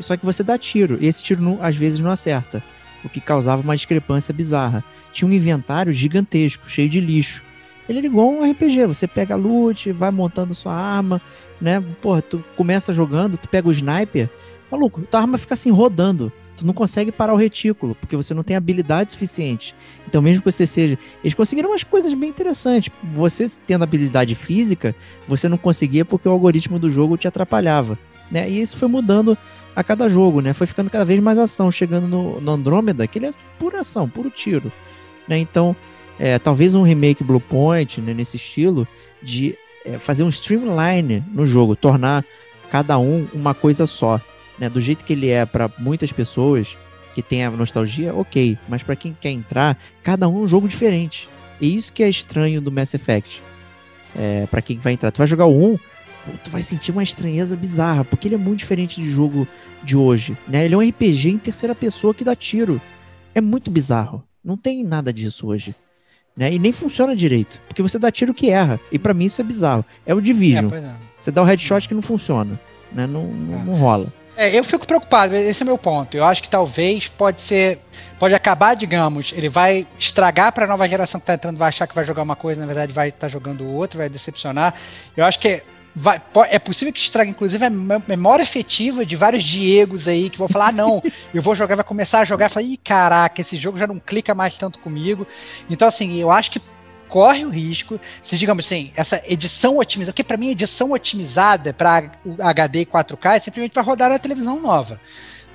[0.00, 2.62] só que você dá tiro, e esse tiro não- às vezes não acerta,
[3.04, 4.84] o que causava uma discrepância bizarra.
[5.10, 7.42] Tinha um inventário gigantesco, cheio de lixo.
[7.88, 11.20] Ele era igual um RPG, você pega loot, vai montando sua arma,
[11.60, 11.82] né?
[12.00, 14.28] Porra, tu começa jogando, tu pega o sniper,
[14.70, 16.32] maluco, tua arma fica assim rodando.
[16.56, 19.74] tu não consegue parar o retículo, porque você não tem habilidade suficiente.
[20.06, 20.98] Então, mesmo que você seja.
[21.24, 22.92] Eles conseguiram umas coisas bem interessantes.
[23.14, 24.94] Você tendo habilidade física,
[25.26, 27.98] você não conseguia porque o algoritmo do jogo te atrapalhava.
[28.30, 28.48] Né?
[28.48, 29.36] E isso foi mudando
[29.74, 30.52] a cada jogo, né?
[30.52, 34.08] Foi ficando cada vez mais ação, chegando no, no Andrômeda, que ele é pura ação,
[34.08, 34.70] puro tiro.
[35.26, 35.38] Né?
[35.38, 35.74] Então,
[36.22, 38.86] é, talvez um remake Blue Point, né, nesse estilo,
[39.20, 42.24] de é, fazer um streamline no jogo, tornar
[42.70, 44.20] cada um uma coisa só.
[44.56, 44.70] Né?
[44.70, 46.76] Do jeito que ele é para muitas pessoas
[47.12, 48.56] que tem a nostalgia, ok.
[48.68, 51.28] Mas para quem quer entrar, cada um é um jogo diferente.
[51.60, 53.42] E isso que é estranho do Mass Effect.
[54.14, 55.10] É, para quem vai entrar.
[55.10, 55.78] Tu vai jogar o 1,
[56.44, 59.48] tu vai sentir uma estranheza bizarra, porque ele é muito diferente de jogo
[59.82, 60.38] de hoje.
[60.46, 60.66] Né?
[60.66, 62.80] Ele é um RPG em terceira pessoa que dá tiro.
[63.34, 64.22] É muito bizarro.
[64.44, 65.74] Não tem nada disso hoje.
[66.36, 66.52] Né?
[66.52, 68.80] E nem funciona direito, porque você dá tiro que erra.
[68.90, 69.84] E para mim isso é bizarro.
[70.06, 70.72] É o Division.
[70.72, 70.90] É, é.
[71.18, 72.58] Você dá o headshot que não funciona.
[72.90, 73.06] Né?
[73.06, 73.64] Não, não, é.
[73.64, 74.06] não rola.
[74.34, 76.16] É, eu fico preocupado, esse é meu ponto.
[76.16, 77.78] Eu acho que talvez pode ser.
[78.18, 81.86] Pode acabar, digamos, ele vai estragar para a nova geração que está entrando, vai achar
[81.86, 84.74] que vai jogar uma coisa, na verdade vai estar tá jogando outra, vai decepcionar.
[85.16, 85.62] Eu acho que
[85.94, 87.70] Vai, é possível que estrague, inclusive, a
[88.08, 91.02] memória efetiva de vários Diegos aí que vão falar: ah, não,
[91.34, 93.98] eu vou jogar, vai começar a jogar e falar: ih, caraca, esse jogo já não
[93.98, 95.26] clica mais tanto comigo.
[95.68, 96.62] Então, assim, eu acho que
[97.10, 102.10] corre o risco, se digamos assim, essa edição otimizada, porque para mim edição otimizada para
[102.40, 104.98] HD 4K é simplesmente para rodar na televisão nova.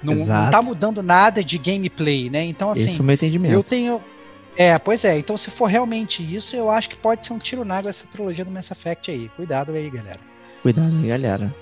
[0.03, 2.43] Não, não tá mudando nada de gameplay, né?
[2.45, 3.55] Então assim, Esse é o meu entendimento.
[3.55, 3.99] eu tenho
[4.57, 5.17] é, pois é.
[5.19, 8.07] Então, se for realmente isso, eu acho que pode ser um tiro na água essa
[8.07, 9.29] trilogia do Mass Effect aí.
[9.29, 10.19] Cuidado aí, galera.
[10.67, 11.55] Cuidado aí, galera.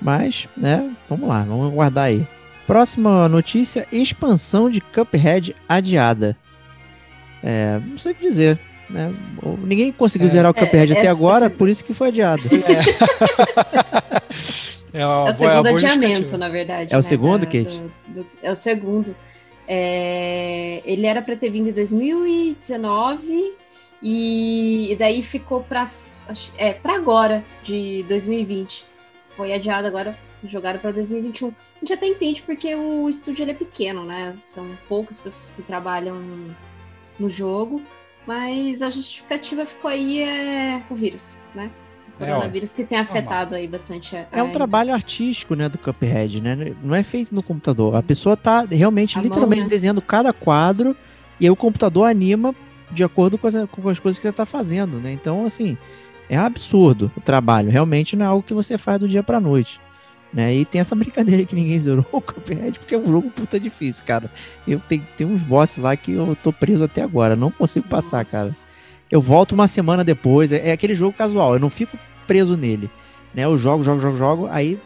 [0.00, 2.24] Mas, né, vamos lá, vamos aguardar aí.
[2.64, 6.36] Próxima notícia: expansão de Cuphead adiada.
[7.42, 8.60] É, não sei o que dizer.
[8.88, 9.12] Né?
[9.64, 11.54] Ninguém conseguiu é, zerar o Cuphead é, até agora, essa...
[11.56, 12.42] por isso que foi adiado.
[14.92, 16.92] É, é, o segundo adiamento, na verdade.
[16.92, 17.80] É o né, segundo, da, Kate?
[18.08, 19.14] Do, do, é o segundo.
[19.66, 23.54] É, ele era para ter vindo em 2019
[24.02, 25.84] e, e daí ficou para
[26.56, 28.86] é, para agora, de 2020.
[29.36, 31.48] Foi adiado agora, jogaram para 2021.
[31.48, 34.32] A gente até entende porque o estúdio ele é pequeno, né?
[34.36, 36.16] São poucas pessoas que trabalham
[37.18, 37.82] no jogo.
[38.26, 41.70] Mas a justificativa ficou aí é o vírus, né?
[42.18, 45.68] O é, coronavírus é, que tem afetado aí bastante a, É um trabalho artístico, né,
[45.68, 46.74] do Cuphead, né?
[46.82, 47.96] Não é feito no computador.
[47.96, 49.70] A pessoa tá realmente, a literalmente, mão, né?
[49.70, 50.94] desenhando cada quadro
[51.38, 52.54] e aí o computador anima
[52.90, 55.12] de acordo com as, com as coisas que você tá fazendo, né?
[55.12, 55.76] Então, assim,
[56.28, 57.70] é absurdo o trabalho.
[57.70, 59.80] Realmente não é algo que você faz do dia pra noite.
[60.32, 60.54] Né?
[60.54, 64.04] E tem essa brincadeira que ninguém zerou o Cuphead, porque é um jogo puta difícil,
[64.04, 64.30] cara.
[64.66, 68.18] Eu tenho, tem uns bosses lá que eu tô preso até agora, não consigo passar,
[68.18, 68.30] Nossa.
[68.30, 68.70] cara.
[69.10, 71.98] Eu volto uma semana depois, é, é, aquele jogo casual, eu não fico
[72.28, 72.88] preso nele.
[73.34, 73.44] Né?
[73.44, 74.78] Eu jogo, jogo, jogo, jogo, aí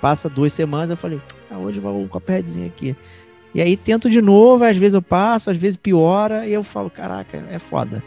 [0.00, 1.20] passa duas semanas, eu falei,
[1.50, 2.94] ah, hoje vai um Cupheadzinho aqui.
[3.56, 6.90] E aí tento de novo, às vezes eu passo, às vezes piora, e eu falo,
[6.90, 8.04] caraca, é foda.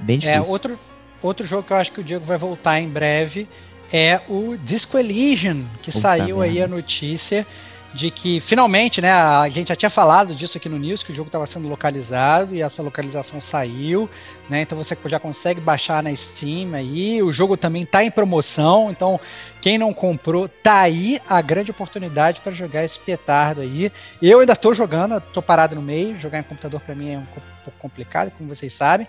[0.00, 0.44] Bem é, difícil.
[0.44, 0.78] É, outro,
[1.20, 3.46] outro jogo que eu acho que o Diego vai voltar em breve
[3.92, 7.46] é o Disco Elysium, que Puta saiu aí a notícia
[7.94, 11.14] de que finalmente, né, a gente já tinha falado disso aqui no News, que o
[11.14, 14.08] jogo estava sendo localizado e essa localização saiu,
[14.48, 18.90] né, então você já consegue baixar na Steam aí, o jogo também está em promoção,
[18.90, 19.18] então
[19.60, 23.90] quem não comprou, tá aí a grande oportunidade para jogar esse petardo aí.
[24.22, 27.24] Eu ainda estou jogando, estou parado no meio, jogar em computador para mim é um
[27.24, 29.06] pouco complicado, como vocês sabem,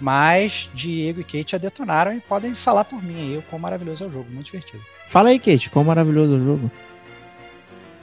[0.00, 4.04] mas Diego e Kate já detonaram e podem falar por mim aí o quão maravilhoso
[4.04, 4.82] é o jogo, muito divertido.
[5.08, 6.70] Fala aí, Kate, quão maravilhoso é o jogo.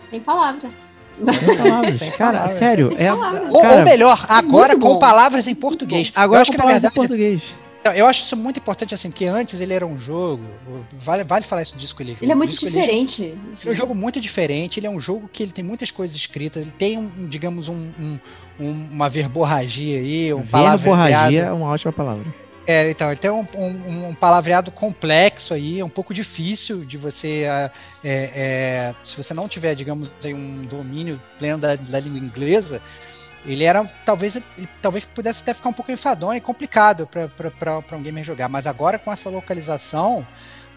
[0.09, 0.89] Sem palavras.
[1.17, 1.97] Sem palavras.
[1.97, 2.57] Sem cara, palavras.
[2.57, 2.93] sério.
[2.97, 6.11] É, ou, cara, ou, melhor, agora com palavras em português.
[6.15, 7.41] Agora com palavras verdade, em português.
[7.79, 10.43] Então, eu acho isso muito importante, assim, que antes ele era um jogo.
[10.99, 13.23] Vale, vale falar isso do disco Ele é muito diferente.
[13.23, 14.79] Ele é um jogo muito diferente.
[14.79, 16.63] Ele é um jogo que ele tem muitas coisas escritas.
[16.63, 18.19] Ele tem, um, digamos, um, um,
[18.59, 22.25] uma verborragia aí, um Verborragia é uma ótima palavra.
[22.68, 27.44] É, então, tem um, um, um, palavreado complexo aí, é um pouco difícil de você.
[27.44, 27.72] É,
[28.03, 32.81] é, se você não tiver, digamos, um domínio pleno da, da língua inglesa,
[33.45, 34.38] ele era talvez
[34.81, 38.99] talvez pudesse até ficar um pouco enfadonho e complicado para um gamer jogar, mas agora
[38.99, 40.27] com essa localização,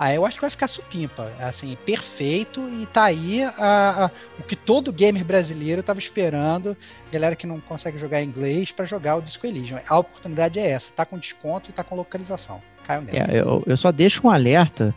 [0.01, 4.43] aí eu acho que vai ficar supimpa, assim, perfeito e tá aí a, a, o
[4.43, 6.77] que todo gamer brasileiro estava esperando,
[7.13, 9.79] galera que não consegue jogar inglês para jogar o Disco Elysium.
[9.87, 12.61] A oportunidade é essa, tá com desconto e tá com localização.
[12.85, 13.19] Caiu nela.
[13.31, 14.95] É, eu, eu só deixo um alerta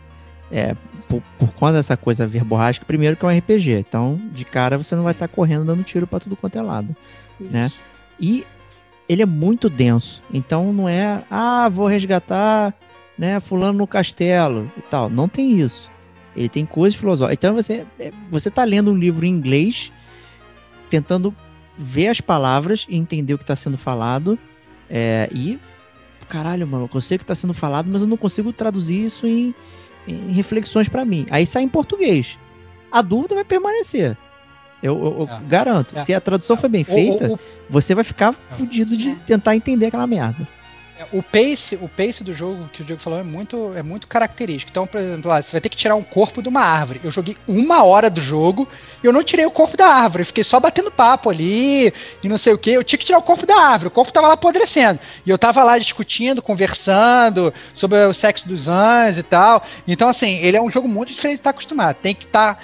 [0.50, 0.74] é,
[1.08, 4.96] por, por conta dessa coisa verborrágica, primeiro que é um RPG, então de cara você
[4.96, 6.96] não vai estar tá correndo dando tiro para tudo quanto é lado
[7.38, 7.70] né?
[8.18, 8.46] E
[9.08, 10.22] ele é muito denso.
[10.32, 12.74] Então não é, ah, vou resgatar,
[13.18, 15.08] né, fulano no castelo e tal.
[15.08, 15.90] Não tem isso.
[16.36, 17.36] Ele tem coisas filosóficas.
[17.38, 19.92] Então você é, você tá lendo um livro em inglês
[20.90, 21.34] tentando
[21.76, 24.38] ver as palavras e entender o que está sendo falado.
[24.88, 25.58] É, e,
[26.28, 29.26] caralho, mano, eu sei o que está sendo falado, mas eu não consigo traduzir isso
[29.26, 29.54] em,
[30.06, 31.26] em reflexões para mim.
[31.30, 32.38] Aí sai em português.
[32.90, 34.16] A dúvida vai permanecer.
[34.82, 35.40] Eu, eu- eu É.
[35.48, 35.96] garanto.
[35.96, 36.00] É.
[36.00, 37.38] Se a tradução foi bem O- feita, o-
[37.70, 40.46] você vai ficar fudido de tentar entender aquela merda.
[40.96, 44.06] É, O pace, o pace do jogo que o Diego falou é muito, é muito
[44.06, 44.70] característico.
[44.70, 47.00] Então, por exemplo, lá, você vai ter que tirar um corpo de uma árvore.
[47.02, 48.68] Eu joguei uma hora do jogo
[49.02, 50.24] e eu não tirei o corpo da árvore.
[50.24, 51.92] Fiquei só batendo papo ali
[52.22, 52.70] e não sei o que.
[52.70, 53.88] Eu tinha que tirar o corpo da árvore.
[53.88, 55.00] O corpo tava lá apodrecendo.
[55.26, 59.64] E eu tava lá discutindo, conversando sobre o sexo dos anjos e tal.
[59.88, 61.96] Então, assim, ele é um jogo muito diferente de estar acostumado.
[61.96, 62.58] Tem que estar.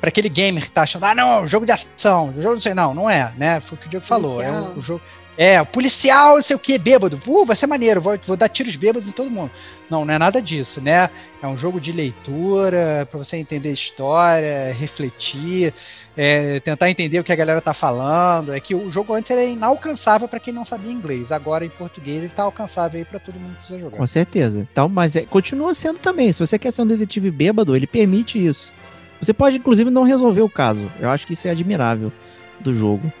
[0.00, 2.94] Pra aquele gamer que tá achando, ah, não, jogo de ação, jogo não sei, não,
[2.94, 3.60] não é, né?
[3.60, 4.42] Foi o que o Diego falou.
[4.42, 5.02] É o jogo.
[5.36, 7.20] É, o policial, não sei o que, bêbado.
[7.26, 9.50] Uh, vai ser maneiro, vou, vou dar tiros bêbados em todo mundo.
[9.90, 11.10] Não, não é nada disso, né?
[11.42, 15.74] É um jogo de leitura, pra você entender história, refletir,
[16.16, 18.54] é, tentar entender o que a galera tá falando.
[18.54, 21.32] É que o jogo antes era inalcançável pra quem não sabia inglês.
[21.32, 23.96] Agora, em português, ele tá alcançável aí pra todo mundo que quiser jogar.
[23.96, 24.66] Com certeza.
[24.70, 26.32] Então, mas é- continua sendo também.
[26.32, 28.72] Se você quer ser um detetive bêbado, ele permite isso.
[29.20, 30.90] Você pode, inclusive, não resolver o caso.
[31.00, 32.12] Eu acho que isso é admirável
[32.60, 33.12] do jogo.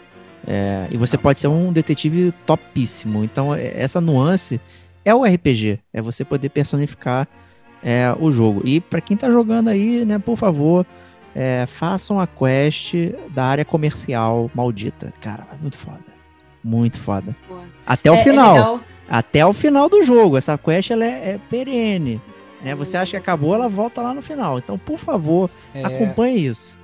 [0.46, 3.24] É, e você pode ser um detetive topíssimo.
[3.24, 4.60] Então, é- essa nuance
[5.04, 5.78] é o RPG.
[5.92, 7.26] É você poder personificar
[7.82, 8.62] é, o jogo.
[8.64, 10.86] E pra quem tá jogando aí, né, por favor,
[11.34, 12.94] é, façam a quest
[13.30, 15.12] da área comercial maldita.
[15.20, 15.98] Cara, é muito foda.
[16.62, 17.36] Muito foda.
[17.46, 17.62] Boa.
[17.86, 20.38] Até o É- é final até o final do jogo.
[20.38, 22.18] Essa quest ela é, é perene.
[22.62, 22.74] Né?
[22.74, 24.58] Você acha que acabou, ela volta lá no final.
[24.58, 26.78] Então, por favor, É, acompanhe isso.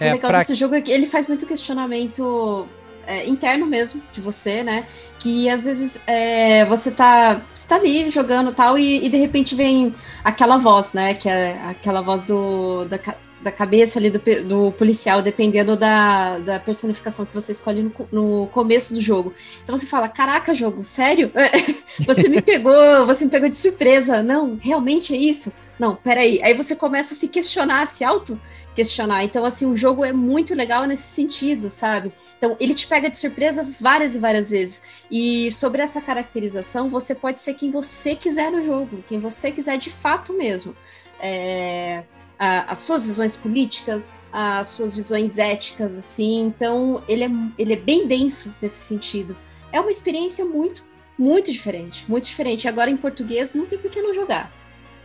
[0.00, 2.68] O é, legal pra- desse jogo é que ele faz muito questionamento
[3.08, 4.86] é, interno mesmo de você, né?
[5.18, 9.54] Que às vezes é, você tá, você tá ali jogando tal e, e de repente
[9.54, 11.14] vem aquela voz, né?
[11.14, 12.98] Que é aquela voz do, da,
[13.40, 18.46] da cabeça ali do, do policial, dependendo da, da personificação que você escolhe no, no
[18.48, 19.32] começo do jogo.
[19.64, 21.32] Então você fala: Caraca, jogo, sério?
[22.06, 24.22] você me pegou, você me pegou de surpresa.
[24.22, 25.50] Não, realmente é isso?
[25.78, 26.42] Não, peraí.
[26.42, 28.38] Aí você começa a se questionar, a se auto
[28.78, 29.24] questionar.
[29.24, 32.12] Então, assim, o jogo é muito legal nesse sentido, sabe?
[32.36, 34.82] Então, ele te pega de surpresa várias e várias vezes.
[35.10, 39.78] E sobre essa caracterização, você pode ser quem você quiser no jogo, quem você quiser
[39.78, 40.76] de fato mesmo.
[41.20, 42.04] É,
[42.38, 46.42] a- as suas visões políticas, as suas visões éticas, assim.
[46.46, 49.36] Então, ele é, ele é bem denso nesse sentido.
[49.72, 50.84] É uma experiência muito,
[51.18, 52.04] muito diferente.
[52.08, 52.68] Muito diferente.
[52.68, 54.52] Agora, em português, não tem por que não jogar.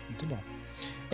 [0.07, 0.37] Muito bom.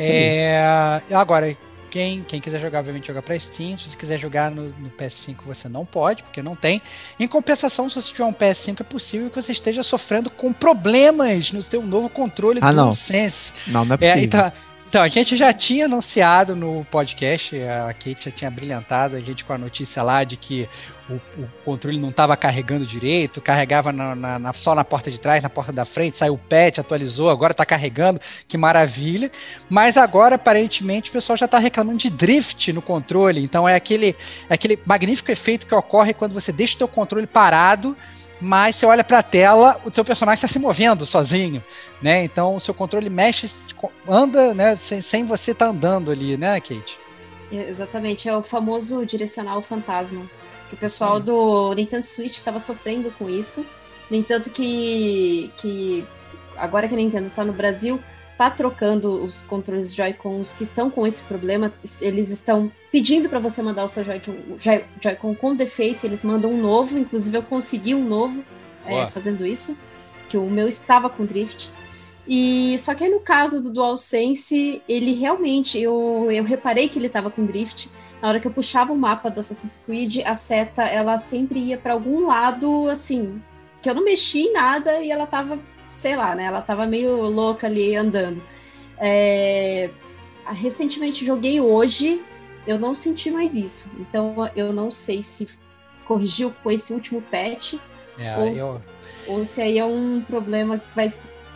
[0.01, 1.57] É, agora,
[1.89, 3.77] quem, quem quiser jogar, obviamente, joga pra Steam.
[3.77, 6.81] Se você quiser jogar no, no PS5, você não pode, porque não tem.
[7.19, 11.51] Em compensação, se você tiver um PS5, é possível que você esteja sofrendo com problemas
[11.51, 12.85] no seu novo controle Ah, não.
[12.85, 13.53] DualSense.
[13.67, 14.23] Não, não é É, possível.
[14.23, 14.51] então,
[14.89, 19.45] então, a gente já tinha anunciado no podcast, a Kate já tinha brilhantado a gente
[19.45, 20.67] com a notícia lá de que
[21.09, 25.19] o, o controle não estava carregando direito, carregava na- na- na- só na porta de
[25.19, 29.31] trás, na porta da frente, saiu o patch, atualizou, agora está carregando, que maravilha.
[29.69, 33.43] Mas agora, aparentemente, o pessoal já está reclamando de drift no controle.
[33.43, 34.15] Então é aquele,
[34.49, 37.95] é aquele magnífico efeito que ocorre quando você deixa o teu controle parado
[38.41, 41.61] mas você olha para a tela, o seu personagem está se movendo sozinho,
[42.01, 42.23] né?
[42.23, 43.51] Então o seu controle mexe,
[44.07, 44.77] anda, né?
[44.77, 46.97] Sem, sem você estar andando ali, né, Kate?
[47.51, 50.21] Exatamente, é o famoso direcional fantasma.
[50.69, 53.65] Que o pessoal do Nintendo Switch estava sofrendo com isso.
[54.09, 56.05] No entanto, que, que
[56.55, 57.99] agora que a Nintendo está no Brasil,
[58.37, 61.73] tá trocando os controles Joy-Cons que estão com esse problema.
[61.99, 66.51] Eles estão pedindo para você mandar o seu Joy-Con Joy Joy-Con com defeito, eles mandam
[66.51, 66.97] um novo.
[66.97, 68.43] Inclusive, eu consegui um novo
[68.85, 69.77] é, fazendo isso,
[70.29, 71.71] que o meu estava com drift.
[72.27, 77.07] E só que aí no caso do DualSense, ele realmente, eu, eu reparei que ele
[77.07, 77.89] estava com drift.
[78.21, 81.77] Na hora que eu puxava o mapa do Assassin's Creed, a seta ela sempre ia
[81.77, 83.41] para algum lado, assim,
[83.81, 85.57] que eu não mexi em nada e ela tava,
[85.89, 86.43] sei lá, né?
[86.43, 88.41] Ela tava meio louca ali andando.
[88.97, 89.89] É,
[90.47, 92.21] recentemente joguei hoje,
[92.67, 93.89] eu não senti mais isso.
[93.97, 95.47] Então eu não sei se
[96.05, 97.75] corrigiu com esse último patch
[98.17, 98.81] É, Ou- eu,
[99.27, 101.09] ou se aí é um problema que vai,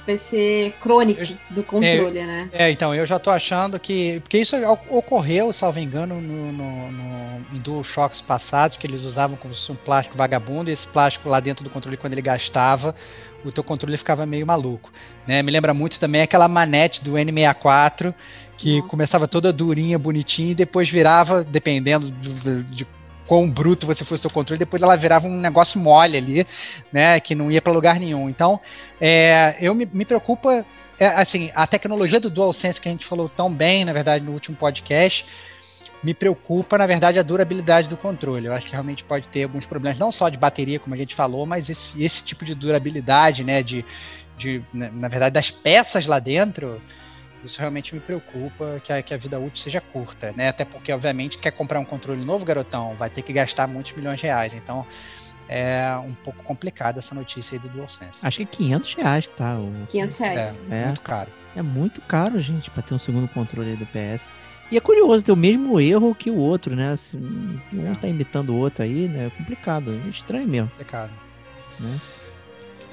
[0.06, 2.50] vai ser crônico do controle, né?
[2.52, 4.20] é, então, eu já tô achando que.
[4.22, 4.56] Porque isso
[4.90, 9.72] ocorreu, salvo engano, no, no, no, em DualShocks passados, que eles usavam como se fosse
[9.72, 12.96] um plástico vagabundo, e esse plástico lá dentro do controle, quando ele gastava,
[13.44, 14.92] o teu controle ficava meio maluco.
[15.26, 15.42] Né?
[15.42, 18.14] Me lembra muito também aquela manete do N64,
[18.58, 22.88] que Nossa, começava toda durinha, bonitinha, e depois virava, dependendo de, de
[23.28, 26.48] quão bruto você fosse o seu controle, depois ela virava um negócio mole ali,
[26.92, 27.20] né?
[27.20, 28.30] Que não ia para lugar nenhum.
[28.30, 28.60] Então,
[29.00, 30.66] é, eu me, me preocupa,
[31.00, 34.32] é, assim, a tecnologia do DualSense que a gente falou tão bem, na verdade, no
[34.32, 35.26] último podcast,
[36.04, 38.48] me preocupa, na verdade, a durabilidade do controle.
[38.48, 41.16] Eu acho que realmente pode ter alguns problemas, não só de bateria, como a gente
[41.16, 43.64] falou, mas esse, esse tipo de durabilidade, né?
[43.64, 43.86] De,
[44.38, 46.82] de, na verdade, das peças lá dentro.
[47.46, 50.50] Isso realmente me preocupa que a, que a vida útil seja curta, né?
[50.50, 54.20] Até porque, obviamente, quer comprar um controle novo, garotão, vai ter que gastar muitos milhões
[54.20, 54.54] de reais.
[54.54, 54.86] Então,
[55.48, 58.20] é um pouco complicada essa notícia aí do DualSense.
[58.26, 59.56] Acho que é 500 reais, tá?
[59.60, 59.72] O...
[59.88, 60.64] 500 reais.
[60.70, 60.86] É, É.
[60.86, 61.30] muito caro.
[61.56, 64.32] É muito caro, gente, pra ter um segundo controle aí do PS.
[64.72, 66.94] E é curioso ter o mesmo erro que o outro, né?
[66.94, 67.20] Assim,
[67.72, 67.96] um É.
[67.96, 69.28] tá imitando o outro aí, né?
[69.28, 70.70] É complicado, é estranho mesmo.
[70.70, 71.12] complicado.
[71.80, 72.00] Né?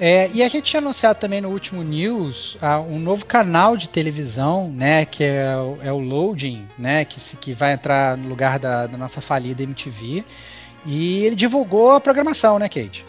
[0.03, 3.87] É, e a gente tinha anunciado também no último news ah, um novo canal de
[3.87, 5.53] televisão, né, que é,
[5.83, 9.61] é o Loading, né, que, se, que vai entrar no lugar da, da nossa falida
[9.61, 10.25] MTV.
[10.87, 13.05] E ele divulgou a programação, né, Kate?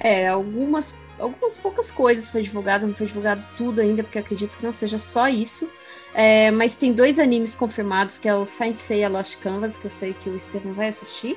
[0.00, 4.64] É, algumas, algumas poucas coisas foi divulgado, não foi divulgado tudo ainda, porque acredito que
[4.64, 5.70] não seja só isso.
[6.14, 9.90] É, mas tem dois animes confirmados, que é o Saint Seiya Lost Canvas, que eu
[9.90, 11.36] sei que o Estevam vai assistir.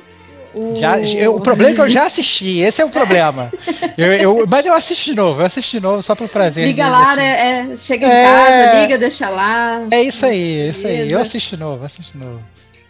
[0.57, 0.75] O...
[0.75, 3.51] Já, eu- o problema é que eu já assisti, esse é o problema.
[3.97, 6.65] Eu, eu- mas eu assisti de novo, eu assisti de novo só por prazer.
[6.65, 7.15] Liga lá, assim.
[7.17, 7.69] né?
[7.73, 8.23] É, chega em É.
[8.23, 9.81] casa, liga, deixa lá.
[9.91, 11.11] É isso aí, é isso aí.
[11.11, 12.41] Eu assisti de novo, assisti de novo.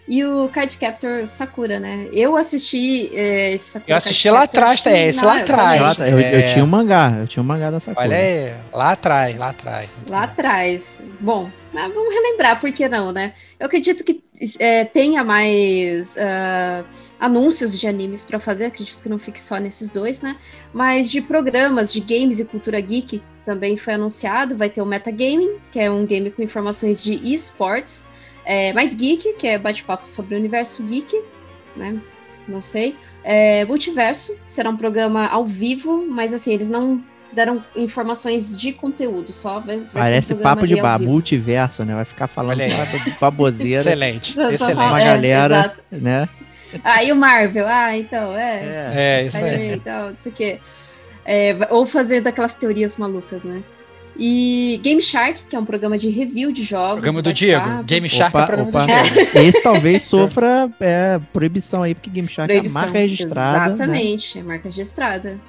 [0.08, 2.08] E o Card Captor Sakura, né?
[2.14, 5.82] Eu assisti é, esse Sakura Eu assisti Card lá atrás, é, esse lá atrás.
[6.00, 6.42] Eu, eu, eu é.
[6.44, 8.06] tinha um mangá, eu tinha um mangá da Sakura.
[8.08, 9.90] Olha aí, lá atrás, lá atrás.
[10.08, 11.04] Lá atrás.
[11.20, 13.34] Bom, mas vamos relembrar, por que não, né?
[13.60, 14.22] Eu acredito que
[14.60, 16.84] é, tenha mais ah,
[17.20, 20.38] anúncios de animes pra fazer, acredito que não fique só nesses dois, né?
[20.74, 24.56] Mas de programas de games e cultura geek também foi anunciado.
[24.56, 28.08] Vai ter o Metagaming, que é um game com informações de esports.
[28.46, 31.22] É, mais geek, que é bate-papo sobre o universo geek,
[31.76, 32.00] né?
[32.48, 32.96] Não sei.
[33.24, 39.32] É, Multiverso, será um programa ao vivo, mas assim, eles não deram informações de conteúdo,
[39.32, 41.94] só vai, vai ser um Parece programa papo de bar, multiverso, né?
[41.96, 44.76] Vai ficar falando só de baboseira, Excelente, Só- só excelente.
[44.76, 45.56] fala- Uma é, galera.
[45.56, 45.78] exato.
[45.92, 46.30] né?
[46.84, 47.66] Ah, e o Marvel?
[47.68, 48.60] Ah, então, é.
[48.62, 48.94] É.
[48.96, 49.74] É, isso aí.
[49.76, 50.60] e tal, não sei o quê.
[51.26, 53.62] É, ou fazendo aquelas teorias malucas, né?
[54.20, 56.96] E Game Shark, que é um programa de review de jogos.
[56.96, 57.32] Programa do.
[57.32, 57.84] Diego.
[57.84, 58.82] Game Shark é o Opa, programa opa.
[59.04, 59.38] do Diego.
[59.48, 62.82] Esse talvez sofra é, proibição aí, porque Game Shark é Proibição.
[62.82, 63.60] marca registrada.
[63.60, 63.76] né?
[63.76, 65.40] Exatamente, é marca registrada.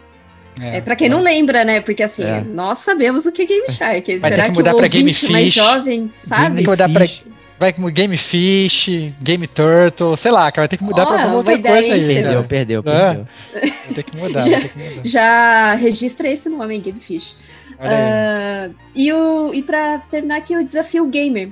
[0.61, 1.81] É, É, pra quem não lembra, né?
[1.81, 2.41] Porque assim, É.
[2.41, 4.19] nós sabemos o que é Game Shark.
[4.19, 5.55] Vai ter Será que que, mudar o pra Game ouvinte mais Fish.
[5.55, 6.57] jovem sabe?
[6.57, 7.23] Tem que mudar pra Fish.
[7.61, 8.89] Vai com Game Fish,
[9.21, 11.93] Game Turtle, sei lá, cara, vai ter que mudar Ó, pra alguma uma outra coisa
[11.95, 12.23] aí.
[12.23, 12.45] Cara.
[12.45, 12.83] Perdeu, perdeu, É.
[12.83, 13.27] perdeu.
[13.53, 15.01] Vai ter que mudar, Já- vai ter que mudar.
[15.05, 17.35] Já registra esse nome, Game Fish.
[17.81, 21.51] Ah, e, o, e pra terminar aqui, o Desafio Gamer.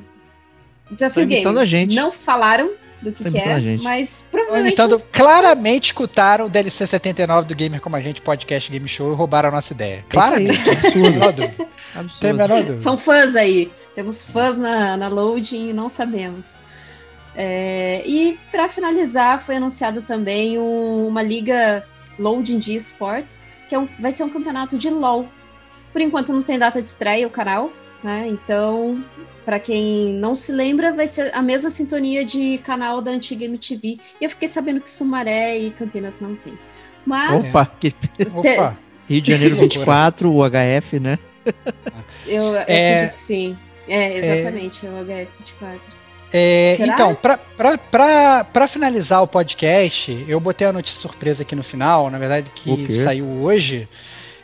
[0.91, 1.95] Desafio Tá Gamer.
[1.95, 2.71] Não falaram
[3.11, 4.69] do que, que é, mas provavelmente.
[4.69, 9.15] Imitando, claramente escutaram o DLC 79 do Gamer Como a Gente Podcast Game Show e
[9.15, 10.05] roubaram a nossa ideia.
[10.09, 10.59] Claramente.
[10.71, 11.55] Absurdo.
[11.95, 12.79] absurdo.
[12.79, 13.71] São fãs aí.
[13.95, 16.59] Temos fãs na, na loading e não sabemos.
[17.35, 21.85] É, e para finalizar, foi anunciado também um- uma liga
[22.19, 25.29] loading de esportes, que é um- vai ser um campeonato de LoL.
[25.93, 27.71] Por enquanto não tem data de estreia o canal,
[28.03, 28.29] né?
[28.29, 29.03] Então,
[29.45, 33.99] para quem não se lembra, vai ser a mesma sintonia de canal da antiga MTV.
[34.21, 36.59] E eu fiquei sabendo que Sumaré e Campinas não tem.
[37.05, 38.77] Mas Opa, que você- Opa,
[39.09, 39.79] Rio de Janeiro Que loucura.
[39.81, 41.19] 24, o HF, né?
[42.27, 43.59] eu, eu É- acredito que sim.
[43.89, 45.79] É, exatamente, é o HF24.
[46.33, 46.93] É, Será?
[46.93, 47.17] então,
[48.53, 52.93] pra finalizar o podcast, eu botei a notícia surpresa aqui no final, na verdade, que
[52.93, 53.89] saiu hoje.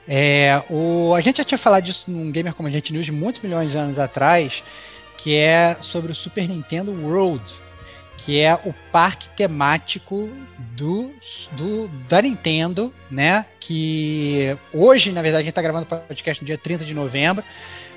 [0.06, 3.40] É, o, a gente já tinha falado disso num Gamer Como a Gente News muitos
[3.40, 4.64] milhões de anos atrás,
[5.16, 7.44] que é sobre o Super Nintendo World,
[8.18, 11.12] que é o parque temático do,
[11.52, 13.46] do da Nintendo, né?
[13.60, 17.44] Que hoje, na verdade, a gente está gravando o podcast no dia 30 de novembro.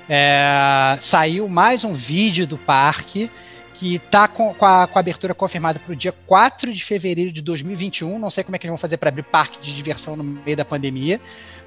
[0.08, 3.28] É, saiu mais um vídeo do parque
[3.74, 7.30] que tá com, com, a, com a abertura confirmada para o dia 4 de fevereiro
[7.30, 8.18] de 2021.
[8.18, 10.56] Não sei como é que eles vão fazer para abrir parque de diversão no meio
[10.56, 11.20] da pandemia,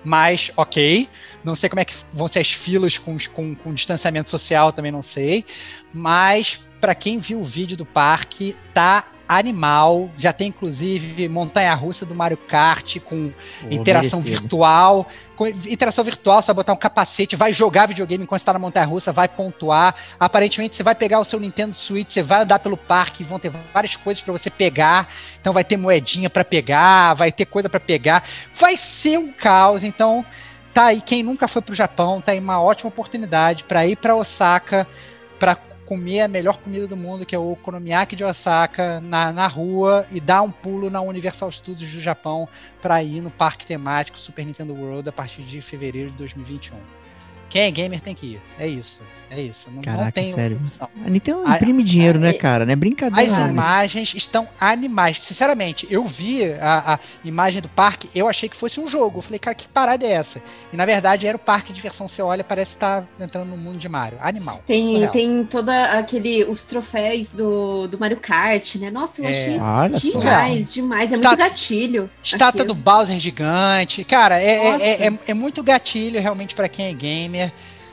[0.04, 1.08] mas ok.
[1.44, 4.92] Não sei como é que vão ser as filas com, com, com distanciamento social, também
[4.92, 5.46] não sei.
[5.94, 10.10] Mas para quem viu o vídeo do parque, tá animal.
[10.18, 14.42] Já tem inclusive montanha-russa do Mario Kart com Pô, interação merecido.
[14.42, 15.08] virtual.
[15.36, 18.88] Com interação virtual, você vai botar um capacete, vai jogar videogame enquanto está na montanha
[18.88, 19.96] russa, vai pontuar.
[20.20, 23.52] Aparentemente, você vai pegar o seu Nintendo Switch, você vai andar pelo parque, vão ter
[23.72, 25.08] várias coisas para você pegar.
[25.40, 28.24] Então, vai ter moedinha para pegar, vai ter coisa para pegar.
[28.54, 29.84] Vai ser um caos.
[29.84, 30.26] Então,
[30.74, 31.00] tá aí.
[31.00, 34.88] Quem nunca foi pro Japão, tá aí uma ótima oportunidade para ir para Osaka,
[35.40, 35.56] para
[35.90, 40.06] comer a melhor comida do mundo, que é o Okonomiyaki de Osaka, na, na rua
[40.12, 42.48] e dar um pulo na Universal Studios do Japão
[42.80, 46.78] para ir no parque temático Super Nintendo World a partir de fevereiro de 2021.
[47.50, 48.42] Quem é gamer tem que ir.
[48.60, 49.02] É isso.
[49.30, 49.68] É isso.
[49.70, 50.60] Não, não Caraca, tem sério.
[50.64, 50.90] opção.
[51.06, 52.66] A Nintendo A- imprime dinheiro, né, é- cara?
[52.66, 53.32] Não é brincadeira.
[53.32, 53.50] As não.
[53.50, 55.18] imagens estão animais.
[55.22, 59.20] Sinceramente, eu vi a, a imagem do parque, eu achei que fosse um jogo.
[59.20, 60.42] Eu falei, cara, que parada é essa?
[60.74, 62.08] E na verdade era o parque de diversão.
[62.08, 64.18] Você olha, parece estar entrando no mundo de Mario.
[64.22, 64.64] Animal.
[64.66, 68.90] Tem, tem toda aquele os troféus do, do Mario Kart, né?
[68.90, 69.32] Nossa, eu É.
[69.32, 70.20] achei só.
[70.20, 71.14] demais, demais.
[71.14, 72.10] É muito gatilho.
[72.24, 72.74] Estátua do.
[72.80, 74.04] Bowser gigante.
[74.04, 77.52] Cara, é, é, é, é- é muito gatilho realmente pra quem é gamer.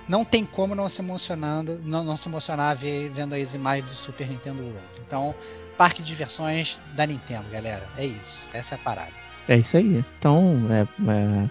[0.09, 4.29] Não tem como não se emocionando, não, não se emocionar vendo as imagens do Super
[4.29, 4.81] Nintendo World.
[5.05, 5.35] Então,
[5.77, 7.87] parque de diversões da Nintendo, galera.
[7.97, 8.45] É isso.
[8.53, 9.13] Essa é a parada.
[9.49, 10.05] É isso aí.
[10.19, 11.51] Então, é, é,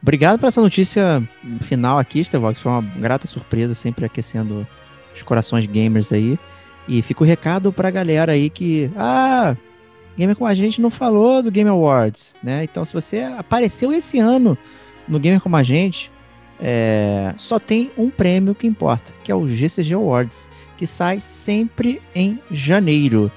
[0.00, 1.22] obrigado por essa notícia
[1.60, 2.60] final aqui, Stevox.
[2.60, 4.66] Foi uma grata surpresa, sempre aquecendo
[5.14, 6.38] os corações gamers aí.
[6.88, 8.90] E fica o recado pra galera aí que.
[8.96, 9.56] Ah,
[10.16, 12.64] Gamer com a gente não falou do Game Awards, né?
[12.64, 14.58] Então, se você apareceu esse ano
[15.08, 16.10] no Gamer com a gente,
[16.62, 22.00] é, só tem um prêmio que importa, que é o GCG Awards, que sai sempre
[22.14, 23.30] em janeiro.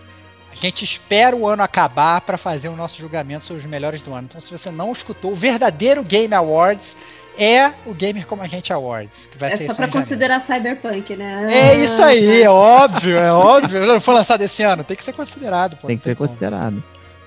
[0.51, 4.13] A gente espera o ano acabar para fazer o nosso julgamento sobre os melhores do
[4.13, 4.27] ano.
[4.29, 6.95] Então, se você não escutou, o verdadeiro Game Awards
[7.37, 9.27] é o Gamer Como a Gente Awards.
[9.29, 9.91] Que vai É ser só janeiro.
[9.91, 11.47] considerar Cyberpunk, né?
[11.51, 13.85] É isso aí, é óbvio, é óbvio.
[13.85, 15.75] Não foi lançado esse ano, tem que ser considerado.
[15.75, 16.29] Pô, tem que ser como.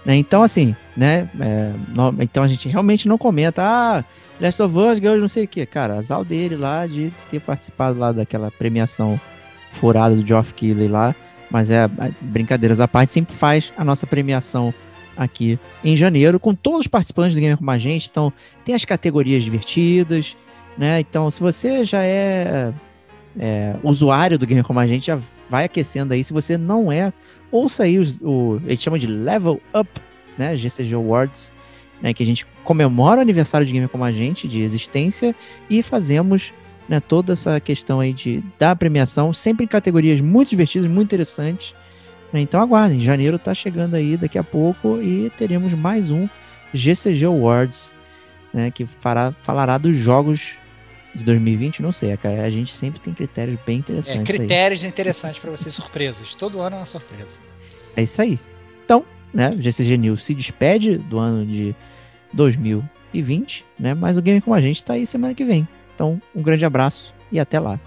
[0.08, 1.28] Né, Então, assim, né?
[1.38, 1.70] é,
[2.20, 4.02] então a gente realmente não comenta, ah,
[4.40, 5.66] Last of Us ganhou não sei o quê.
[5.66, 9.20] Cara, azar dele lá de ter participado lá daquela premiação
[9.74, 11.14] furada do Geoff Keighley lá.
[11.50, 14.72] Mas é, é, brincadeiras à parte, sempre faz a nossa premiação
[15.14, 18.08] aqui em janeiro, com todos os participantes do Gamer Como a Gente.
[18.10, 18.32] Então,
[18.64, 20.34] tem as categorias divertidas,
[20.78, 21.00] né?
[21.00, 22.72] Então, se você já é,
[23.38, 25.18] é, usuário do Gamer Como a Gente, já
[25.50, 26.24] vai aquecendo aí.
[26.24, 27.12] Se você não é,
[27.50, 28.60] ouça aí os, o.
[28.66, 29.88] Ele chama de Level Up,
[30.36, 30.56] né?
[30.56, 31.50] GCG Awards,
[32.00, 32.12] né?
[32.12, 35.34] Que a gente comemora o aniversário de Gamer Como a Gente, de existência,
[35.68, 36.52] e fazemos
[36.88, 41.74] né, toda essa questão aí de, da premiação, sempre em categorias muito divertidas, muito interessantes.
[42.32, 42.40] né?
[42.40, 46.26] Então aguardem, janeiro tá chegando aí daqui a pouco e teremos mais um
[46.72, 47.94] GCG Awards,
[48.52, 50.56] né, que fará, falará dos jogos
[51.18, 54.24] de 2020, não sei, cara, a gente sempre tem critérios bem É, interessantes aí.
[54.24, 56.34] critérios interessantes para vocês, surpresas.
[56.34, 57.38] Todo ano é uma surpresa.
[57.96, 58.38] É isso aí.
[58.84, 59.04] Então,
[59.34, 61.74] né, o GCG News se despede do ano de
[62.32, 65.66] 2020, né, mas o Game Com a Gente tá aí semana que vem.
[65.94, 67.78] Então, um grande abraço e até lá.